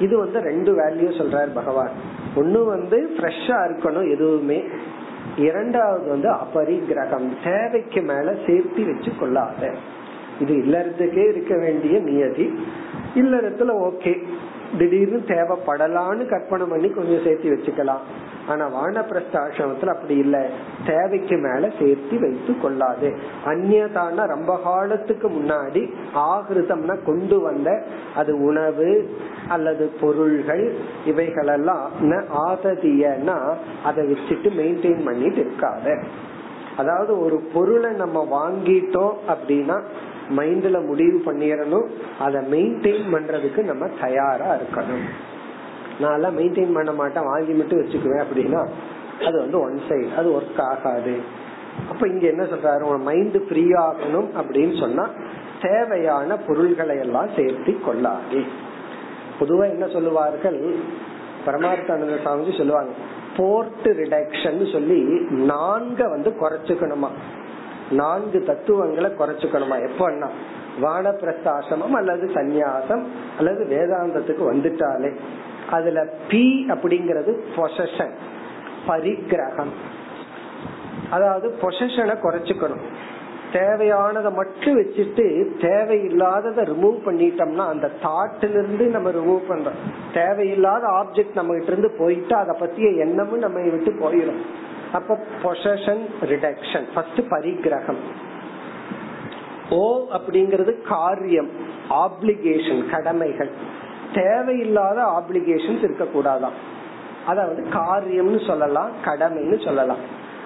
இது 0.00 0.18
வந்து 0.18 0.40
ரெண்டு 0.40 0.72
வேல்யூ 0.76 1.08
சொல்றாரு 1.20 1.54
பகவான். 1.54 1.90
ஒண்ணு 2.36 2.64
வந்து 2.64 3.10
ஃப்ரெஷ்ஷா 3.16 3.56
இருக்கணும் 3.68 4.10
எதுவுமே. 4.10 4.62
இரண்டாவது 5.36 6.08
வந்து 6.08 6.30
அபரிகிரகம். 6.32 7.28
தேவைக்கு 7.44 8.00
மேல 8.00 8.32
சேர்த்தி 8.46 8.82
வச்சு 8.86 9.12
கொள்ளாத 9.20 9.72
இது 10.40 10.54
இல்லறதுக்கே 10.54 11.28
இருக்க 11.28 11.56
வேண்டிய 11.56 11.98
நியதி. 11.98 12.46
இல்லறத்துல 13.14 13.70
ஓகே 13.88 14.12
திடீர்னு 14.78 15.22
தேவைப்படலான்னு 15.26 16.28
கற்பனை 16.28 16.66
பண்ணி 16.66 16.88
கொஞ்சம் 16.88 17.24
சேர்த்து 17.24 17.58
வச்சுக்கலாம். 17.58 18.04
ஆனா 18.48 18.68
வானப்பிரஸ்த 18.68 19.32
ஆசிரமத்துல 19.32 19.86
அப்படி 19.86 20.16
இல்ல. 20.16 20.46
தேவைக்கு 20.86 21.36
மேல 21.36 21.70
சேர்த்து 21.78 22.20
வைத்து 22.20 22.60
கொள்ளாது. 22.60 23.14
அந்நியதான 23.44 24.26
ரொம்ப 24.26 24.60
காலத்துக்கு 24.64 25.28
முன்னாடி 25.28 25.92
ஆகிருதம்னா 26.14 27.04
கொண்டு 27.04 27.40
வந்த 27.40 27.82
அது 28.16 28.44
உணவு 28.44 29.10
அல்லது 29.48 29.92
பொருள்கள் 30.00 30.74
இவைகளெல்லாம் 31.04 31.90
ஆததியன்னா 32.48 33.54
அதை 33.84 34.12
வச்சுட்டு 34.12 34.48
மெயின்டைன் 34.58 35.04
பண்ணிட்டு 35.04 35.50
இருக்காத. 35.50 36.02
அதாவது 36.76 37.24
ஒரு 37.24 37.36
பொருளை 37.54 37.90
நம்ம 37.90 38.26
வாங்கிட்டோம் 38.32 39.14
அப்படின்னா 39.28 39.80
மைண்ட்ல 40.36 40.84
முடிவு 40.84 41.22
பண்ணிடணும் 41.26 41.86
அதை 42.18 42.40
மெயின்டைன் 42.50 43.04
பண்றதுக்கு 43.12 43.62
நம்ம 43.62 43.86
தயாரா 44.00 44.54
இருக்கணும். 44.54 45.06
நான் 46.00 46.24
மெயின்டைன் 46.24 46.74
பண்ண 46.74 46.92
மாட்டேன் 46.92 47.24
வாங்கி 47.24 47.52
மட்டும் 47.52 47.80
வச்சுக்குவேன் 47.80 48.24
அப்படின்னா 48.24 48.66
அது 49.24 49.38
வந்து 49.38 49.60
ஒன் 49.60 49.80
சைடு 49.88 50.14
அது 50.14 50.30
ஒர்க் 50.30 50.60
ஆகாது. 50.60 51.14
அப்ப 51.90 52.08
இங்க 52.08 52.26
என்ன 52.26 52.42
சொல்றாரு? 52.42 52.80
உன் 52.80 53.02
மைண்ட் 53.02 53.48
ஃப்ரீ 53.48 53.62
ஆகணும் 53.62 54.28
அப்படின்னு 54.40 54.80
சொன்னா 54.80 55.08
தேவையான 55.62 56.36
பொருள்களை 56.36 56.98
எல்லாம் 56.98 57.28
சேர்த்தி 57.36 57.84
கொள்ளாதே. 57.84 58.44
பொதுவா 59.40 59.68
என்ன 59.68 59.86
சொல்லுவார்கள்? 59.86 60.74
பரமார்த்தானந்த 61.46 62.16
சாமிஜி 62.24 62.56
சொல்லுவாங்க 62.56 62.90
போர்ட் 63.36 63.86
ரிடக்ஷன் 63.86 64.72
சொல்லி 64.72 65.26
நான்க 65.30 66.08
வந்து 66.08 66.30
குறைச்சுக்கணுமா? 66.40 67.08
நான்கு 67.90 68.42
தத்துவங்களை 68.42 69.10
குறைச்சுக்கணுமா? 69.10 69.88
எப்பன்னா 69.88 70.28
வானப்பிரஸ்த 70.82 71.46
ஆசிரமம் 71.46 71.96
அல்லது 71.96 72.30
சந்நியாசம் 72.34 73.04
அல்லது 73.38 73.64
வேதாந்தத்துக்கு 73.64 74.44
வந்துட்டாலே 74.52 75.16
அதுல 75.70 76.08
பி 76.28 76.66
அப்படிங்கறது 76.68 77.40
பொசஷன் 77.56 78.14
பரிகிரகம் 78.86 79.72
அதாவது 81.10 81.54
பொசஷனை 81.60 82.14
குறைச்சுக்கணும். 82.22 82.84
தேவையானதை 83.52 84.32
மட்டும் 84.32 84.78
வச்சுட்டு 84.80 85.46
தேவையில்லாததை 85.60 86.62
ரிமூவ் 86.72 86.96
பண்ணிட்டோம்னா 87.06 87.66
அந்த 87.68 87.90
தாட்ல 88.02 88.48
இருந்து 88.48 88.86
நம்ம 88.86 89.10
ரிமூவ் 89.10 89.40
பண்றோம். 89.48 89.78
தேவையில்லாத 90.14 90.86
ஆப்ஜெக்ட் 90.86 91.34
நம்ம 91.34 91.54
கிட்ட 91.54 91.72
இருந்து 91.72 91.94
போயிட்டு 91.98 92.36
அதை 92.36 92.56
பத்திய 92.60 92.96
எண்ணமும் 92.96 93.38
நம்ம 93.38 93.60
விட்டு 93.60 93.90
போயிடும். 93.90 94.42
அப்ப 94.92 95.18
பொசஷன் 95.42 96.02
ரிடக்ஷன் 96.22 96.86
ஃபர்ஸ்ட் 96.94 97.20
பரிகிரகம் 97.30 98.00
ஓ 99.70 100.00
அப்படிங்கிறது 100.12 100.82
காரியம் 100.82 101.48
ஆப்ளிகேஷன் 101.90 102.90
கடமைகள். 102.90 103.50
தேவையில்லாத 104.14 105.02
ஆப்ளிகேஷன்ஸ் 105.02 105.84
இருக்கக்கூடாதான். 105.84 106.56
அதாவது 107.26 107.66
காரியம்னு 107.72 108.46
சொல்லலாம் 108.46 108.90
கடமைன்னு 109.04 109.64
சொல்லலாம். 109.64 109.98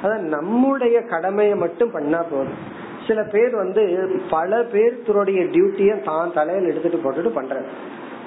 அதான் 0.02 0.18
நம்முடைய 0.18 1.02
கடமையை 1.02 1.54
மட்டும் 1.54 1.90
பண்ணா 1.90 2.22
போதும். 2.22 2.80
சில 3.06 3.22
பேர் 3.22 3.54
வந்து 3.56 4.10
பல 4.30 4.58
பேர்த்துடைய 4.58 5.40
டியூட்டிய 5.54 6.02
தான் 6.02 6.32
தலையில் 6.32 6.68
எடுத்துட்டு 6.70 7.00
போட்டுட்டு 7.04 7.28
பண்றேன் 7.28 7.64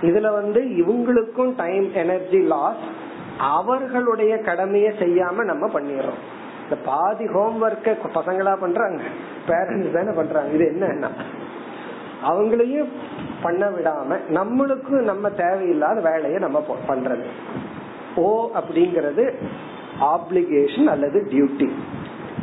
இதுல 0.01 0.31
வந்து 0.31 0.61
இவங்களுக்கும் 0.61 1.55
டைம் 1.55 1.93
எனர்ஜி 1.93 2.37
லாஸ் 2.37 2.83
அவர்களுடைய 3.37 4.37
கடமையை 4.37 4.91
செய்யாம 4.91 5.43
நம்ம 5.43 5.67
பண்ணிடுறோம். 5.67 6.19
இந்த 6.63 6.75
பாதி 6.85 7.25
ஹோம்ஒர்க்க 7.25 7.95
பசங்களா 8.15 8.55
பண்றாங்க. 8.55 9.03
பேரண்ட்ஸ் 9.47 9.91
தானே 9.91 10.11
பண்றாங்க. 10.15 10.51
இது 10.51 10.75
என்னன்னா 10.75 11.07
அவங்களையும் 12.25 12.87
பண்ண 13.41 13.69
விடாம 13.69 14.17
நம்மளுக்கும் 14.33 15.01
நம்ம 15.01 15.29
தேவையில்லாத 15.29 16.01
வேலையை 16.01 16.39
நம்ம 16.39 16.65
பண்றது. 16.87 17.23
ஓ 18.15 18.49
அப்படிங்கறது 18.55 19.33
ஆப்ளிகேஷன் 20.01 20.85
அல்லது 20.85 21.27
டியூட்டி 21.31 21.71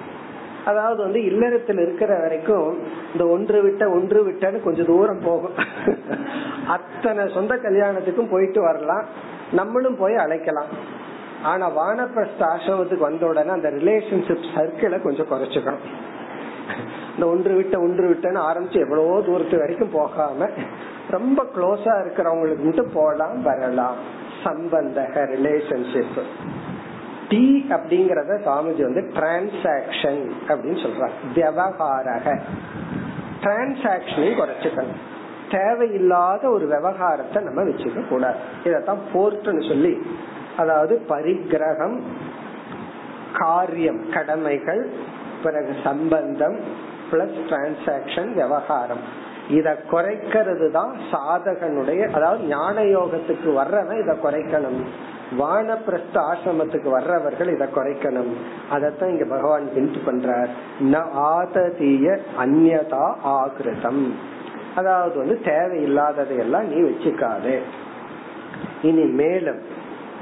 அதாவது 0.66 1.01
வந்து 1.01 1.26
இல்லறத்தில் 1.26 1.78
இருக்கிற 1.78 2.20
வரைக்கும் 2.20 2.80
இந்த 3.12 3.28
ஒன்று 3.28 3.62
விட்ட 3.62 3.89
ஒன்று 3.89 4.20
விட்டன்னு 4.30 4.64
கொஞ்சம் 4.64 4.86
தூரம் 4.86 5.22
போகும். 5.24 5.55
அத்தனை 6.68 7.32
சொந்த 7.34 7.55
கல்யாணத்துக்கும் 7.55 8.32
போயிட்டு 8.32 8.62
வரலாம். 8.62 9.05
நம்மளும் 9.51 9.97
போய் 9.97 10.16
அழைக்கலாம். 10.16 10.99
ஆனா 11.43 11.70
வானப்பிரஸ்த 11.78 12.39
ஆசிரமத்துக்கு 12.39 12.97
வந்த 12.97 13.26
உடனே 13.26 13.49
அந்த 13.49 13.70
ரிலேஷன்ஷிப் 13.70 14.45
சர்க்கிளை 14.55 15.01
கொஞ்சம் 15.01 15.30
குறைச்சுக்கணும். 15.32 15.86
இந்த 17.16 17.28
ஒன்று 17.28 17.55
விட்ட 17.55 17.80
ஒன்று 17.80 18.09
விட்டன்னு 18.09 18.41
ஆரம்பிச்சு 18.49 18.80
எவ்வளவோ 18.80 19.22
தூரத்து 19.22 19.57
வரைக்கும் 19.57 19.91
போகாம 19.91 20.49
ரொம்ப 21.09 21.43
க்ளோஸா 21.55 21.93
இருக்கிறவங்களுக்கு 22.01 22.64
மட்டும் 22.64 22.91
போலாம் 22.93 23.41
வரலாம். 23.41 23.95
சம்பந்தக 24.43 25.26
ரிலேஷன்ஷிப் 25.36 26.22
டி 27.32 27.66
அப்படிங்கறத 27.70 28.38
சாமிஜி 28.48 28.82
வந்து 28.82 29.04
டிரான்சாக்சன் 29.14 30.24
அப்படின்னு 30.48 30.80
சொல்றாங்க 30.84 31.18
விவகாரக. 31.36 32.26
டிரான்சாக்சனையும் 33.42 34.40
குறைச்சுக்கணும். 34.42 35.00
தேவையில்லாத 35.52 36.50
ஒரு 36.50 36.66
விவகாரத்தை 36.68 37.44
நம்ம 37.44 37.64
வச்சுக்க 37.64 38.08
கூடாது. 38.08 38.38
இதத்தான் 38.64 39.02
போர்ட்னு 39.14 39.68
சொல்லி 39.68 39.94
அதாவது 40.58 41.02
பரிகிரகம் 41.10 41.98
காரியம் 43.34 44.10
கடமைகள் 44.10 44.90
பிறகு 45.44 45.76
சம்பந்தம் 45.84 46.58
பிளஸ் 47.12 47.40
டிரான்சாக்சன் 47.50 48.34
விவகாரம். 48.34 49.04
இத 49.50 49.78
குறைக்கிறது 49.92 50.72
தான் 50.72 50.94
சாதகனுடைய 51.12 52.02
அதாவது 52.12 52.44
ஞான 52.44 52.82
யோகத்துக்கு 52.82 53.50
வர்றவன் 53.62 54.02
இத 54.04 54.12
குறைக்கணும். 54.24 54.82
வானப்பிரஸ்த 55.39 56.31
ஆசிரமத்துக்கு 56.31 56.91
வர்றவர்கள் 56.91 57.55
இத 57.55 57.68
குறைக்கணும் 57.68 58.35
அதத்தான் 58.72 59.09
இங்க 59.09 59.24
பகவான் 59.33 59.74
ஹிண்ட் 59.74 60.07
பண்றார் 60.07 60.49
ந 60.93 60.97
ஆததிய 61.31 62.18
அந்யதா 62.45 63.35
ஆகிருதம் 63.35 64.14
அதாவது 64.77 65.18
வந்து 65.18 65.41
தேவையில்லாததையெல்லாம் 65.47 66.66
நீ 66.66 66.83
வச்சுக்காது 66.83 67.59
இனி 68.83 69.05
மேலும் 69.20 69.59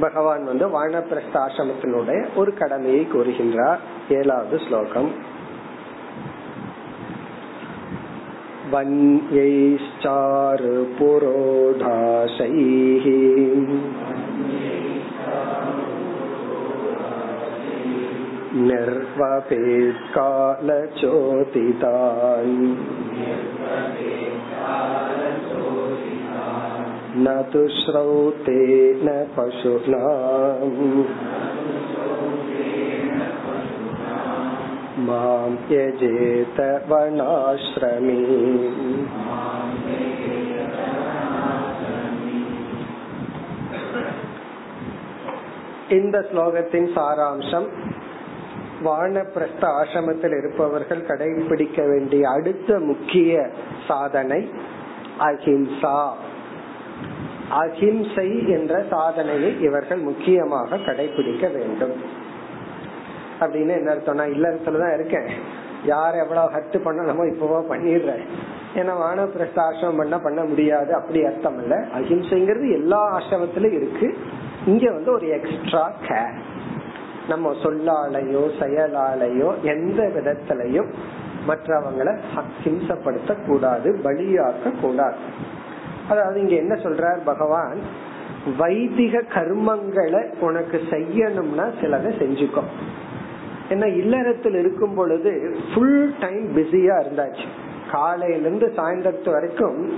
பகவான் 0.00 0.44
வந்து 0.44 0.66
வானப்பிரஸ்த 0.74 1.42
ஆசிரமத்தினுடைய 1.42 2.26
ஒரு 2.36 2.54
கடமையை 2.54 3.06
கூறுகின்றார் 3.06 3.78
ஏழாவது 4.18 4.66
ஸ்லோகம் 4.66 5.32
वन्यैश्चारुपुरोधाशैः 11.64 14.17
निर्वपेत्कालचोदितान् 18.68 19.34
न 27.16 27.26
तु 27.52 27.62
श्रौते 27.78 28.60
न 29.02 29.08
पशुना 29.36 30.04
मां 35.06 35.50
यजेत 35.70 36.58
वनाश्रमी 36.90 38.20
இந்த 45.96 46.16
ஸ்லோகத்தின் 46.28 46.86
சாராம்சம் 46.94 47.66
வானப்பிரஸ்த 48.85 49.61
ஆசிரமத்தில் 49.61 50.37
இருப்பவர்கள் 50.37 51.01
கடைபிடிக்க 51.01 51.89
வேண்டிய 51.89 52.29
அடுத்த 52.29 52.79
முக்கிய 52.79 53.49
சாதனை 53.87 54.49
அஹிம்சா. 55.19 56.09
அஹிம்சை 57.49 58.49
என்ற 58.49 58.83
சாதனையை 58.89 59.61
இவர்கள் 59.61 59.99
முக்கியமாக 59.99 60.75
கடைபிடிக்க 60.75 61.53
வேண்டும். 61.53 61.95
அப்படின்னு 63.39 63.69
என்ன 63.69 63.93
அர்த்தம்னா 63.93 64.27
இல்லறத்துலதான் 64.27 64.93
இருக்கேன். 64.93 65.27
யார் 65.85 66.15
எவ்வளவு 66.15 66.51
ஹர்ட் 66.51 66.75
பண்ணணுமோ 66.75 67.33
இப்பவோ 67.33 67.61
பண்ணிடுறேன். 67.69 68.25
ஏன்னா 68.75 68.93
வானப்பிரஸ்த 69.05 69.61
ஆசிரமம் 69.69 69.97
பண்ண 69.97 70.19
பண்ண 70.19 70.43
முடியாது 70.43 70.93
அப்படி 70.93 71.25
அர்த்தம் 71.25 71.61
இல்ல. 71.61 71.75
அஹிம்சைங்கிறது 71.75 72.71
எல்லா 72.71 73.19
ஆசிரமத்திலும் 73.19 73.73
இருக்கு. 73.73 74.17
இங்க 74.65 74.91
வந்து 74.91 75.11
ஒரு 75.11 75.27
எக்ஸ்ட்ரா 75.27 75.91
கேர் 76.07 76.37
நம்ம 77.27 77.51
சொல்லாலையோ 77.51 78.43
செயலாலையோ 78.59 79.61
எந்த 79.61 80.11
விதத்திலையும் 80.15 80.87
மற்றவங்களை 81.47 82.17
ஹிம்சப்படுத்த 82.63 83.45
கூடாது 83.45 83.99
பலியாக்க 84.03 84.79
கூடாது 84.81 85.15
அதாவது 86.09 86.39
இங்க 86.39 86.55
என்ன 86.55 86.75
சொல்றார் 86.75 87.19
பகவான்? 87.25 87.77
வைதிக 88.57 89.21
கர்மங்களை 89.21 90.39
உனக்கு 90.39 90.81
செய்யணும்னா 90.89 91.71
சிலதை 91.81 92.11
செஞ்சுக்கோ. 92.19 92.63
ஏன்னா 93.69 93.85
இல்லறத்தில் 93.95 94.55
இருக்கும் 94.55 94.95
பொழுது 94.95 95.57
ஃபுல் 95.73 96.13
டைம் 96.19 96.55
பிஸியா 96.55 96.95
இருந்தாச்சு. 97.05 97.45
காலையில 97.91 98.39
இருந்து 98.39 98.73
சாயந்தரத்து 98.75 99.31
வரைக்கும் 99.31 99.93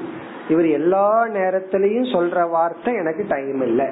இவர் 0.49 0.67
எல்லா 0.67 1.25
நேரத்திலையும் 1.25 2.11
சொல்ற 2.13 2.49
வார்த்தை 2.49 2.93
எனக்கு 2.93 3.25
டைம் 3.27 3.61
இல்லை. 3.61 3.89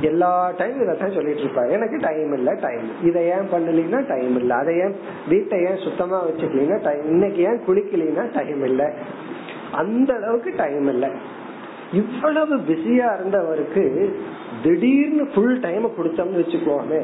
எல்லா 0.00 0.50
டைம் 0.56 0.80
இதான் 0.80 1.14
சொல்லிட்டு 1.14 1.42
இருப்பாரு. 1.42 1.70
எனக்கு 1.70 1.96
டைம் 2.00 2.32
இல்ல 2.32 2.54
டைம் 2.54 3.04
இதை 3.04 3.22
ஏன் 3.22 3.48
பண்ணலீங்கன்னா 3.50 4.08
டைம் 4.08 4.36
இல்ல. 4.36 4.54
அதை 4.54 4.76
ஏன் 4.76 4.96
வீட்டை 5.28 5.64
ஏன் 5.64 5.76
சுத்தமா 5.76 6.26
வச்சுக்கலீங்கன்னா 6.26 6.82
டைம் 6.82 7.04
இன்னைக்கு 7.04 7.42
ஏன் 7.42 7.60
குளிக்கலீங்கன்னா 7.68 8.34
டைம் 8.34 8.64
இல்ல. 8.64 8.92
அந்த 9.72 10.14
அளவுக்கு 10.14 10.54
டைம் 10.56 10.88
இல்ல. 10.88 11.10
இவ்வளவு 11.92 12.56
பிஸியா 12.56 13.18
இருந்தவருக்கு 13.18 14.14
திடீர்னு 14.62 15.28
ஃபுல் 15.34 15.60
டைம் 15.60 15.86
கொடுத்தோம்னு 15.86 16.40
வச்சுக்கோமே 16.40 17.02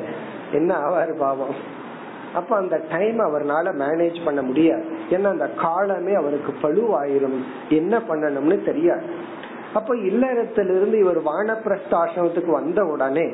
என்ன 0.52 0.74
ஆவாரு 0.76 1.18
பாவம். 1.18 1.78
அப்ப 2.34 2.56
அந்த 2.56 2.80
டைம் 2.90 3.18
அவர்னால 3.18 3.74
மேனேஜ் 3.78 4.24
பண்ண 4.24 4.42
முடியாது. 4.42 4.84
ஏன்னா 5.10 5.24
அந்த 5.24 5.48
காலமே 5.48 6.14
அவருக்கு 6.14 6.54
பழுவாயிரும் 6.62 7.38
என்ன 7.68 7.98
பண்ணணும்னு 7.98 8.64
தெரியாது. 8.64 9.02
அப்ப 9.74 9.94
இல்லறத்திலிருந்து 9.94 10.98
இவர் 10.98 11.20
வானப்பிரஸ்தாசிரமத்துக்கு 11.24 12.50
வந்த 12.50 12.84
உடனே 12.84 13.28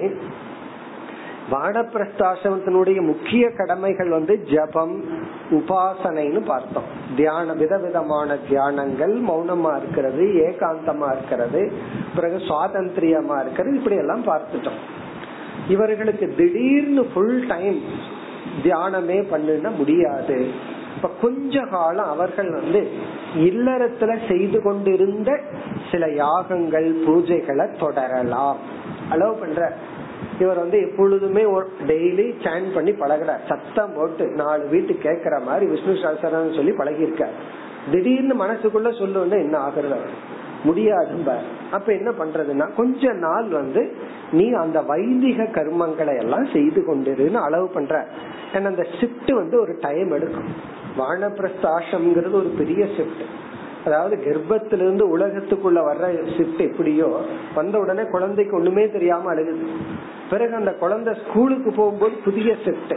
வானப்பிரஸ்தாசிரமத்தினுடைய 1.50 3.00
முக்கிய 3.02 3.50
கடமைகள் 3.50 4.08
வந்து 4.08 4.44
ஜபம் 4.52 5.04
உபாசனைன்னு 5.50 6.40
பார்த்தோம். 6.44 6.88
தியான 7.16 7.52
விதவிதமான 7.52 8.36
தியானங்கள் 8.50 9.14
மௌனமா 9.28 9.76
இருக்கிறது 9.76 10.24
ஏகாந்தமா 10.46 11.12
இருக்கிறது 11.12 11.72
பிறகு 12.14 12.36
சுவாதந்திரியமா 12.36 13.40
இருக்கிறது 13.40 13.76
இப்படி 13.76 13.96
எல்லாம் 13.96 14.24
பார்த்துட்டோம். 14.24 14.80
இவர்களுக்கு 15.68 16.34
திடீர்னு 16.36 17.04
ஃபுல் 17.04 17.46
டைம் 17.46 17.80
தியானமே 18.62 19.18
பண்ணுன 19.32 19.76
முடியாது. 19.76 20.46
இப்ப 20.96 21.10
கொஞ்ச 21.22 21.60
காலம் 21.70 22.08
அவர்கள் 22.08 22.50
வந்து 22.50 22.80
இல்லறத்துல 23.36 24.12
செய்து 24.28 24.62
கொண்டிருந்த 24.62 25.40
சில 25.90 26.08
யாகங்கள் 26.12 26.88
பூஜைகளை 27.06 27.66
தொடரலாம். 27.78 28.56
அலோவ் 29.10 29.40
பண்ற. 29.40 29.72
இவர் 30.40 30.58
வந்து 30.58 30.78
எப்பொழுதுமே 30.80 31.42
டெய்லி 31.86 32.26
சேன் 32.44 32.74
பண்ணி 32.74 32.92
பழகிறார். 32.92 33.44
சத்தம் 33.48 33.92
போட்டு 33.96 34.26
நாலு 34.26 34.66
வீட்டு 34.66 34.98
கேக்குற 35.02 35.44
மாதிரி 35.44 35.66
விஷ்ணு 35.66 35.96
சாஸ்திரம் 36.02 36.52
சொல்லி 36.52 36.70
பழகிருக்கார் 36.70 37.36
திடீர்னு 37.90 38.34
மனசுக்குள்ள 38.44 38.90
சொல்லுன்னு 39.00 39.38
என்ன 39.38 39.58
ஆகுறது? 39.58 39.98
முடியாது 40.64 41.10
அப்ப 41.72 41.92
என்ன 41.92 42.10
பண்றதுன்னா 42.10 42.74
கொஞ்ச 42.74 43.12
நாள் 43.12 43.48
வந்து 43.48 43.82
நீ 44.32 44.52
அந்த 44.52 44.82
வைதிக 44.82 45.42
கர்மங்களை 45.42 46.18
எல்லாம் 46.18 46.46
செய்து 46.52 46.84
கொண்டிருன்னு 46.84 47.40
அளவு 47.46 47.66
பண்ற. 47.68 48.06
ஏன்னா 48.52 48.64
அந்த 48.64 48.86
ஷிப்ட் 48.98 49.32
வந்து 49.32 49.60
ஒரு 49.60 49.78
டைம் 49.80 50.10
எடுக்கும். 50.10 50.50
வானப்பிரஸ்தாசம்ங்கிறது 50.98 52.36
ஒரு 52.42 52.52
பெரிய 52.60 52.84
ஷிப்ட் 52.96 53.24
அதாவது 53.84 54.14
கர்ப்பத்திலிருந்து 54.16 55.04
உலகத்துக்குள்ள 55.16 55.80
வர்ற 55.88 56.06
ஷிப்ட் 56.36 56.62
எப்படியோ 56.68 57.08
வந்த 57.54 57.78
உடனே 57.78 58.04
குழந்தைக்கு 58.04 58.56
ஒண்ணுமே 58.56 58.84
தெரியாம 58.90 59.34
அழுகுது. 59.34 59.66
பிறகு 60.30 60.54
அந்த 60.54 60.72
குழந்தை 60.72 61.14
ஸ்கூலுக்கு 61.26 61.72
போகும்போது 61.72 62.16
புதிய 62.24 62.56
ஷிப்ட் 62.64 62.94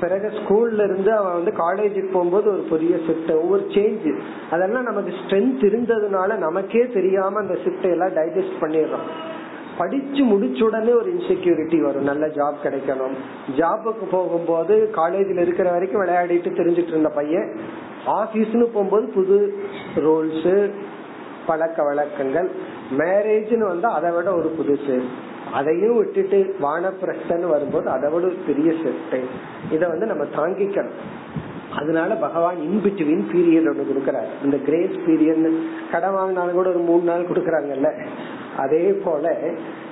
பிறகு 0.00 0.28
ஸ்கூல்ல 0.38 0.84
இருந்து 0.84 1.10
அவன் 1.12 1.32
வந்து 1.32 1.52
காலேஜுக்கு 1.64 2.10
போகும்போது 2.12 2.46
ஒரு 2.52 2.62
புதிய 2.72 2.94
ஷிப்ட் 3.06 3.30
ஒவ்வொரு 3.34 3.64
சேஞ்ச் 3.68 4.08
அதெல்லாம் 4.50 4.82
நமக்கு 4.82 5.12
ஸ்ட்ரென்த் 5.20 5.64
இருந்ததுனால 5.70 6.36
நமக்கே 6.38 6.82
தெரியாம 6.88 7.38
அந்த 7.38 7.56
ஷிப்ட் 7.64 7.86
எல்லாம் 7.90 8.16
டைஜஸ்ட் 8.18 8.60
பண்ணிடுறோம். 8.60 9.06
படிச்சு 9.78 10.24
முடிச்ச 10.24 10.62
உடனே 10.62 10.92
ஒரு 10.92 11.14
இன்செக்யூரிட்டி 11.14 11.80
வரும். 11.80 12.02
நல்ல 12.02 12.26
ஜாப் 12.26 12.54
கிடைக்கணும். 12.62 13.16
ஜாபுக்கு 13.56 14.04
போகும்போது 14.10 14.90
காலேஜில் 14.90 15.38
இருக்கிற 15.38 15.70
வரைக்கும் 15.70 16.02
விளையாடிட்டு 16.02 16.50
தெரிஞ்சிட்டு 16.56 16.92
இருந்த 16.94 17.08
பையன் 17.08 17.60
ஆபீஸ்னு 18.06 18.62
போகும்போது 18.62 19.06
புது 19.06 19.54
ரூல்ஸ் 19.96 20.70
பழக்க 21.46 21.82
வழக்கங்கள் 21.82 22.50
மேரேஜ்னு 22.98 23.66
வந்தா 23.66 23.88
அதை 23.92 24.10
விட 24.10 24.34
ஒரு 24.34 24.56
புதுசு. 24.58 25.02
அதையும் 25.52 25.96
விட்டுட்டு 25.96 26.56
வானப்பிரஸ்தன் 26.62 27.48
வரும்போது 27.48 27.88
அதை 27.88 28.12
விட 28.12 28.26
பெரிய 28.46 28.72
செட்டு 28.72 29.20
இதை 29.70 29.88
வந்து 29.88 30.06
நம்ம 30.06 30.24
தாங்கிக்கணும். 30.24 30.98
அதனால 31.76 32.14
பகவான் 32.14 32.56
இன்பிட்வீன் 32.56 33.24
பீரியட் 33.32 33.68
ஒன்று 33.68 33.86
கொடுக்கறாரு. 33.90 34.44
இந்த 34.44 34.56
கிரேஸ் 34.56 34.96
பீரியட் 35.06 35.54
கடன் 35.90 36.14
வாங்கினாலும் 36.14 36.58
கூட 36.58 36.68
ஒரு 36.68 36.78
மூணு 36.78 37.02
நாள் 37.02 37.26
கொடுக்கறாங்கல்ல. 37.26 38.06
அதே 38.56 38.86
போல 39.04 39.34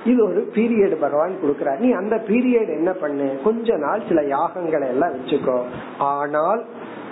இது 0.05 0.19
ஒரு 0.27 0.41
பீரியட் 0.55 0.95
பகவான் 0.99 1.33
கொடுக்கிறார். 1.43 1.79
நீ 1.79 1.91
அந்த 1.91 2.15
பீரியட் 2.27 2.71
என்ன 2.77 2.91
பண்ணு? 2.91 3.27
கொஞ்ச 3.43 3.75
நாள் 3.77 4.07
சில 4.07 4.21
யாகங்களை 4.21 4.87
எல்லாம் 4.87 5.13
வச்சுக்கோ. 5.13 5.59
ஆனால் 5.97 6.63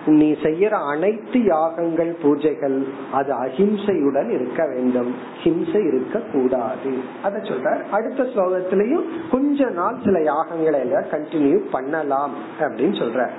நீ 0.05 0.31
செய்யற 0.31 0.69
அனைத்து 0.69 1.39
யாகங்கள் 1.43 2.15
பூஜைகள் 2.23 2.77
அது 3.11 3.31
அஹிம்சையுடன் 3.33 4.29
இருக்க 4.29 4.61
வேண்டும். 4.65 5.11
ஹிம்சை 5.43 5.81
இருக்க 5.87 6.19
கூடாது 6.19 6.93
அத 7.23 7.37
சொல்ற 7.37 7.83
அடுத்த 7.89 8.23
ஸ்லோகத்திலையும் 8.23 9.05
கொஞ்ச 9.31 9.69
நாள் 9.69 10.01
சில 10.05 10.19
யாகங்களை 10.31 10.79
எல்லாம் 10.85 11.11
கண்டினியூ 11.11 11.59
பண்ணலாம் 11.71 12.33
அப்படின்னு 12.59 12.97
சொல்ற 13.03 13.29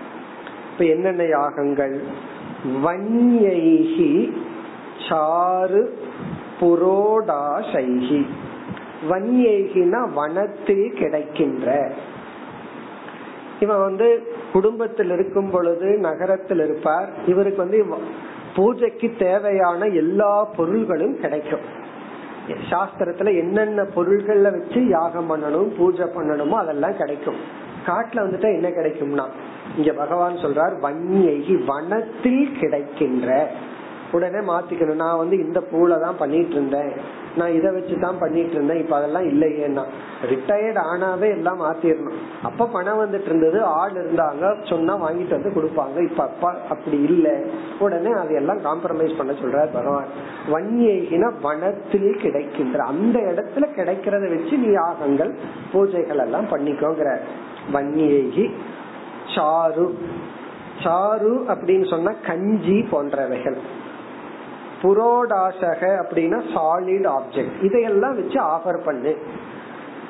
இப்ப 0.73 0.85
என்னென்ன 0.85 1.25
யாகங்கள்? 1.25 1.97
வன்யைகி 2.85 4.13
சாரு 5.09 5.83
புரோடாசைகி. 6.63 8.27
வன்யேகினா 9.11 10.13
வனத்தில் 10.13 10.93
கிடைக்கின்ற. 10.93 11.93
இவன் 13.61 13.81
வந்து 13.81 14.35
குடும்பத்தில் 14.53 15.11
இருக்கும் 15.11 15.51
பொழுது 15.51 15.99
நகரத்தில் 15.99 16.59
இருப்பார். 16.59 17.09
இவருக்கு 17.27 17.57
வந்து 17.57 17.87
பூஜைக்கு 18.57 19.13
தேவையான 19.19 19.87
எல்லா 19.87 20.45
பொருள்களும் 20.45 21.21
கிடைக்கும். 21.21 21.81
சாஸ்திரத்துல 22.71 23.37
என்னென்ன 23.37 23.83
பொருள்கள்ல 23.83 24.43
வச்சு 24.43 24.89
யாகம் 24.89 25.31
பண்ணணும் 25.31 25.77
பூஜை 25.77 26.05
பண்ணணுமோ 26.05 26.51
அதெல்லாம் 26.51 26.97
கிடைக்கும். 26.97 27.37
காட்டுல 27.87 28.15
வந்துட்டா 28.15 28.55
என்ன 28.55 28.69
கிடைக்கும்னா 28.69 29.29
இங்க 29.77 29.93
பகவான் 29.93 30.37
சொல்றார் 30.37 30.75
வன்யகி 30.83 31.65
வனத்தில் 31.65 32.53
கிடைக்கின்ற. 32.61 33.51
உடனே 34.13 34.39
மாத்திக்கணும். 34.39 34.95
நான் 34.95 35.17
வந்து 35.17 35.39
இந்த 35.47 35.63
பூல 35.73 36.01
தான் 36.01 36.17
பண்ணிட்டு 36.19 36.51
இருந்தேன் 36.51 36.93
நான் 37.37 37.53
இதை 37.53 37.71
வச்சுதான் 37.71 38.19
பண்ணிட்டு 38.21 38.51
இருந்தேன் 38.51 38.79
இப்ப 38.79 38.97
அதெல்லாம் 38.97 39.23
இல்லையேன்னா. 39.23 39.85
ரிட்டையர்ட் 40.29 40.81
ஆனாவே 40.95 41.31
எல்லாம் 41.31 41.63
மாத்திரணும். 41.63 42.19
அப்ப 42.43 42.67
பணம் 42.67 42.99
வந்துட்டு 42.99 43.25
இருந்தது 43.25 43.65
ஆள் 43.65 43.93
இருந்தாங்க. 43.93 44.69
சொன்னா 44.69 44.95
வாங்கிட்டு 44.95 45.31
வந்து 45.31 45.53
கொடுப்பாங்க. 45.55 46.11
இப்ப 46.11 46.23
அப்பா 46.23 46.57
அப்படி 46.71 47.03
இல்லை. 47.03 47.33
உடனே 47.79 48.13
அதையெல்லாம் 48.13 48.59
காம்ப்ரமைஸ் 48.59 49.17
பண்ண 49.17 49.33
சொல்றார் 49.33 49.73
பகவான். 49.73 50.07
வன்யேகினா 50.53 51.33
வனத்தில் 51.43 52.17
கிடைக்கின்ற 52.17 52.85
அந்த 52.85 53.19
இடத்துல 53.19 53.67
கிடைக்கிறத 53.77 54.29
வச்சு 54.29 54.59
நீ 54.59 54.73
யாகங்கள் 54.73 55.35
பூஜைகள் 55.73 56.19
எல்லாம் 56.19 56.49
பண்ணிக்கோங்கிற. 56.49 57.19
வன்யேகி 57.73 58.51
சாரு. 59.35 59.95
சாரு 60.83 61.45
அப்படின்னு 61.49 61.91
சொன்னா 61.91 62.13
கஞ்சி 62.27 62.87
போன்றவைகள். 62.93 63.57
புரோடாசக 64.83 65.83
அப்படின்னா 66.05 66.41
சாலிட் 66.55 67.09
ஆப்ஜெக்ட் 67.17 67.63
இதையெல்லாம் 67.63 68.15
வச்சு 68.15 68.41
ஆஃபர் 68.43 68.85
பண்ணு. 68.85 69.17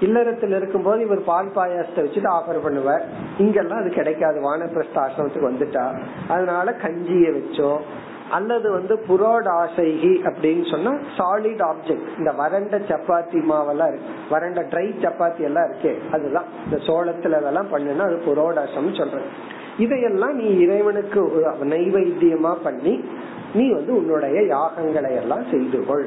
இல்லறத்தில் 0.01 0.57
இருக்கும்போது 0.57 1.01
இவர் 1.01 1.25
பால் 1.25 1.53
பாயாசத்தை 1.57 2.01
வச்சுட்டு 2.05 2.31
ஆஃபர் 2.39 2.61
பண்ணுவார். 2.64 3.03
இங்கெல்லாம் 3.39 3.79
அது 3.79 3.91
கிடைக்காது. 3.91 4.39
வானப்பிரஸ்த 4.41 4.95
ஆசிரமத்துக்கு 4.95 5.51
வந்துட்டா. 5.51 5.99
அதனால 6.29 6.73
கஞ்சிய 6.73 7.31
வச்சோ 7.31 7.79
அல்லது 8.31 8.70
வந்து 8.70 8.95
புரோடாசைகி 9.09 10.12
அப்படின்னு 10.29 10.70
சொன்னா 10.70 10.91
சாலிட் 11.16 11.62
ஆப்ஜெக்ட் 11.70 12.18
இந்த 12.18 12.31
வறண்ட 12.31 12.79
சப்பாத்தி 12.79 13.41
மாவெல்லாம் 13.51 13.89
இருக்கு. 13.89 14.12
வறண்ட 14.31 14.62
ட்ரை 14.62 14.87
சப்பாத்தி 15.05 15.41
எல்லாம் 15.41 15.73
இருக்கே. 15.73 15.99
அதுதான். 16.12 16.45
இந்த 16.64 16.77
சோளத்துல 16.77 17.33
அதெல்லாம் 17.33 17.73
பண்ணுனா 17.73 17.99
அது 17.99 18.23
புரோடாசம் 18.27 18.99
சொல்றேன் 18.99 19.29
இதையெல்லாம் 19.79 20.35
நீ 20.35 20.59
இறைவனுக்கு 20.59 21.20
நைவேத்தியமா 21.62 22.55
பண்ணி 22.62 23.05
நீ 23.55 23.65
வந்து 23.73 23.97
உன்னுடைய 23.97 24.41
யாகங்களை 24.55 25.11
எல்லாம் 25.21 25.45
செய்து 25.51 25.87
கொள் 25.87 26.07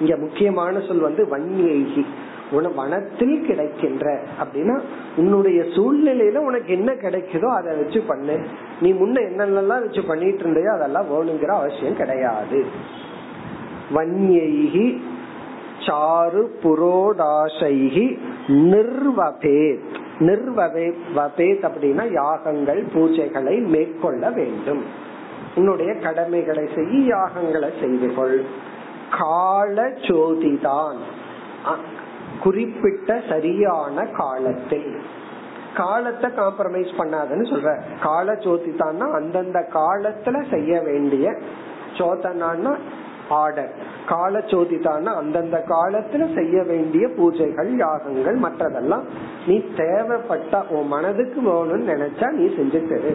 இங்க 0.00 0.16
முக்கியமான 0.16 0.80
சொல் 0.80 1.06
வந்து 1.08 1.22
வன்னியைகி. 1.24 2.04
உன 2.50 2.68
வனத்தில் 2.68 3.46
கிடைக்கின்ற 3.46 4.06
அப்படின்னா 4.42 4.74
உன்னுடைய 5.16 5.62
சூழ்நிலையில 5.76 6.36
உனக்கு 6.36 6.72
என்ன 6.72 6.90
கிடைக்குதோ 6.92 7.48
அதை 7.56 7.76
வச்சு 7.76 8.00
பண்ணு. 8.00 8.36
நீ 8.80 8.92
முன்ன 8.92 9.16
என்னென்னலாம் 9.30 9.84
வச்சு 9.84 10.02
பண்ணிட்டு 10.02 10.38
இருந்தையோ 10.38 10.72
அதெல்லாம் 10.72 11.10
வேணுங்கிற 11.12 11.52
அவசியம் 11.60 11.96
கிடையாது. 11.96 12.60
வன்யைகி 13.94 14.86
சாரு 15.86 16.44
புரோடாசைகி 16.62 18.06
நிர்வபேத். 18.48 19.88
நிர்வபேத் 20.18 21.66
அப்படின்னா 21.68 22.12
யாகங்கள் 22.12 22.84
பூஜைகளை 22.94 23.56
மேற்கொள்ள 23.66 24.30
வேண்டும். 24.30 24.84
உன்னுடைய 25.56 25.90
கடமைகளை 25.96 26.64
செய்ய 26.74 26.96
யாகங்களை 27.14 27.70
செய்து 27.80 28.08
கொள். 28.14 28.38
கால 29.18 29.76
ஜோதிதான் 30.06 30.98
குறிப்பிட்ட 32.42 33.10
சரியான 33.28 34.04
காலத்தில். 34.18 34.90
காலத்தை 35.74 36.28
காம்ப்ரமைஸ் 36.30 36.92
பண்ணாதன்னு 36.98 37.46
சொல்ற. 37.52 37.70
கால 38.02 38.32
சோதித்தான்னா 38.44 39.06
அந்தந்த 39.12 39.60
காலத்துல 39.74 40.36
செய்ய 40.50 40.80
வேண்டிய 40.80 41.26
சோதனான்னா 41.98 42.72
ஆர்டர் 43.28 43.72
கால 44.06 44.38
சோதித்தான்னா 44.38 45.12
அந்தந்த 45.14 45.58
காலத்துல 45.68 46.24
செய்ய 46.34 46.56
வேண்டிய 46.62 47.04
பூஜைகள் 47.08 47.70
யாகங்கள் 47.76 48.38
மற்றதெல்லாம் 48.40 49.06
நீ 49.46 49.56
தேவைப்பட்ட 49.76 50.62
உன் 50.68 50.86
மனதுக்கு 50.86 51.40
வேணும்னு 51.40 51.90
நினைச்சா 51.92 52.28
நீ 52.30 52.44
செஞ்சுட்டு 52.58 53.12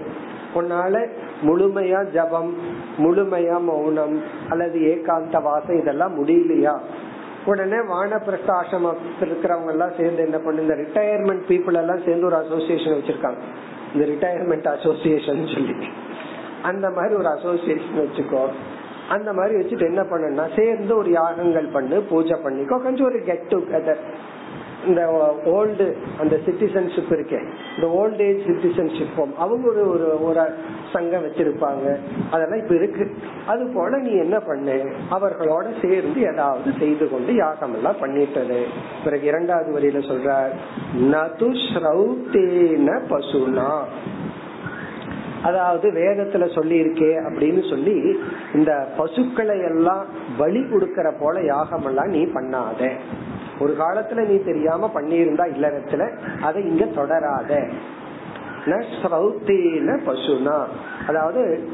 உன்னால 0.55 1.07
முழுமையா 1.41 2.11
ஜபம் 2.11 2.53
முழுமையா 2.97 3.61
மௌனம் 3.61 4.21
அல்லது 4.49 4.79
ஏகாந்த 4.79 5.41
வாசம் 5.43 5.79
இதெல்லாம் 5.79 6.25
முடியலையா? 6.25 6.79
உடனே 7.45 7.75
வானப்பிரஸ்த 7.75 8.47
ஆசிரமத்தில் 8.47 8.95
இருக்கிறவங்க 9.21 9.67
எல்லாம் 9.67 9.91
சேர்ந்து 9.97 10.23
என்ன 10.23 10.37
பண்ணு 10.37 10.61
இந்த 10.61 10.73
ரிட்டையர்மெண்ட் 10.73 11.43
பீப்புள் 11.47 11.75
எல்லாம் 11.75 12.03
சேர்ந்து 12.05 12.25
ஒரு 12.25 12.35
அசோசியேஷன் 12.35 12.93
வச்சிருக்காங்க. 12.93 13.41
இந்த 13.93 14.05
ரிட்டையர்மெண்ட் 14.05 14.67
அசோசியேஷன் 14.77 15.47
சொல்லி. 15.47 15.87
அந்த 16.63 16.89
மாதிரி 16.89 17.15
ஒரு 17.15 17.27
அசோசியேஷன் 17.27 17.97
வச்சுக்கோ. 17.97 18.47
அந்த 19.09 19.33
மாதிரி 19.33 19.55
வச்சுட்டு 19.55 19.81
என்ன 19.81 20.01
பண்ணுன்னா 20.01 20.59
சேர்ந்து 20.59 20.97
ஒரு 20.97 21.11
யாகங்கள் 21.11 21.67
பண்ணு 21.67 22.01
பூஜை 22.01 22.39
பண்ணிக்கோ. 22.43 22.83
கொஞ்சம் 22.83 23.05
ஒரு 23.05 23.21
கெட் 23.25 23.43
டுகெதர் 23.47 23.97
இந்த 24.87 25.01
uh, 25.01 25.49
ஓல்டு 25.49 25.93
அந்த 26.19 26.39
சிட்டிசன்ஷிப் 26.45 27.11
இருக்கேன் 27.11 27.47
இந்த 27.75 27.87
ஓல்ட் 27.89 28.21
ஏஜ் 28.21 28.41
சிட்டிசன்ஷிப் 28.47 29.33
அவங்க 29.37 29.67
ஒரு 29.69 29.89
ஒரு 29.89 30.23
ஒரு 30.23 30.43
சங்கம் 30.91 31.25
வச்சிருப்பாங்க. 31.25 31.97
அதெல்லாம் 32.31 32.59
இப்ப 32.59 32.75
இருக்கு. 32.75 33.11
அது 33.45 33.65
போல 33.73 33.97
நீ 33.97 34.11
என்ன 34.11 34.39
பண்ணு? 34.39 34.85
அவர்களோட 35.11 35.65
சேர்ந்து 35.81 36.21
ஏதாவது 36.21 36.71
செய்து 36.79 37.09
கொண்டு 37.09 37.35
யாகம் 37.35 37.73
எல்லாம் 37.73 38.01
பண்ணிட்டது. 38.01 38.59
பிறகு 39.03 39.25
இரண்டாவது 39.25 39.79
வரியில 39.79 40.01
சொல்ற 40.11 40.49
நது 41.13 41.51
ஸ்ரௌத்தேன 41.65 42.99
பசுனா. 43.09 43.83
அதாவது 45.43 45.89
வேதத்துல 45.91 46.53
சொல்லி 46.53 46.81
இருக்கே 46.81 47.11
அப்படின்னு 47.27 47.69
சொல்லி 47.69 48.19
இந்த 48.53 48.87
பசுக்களை 48.97 49.59
எல்லாம் 49.61 50.05
பலி 50.37 50.59
கொடுக்கற 50.59 51.19
போல 51.19 51.41
யாகம் 51.41 51.85
எல்லாம் 51.85 52.07
நீ 52.07 52.25
பண்ணாத. 52.25 52.91
ஒரு 53.61 53.75
காலத்துல 53.79 54.27
நீ 54.27 54.43
தெரியாம 54.43 54.91
பண்ணியிருந்தா 54.95 55.45
இல்லறத்துல 55.57 56.11
அதை 56.41 56.63
இங்க 56.63 56.85
தொடராத. 56.85 57.67
பசுனா. 60.05 60.63
அதாவது 61.07 61.69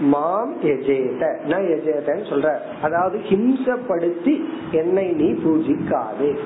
மாம் 0.00 0.60
எஜேத. 0.62 1.22
ந 1.48 1.54
எஜேதன்னு 1.74 2.28
சொல்ற. 2.30 2.56
அதாவது 2.82 3.18
ஹிம்சப்படுத்தி 3.18 4.44
என்னை 4.70 5.06
நீ 5.12 5.32
பூஜிக்காது. 5.32 6.38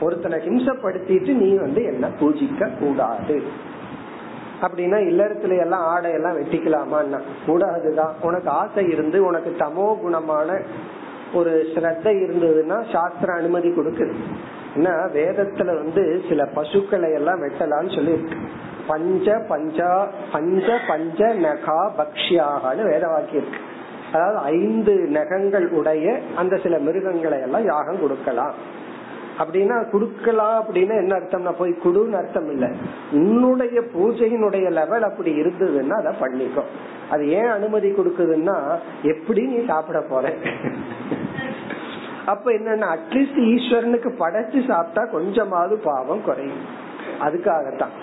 ஒருத்தனை 0.00 0.38
ஹிம்சப்படுத்திட்டு 0.38 1.34
நீ 1.34 1.54
வந்து 1.54 1.84
என்ன 1.84 2.08
பூஜிக்க 2.20 2.78
கூடாது 2.78 3.42
அப்படின்னா 4.62 4.98
இல்லறத்துல 5.10 5.58
எல்லாம் 5.58 5.86
ஆடை 5.86 6.12
எல்லாம் 6.12 6.36
வெட்டிக்கலாமா 6.36 7.20
கூடாதுதான். 7.46 8.12
உனக்கு 8.20 8.50
ஆசை 8.50 8.88
இருந்து 8.88 9.24
உனக்கு 9.24 9.56
தமோ 9.58 9.96
குணமான 10.04 10.62
ஒரு 11.34 11.52
ஸ்ரத்த 11.74 12.06
இருந்ததுன்னா 12.24 12.76
சாஸ்திர 12.92 13.32
அனுமதி 13.32 13.68
கொடுக்குது. 13.68 14.14
ஏன்னா 14.76 14.92
வேதத்துல 15.16 15.70
வந்து 15.82 16.02
சில 16.28 16.44
பசுக்களை 16.54 17.10
எல்லாம் 17.12 17.42
வெட்டலாம்னு 17.42 17.94
சொல்லி 17.94 18.12
இருக்கு 18.12 18.38
பஞ்ச 18.86 19.36
பஞ்சா 19.48 19.90
பஞ்ச 20.32 20.66
பஞ்ச 20.88 21.20
நகா 21.44 21.78
பக்ஷியாகனு 21.98 22.82
வேத 22.90 23.04
வாக்கி 23.06 23.36
இருக்கு 23.36 23.60
அதாவது 24.12 24.38
ஐந்து 24.54 24.94
நகங்கள் 25.08 25.66
உடைய 25.70 26.06
அந்த 26.36 26.54
சில 26.56 26.74
மிருகங்களை 26.78 27.38
எல்லாம் 27.40 27.64
யாகம் 27.64 28.00
கொடுக்கலாம். 28.00 28.54
அப்படின்னா 29.38 29.76
குடுக்கலாம் 29.92 30.58
அப்படின்னா 30.60 30.96
என்ன 30.96 31.14
அர்த்தம்னா 31.14 31.52
போய் 31.58 31.72
குடுன்னு 31.84 32.18
அர்த்தம் 32.18 32.50
இல்ல. 32.50 32.66
உன்னுடைய 33.12 33.78
பூஜையினுடைய 33.94 34.66
லெவல் 34.70 35.02
அப்படி 35.02 35.32
இருந்ததுன்னா 35.42 35.96
அதை 36.02 36.12
பண்ணிக்கும் 36.20 36.70
அது 37.10 37.24
ஏன் 37.28 37.48
அனுமதி 37.48 37.88
கொடுக்குதுன்னா 37.90 38.56
எப்படி 39.02 39.42
நீ 39.46 39.58
சாப்பிட 39.66 40.00
போற? 40.00 40.24
அப்ப 42.26 42.52
என்னன்னா 42.52 42.96
அட்லீஸ்ட் 42.96 43.38
ஈஸ்வரனுக்கு 43.52 44.10
படைச்சு 44.18 44.66
சாப்பிட்டா 44.68 45.04
கொஞ்சமாவது 45.12 45.76
பாவம் 45.76 46.24
குறையும். 46.24 46.64
அதுக்காகத்தான். 47.20 47.94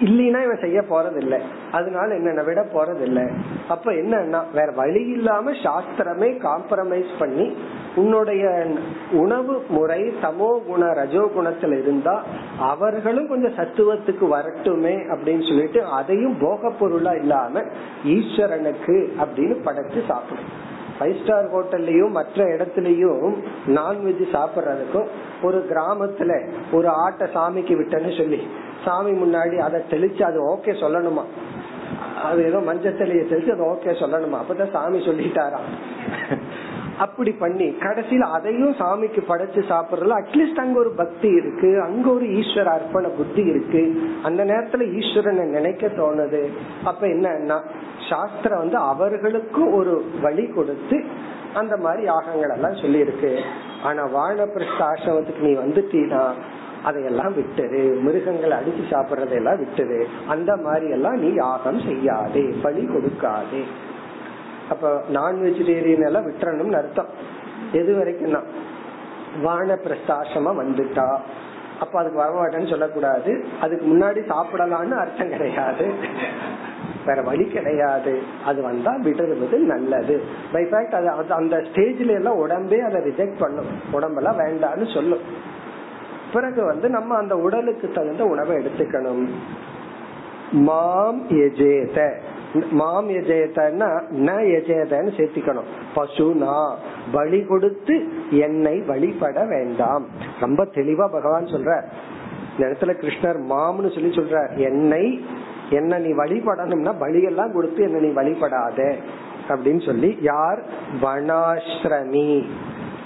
இல்லைன்னா 0.00 0.42
இவன் 0.44 0.60
செய்ய 0.60 0.80
போறது 0.80 1.16
இல்லை 1.16 1.38
அதனால 1.72 2.14
என்ன 2.14 2.42
விட 2.42 2.66
போறது 2.74 3.00
இல்லை 3.00 3.24
அப்ப 3.68 3.92
என்னன்னா 3.92 4.40
வேற 4.54 4.72
வழி 4.72 5.00
இல்லாம 5.00 5.50
சாஸ்திரமே 5.50 6.28
காம்ப்ரமைஸ் 6.38 7.10
பண்ணி 7.18 7.56
உன்னுடைய 7.94 8.66
உணவு 9.12 9.64
முறை 9.68 10.12
சமோ 10.22 10.64
குண 10.66 10.92
ரஜோ 10.92 11.30
குணத்துல 11.36 11.78
இருந்தா 11.82 12.22
அவர்களும் 12.58 13.28
கொஞ்சம் 13.28 13.56
சத்துவத்துக்கு 13.56 14.28
வரட்டுமே 14.36 14.94
அப்படின்னு 15.14 15.48
சொல்லிட்டு 15.48 15.84
அதையும் 15.84 16.38
போக 16.40 16.70
பொருளா 16.70 17.12
இல்லாம 17.12 17.60
ஈஸ்வரனுக்கு 18.04 18.96
அப்படின்னு 19.18 19.56
படைச்சு 19.64 20.06
சாப்பிடும். 20.06 20.66
ஃபைவ் 20.98 21.22
ஸ்டார் 21.22 21.48
ஹோட்டல்லையும் 21.54 22.10
மற்ற 22.10 22.44
இடத்துலயும் 22.44 23.34
நான்வெஜ் 23.66 24.24
சாப்பிடுறதுக்கும் 24.32 25.08
ஒரு 25.42 25.58
கிராமத்துல 25.70 26.32
ஒரு 26.72 26.88
ஆட்டை 26.88 27.26
சாமிக்கு 27.34 27.74
விட்டேன்னு 27.80 28.16
சொல்லி 28.16 28.40
சாமி 28.84 29.10
முன்னாடி 29.10 29.56
அதை 29.58 29.80
தெளிச்சு 29.90 30.22
அது 30.22 30.54
ஓகே 30.54 30.72
சொல்லணுமா? 30.82 31.24
அது 32.22 32.46
ஏதோ 32.46 32.58
மஞ்சத்தலைய 32.58 33.22
தெளிச்சு 33.32 33.52
அது 33.52 33.64
ஓகே 33.64 33.92
சொல்லணுமா? 34.02 34.38
அப்பதான் 34.40 34.70
சாமி 34.70 34.98
சொல்லிட்டாராம். 34.98 35.68
அப்படி 36.98 37.30
பண்ணி 37.32 37.66
கடைசியில் 37.72 38.24
அதையும் 38.36 38.74
சாமிக்கு 38.74 39.20
படைச்சு 39.28 39.60
சாப்பிடுறதுல 39.70 40.18
அட்லீஸ்ட் 40.20 40.60
அங்க 40.60 40.78
ஒரு 40.78 40.90
பக்தி 40.90 41.28
இருக்கு 41.28 41.82
அங்க 41.82 42.06
ஒரு 42.10 42.26
ஈஸ்வர 42.26 42.68
அர்ப்பண 42.76 43.08
புத்தி 43.08 43.42
இருக்கு. 43.42 43.82
அந்த 44.22 44.44
நேரத்துல 44.44 44.86
ஈஸ்வரனை 44.98 45.44
நினைக்க 45.46 45.86
தோணுது. 45.86 46.42
அப்ப 46.84 47.06
என்னன்னா 47.06 47.58
சாஸ்திரம் 48.08 48.58
வந்து 48.58 48.76
அவர்களுக்கும் 48.76 49.72
ஒரு 49.74 50.04
வழி 50.22 50.46
கொடுத்து 50.46 51.04
அந்த 51.54 51.76
மாதிரி 51.76 52.02
யாகங்கள் 52.02 52.54
எல்லாம் 52.54 52.80
சொல்லி 52.82 52.98
இருக்கு 52.98 53.40
ஆனா 53.82 54.02
வானப்பிரஸ்த 54.16 54.80
ஆசிரமத்துக்கு 54.90 55.46
நீ 55.48 55.52
வந்துட்டீனா 55.54 56.22
அதையெல்லாம் 56.84 57.32
விட்டுரு. 57.36 58.00
மிருகங்களை 58.00 58.58
அடிச்சு 58.58 58.82
சாப்பிடுறதையெல்லாம் 58.90 59.60
விட்டுரு. 59.62 60.00
அந்த 60.28 60.56
மாதிரி 60.56 60.88
எல்லாம் 60.90 61.16
நீ 61.16 61.30
யாகம் 61.34 61.80
செய்யாதே 61.80 62.44
பலி 62.62 62.82
கொடுக்காதே. 62.84 63.62
அப்ப 64.70 65.02
நான் 65.08 65.36
வெஜிடேரியன் 65.36 66.04
எல்லாம் 66.04 66.30
விட்டுறணும்னு 66.30 66.76
அர்த்தம். 66.76 67.06
எது 67.72 67.96
வரைக்கும் 67.96 68.32
தான் 68.32 68.46
வானப்பிரஸ்தாசிரமா 69.44 70.52
வந்துட்டா. 70.62 71.16
அப்ப 71.80 71.98
அதுக்கு 71.98 72.22
வரமாட்டேன்னு 72.22 72.68
சொல்லக்கூடாது. 72.68 73.44
அதுக்கு 73.60 73.86
முன்னாடி 73.86 74.32
சாப்பிடலாம்னு 74.32 74.90
அர்த்தம் 74.90 75.28
கிடையாது. 75.28 75.90
வேற 77.06 77.22
வழி 77.22 77.44
கிடையாது. 77.44 78.22
அது 78.44 78.62
வந்தா 78.62 78.94
விடுறது 78.94 79.56
நல்லது. 79.56 80.22
பை 80.52 80.64
ஃபேக்ட் 80.64 81.10
அது 81.10 81.32
அந்த 81.32 81.56
ஸ்டேஜ்ல 81.56 82.14
எல்லாம் 82.14 82.48
உடம்பே 82.48 82.78
அதை 82.78 83.00
ரிஜெக்ட் 83.00 83.38
பண்ணும். 83.38 83.66
உடம்பெல்லாம் 83.90 84.38
வேண்டாம்னு 84.38 84.94
சொல்லும். 84.94 85.56
பிறகு 86.32 86.64
வந்து 86.64 86.88
நம்ம 86.88 87.16
அந்த 87.16 87.36
உடலுக்கு 87.36 87.88
தகுந்த 87.88 88.24
உணவை 88.24 88.56
எடுத்துக்கணும். 88.56 89.28
மாம் 90.52 91.28
எஜேத. 91.28 92.14
மாம் 92.70 93.08
எஜேதன்னா 93.08 93.88
ந 94.10 94.34
எஜேதன்னு 94.58 95.10
சேர்த்திக்கணும். 95.18 95.68
பசுனா 95.96 96.76
பலி 97.12 97.40
கொடுத்து 97.42 97.94
என்னை 98.30 98.80
வழிபட 98.80 99.44
வேண்டாம். 99.44 100.06
ரொம்ப 100.40 100.64
தெளிவா 100.64 101.06
பகவான் 101.12 101.44
சொல்ற 101.44 101.82
இந்த 102.52 102.68
இடத்துல 102.68 102.92
கிருஷ்ணர் 103.02 103.38
மாம்னு 103.52 103.94
சொல்லி 103.94 104.10
சொல்ற 104.16 104.56
என்னை 104.56 105.20
என்ன 105.70 105.98
நீ 105.98 106.10
வழிபடணும்னா 106.12 106.92
பலியெல்லாம் 107.00 107.52
கொடுத்து 107.52 107.82
என்ன 107.82 107.98
நீ 107.98 108.10
வழிபடாத 108.12 108.96
அப்படின்னு 109.48 109.86
சொல்லி 109.86 110.18
யார்? 110.20 110.60
வனாசிரமி 111.02 112.46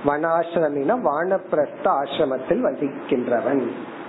வனாசிரமினா 0.07 0.95
வானப்பிரஸ்த 1.09 1.87
ஆசிரமத்தில் 1.87 2.63
வசிக்கின்றவன். 2.69 3.65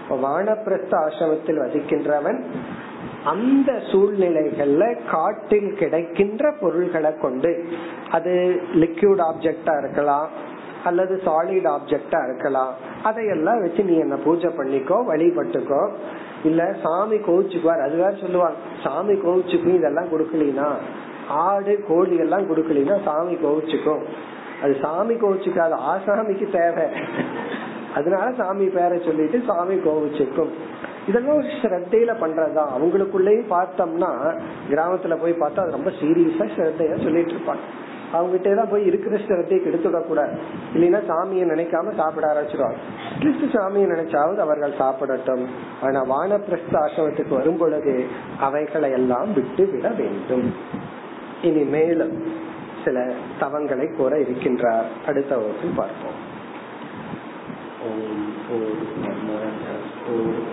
வானப்பிரஸ்த 0.10 0.94
ஆசிரமத்தில் 1.06 1.60
வசிக்கின்றவன் 1.64 2.44
அந்த 3.26 3.72
சூழ்நிலைகள்ல 3.92 5.06
காட்டில் 5.10 5.74
கிடைக்கின்ற 5.74 6.52
பொருள்களை 6.52 7.18
கொண்டு 7.18 7.66
அது 8.12 8.62
லிக்யூட் 8.76 9.22
ஆப்ஜெக்டா 9.30 9.78
இருக்கலாம் 9.78 10.30
அல்லது 10.84 11.22
சாலிட் 11.26 11.68
ஆப்ஜெக்டா 11.68 12.24
இருக்கலாம் 12.24 12.74
அதையெல்லாம் 13.04 13.60
வச்சு 13.60 13.84
நீ 13.84 13.98
என்ன 13.98 14.16
பூஜை 14.16 14.50
பண்ணிக்கோ 14.50 14.98
வழிபட்டுக்கோ. 15.10 15.90
இல்ல 16.44 16.76
சாமி 16.84 17.16
கோவிச்சுக்குவார் 17.16 17.82
அது 17.82 17.96
வேற 17.96 18.12
சொல்லுவாங்க. 18.12 18.58
சாமி 18.84 19.14
கோவிச்சுக்கும் 19.14 19.76
இதெல்லாம் 19.76 20.12
கொடுக்கலீனா? 20.12 20.68
ஆடு 21.28 21.84
கோழி 21.88 22.18
எல்லாம் 22.18 22.50
கொடுக்கலீனா 22.50 23.04
சாமி 23.04 23.34
கோவிச்சுக்கும். 23.34 24.04
அது 24.62 24.78
சாமி 24.82 25.14
கோவிச்சுக்காது 25.14 25.76
ஆசாமிக்கு 25.94 26.52
தேவை. 26.52 26.88
அதனால 27.96 28.32
சாமி 28.32 28.66
பேரை 28.66 29.02
சொல்லிட்டு 29.06 29.42
சாமி 29.48 29.76
கோவிச்சுக்கும். 29.76 30.50
இதெல்லாம் 31.10 31.40
ஸ்ரத்தையில 31.62 32.12
பண்றதுதான். 32.24 32.74
அவங்களுக்குள்ளேயும் 32.76 33.54
பார்த்தோம்னா 33.56 34.12
கிராமத்துல 34.72 35.16
போய் 35.24 35.42
பார்த்தா 35.42 35.64
அது 35.64 35.78
ரொம்ப 35.78 35.92
சீரியஸா 36.02 36.46
ஸ்ரத்தையா 36.56 36.98
சொல்லிட்டு 37.06 37.36
இருப்பாங்க. 37.36 37.66
அவங்ககிட்ட 38.16 38.50
தான் 38.58 38.72
போய் 38.72 38.84
இருக்கிற 38.90 39.16
ஸ்ரத்தையை 39.26 39.60
கெடுத்துட 39.62 40.00
கூடாது 40.08 40.34
இல்லைன்னா 40.74 41.00
சாமியை 41.12 41.46
நினைக்காம 41.52 41.94
சாப்பிட 42.00 42.26
ஆரம்பிச்சிருவாங்க. 42.32 42.80
அட்லீஸ்ட் 43.14 43.56
சாமியை 43.56 43.88
நினைச்சாவது 43.94 44.40
அவர்கள் 44.46 44.80
சாப்பிடட்டும். 44.82 45.44
ஆனா 45.86 46.00
வானப்பிரஸ்த 46.14 46.76
ஆசிரமத்துக்கு 46.84 47.34
வரும் 47.40 47.60
பொழுது 47.62 47.96
அவைகளை 48.40 48.92
எல்லாம் 49.00 49.32
விட்டு 49.34 49.66
விட 49.74 49.90
வேண்டும். 50.02 50.46
இனி 51.42 51.64
மேலும் 51.76 52.16
சில 52.84 52.98
தவங்களை 53.42 53.88
கூற 53.98 54.14
இருக்கின்றார். 54.18 54.88
அடுத்த 55.08 55.32
வகுப்பில் 55.38 55.78
பார்ப்போம். 55.78 56.20
ஓம் 57.88 58.28
பூர்ணமத 58.46 59.66
பூர்ணமிதம் 60.04 60.53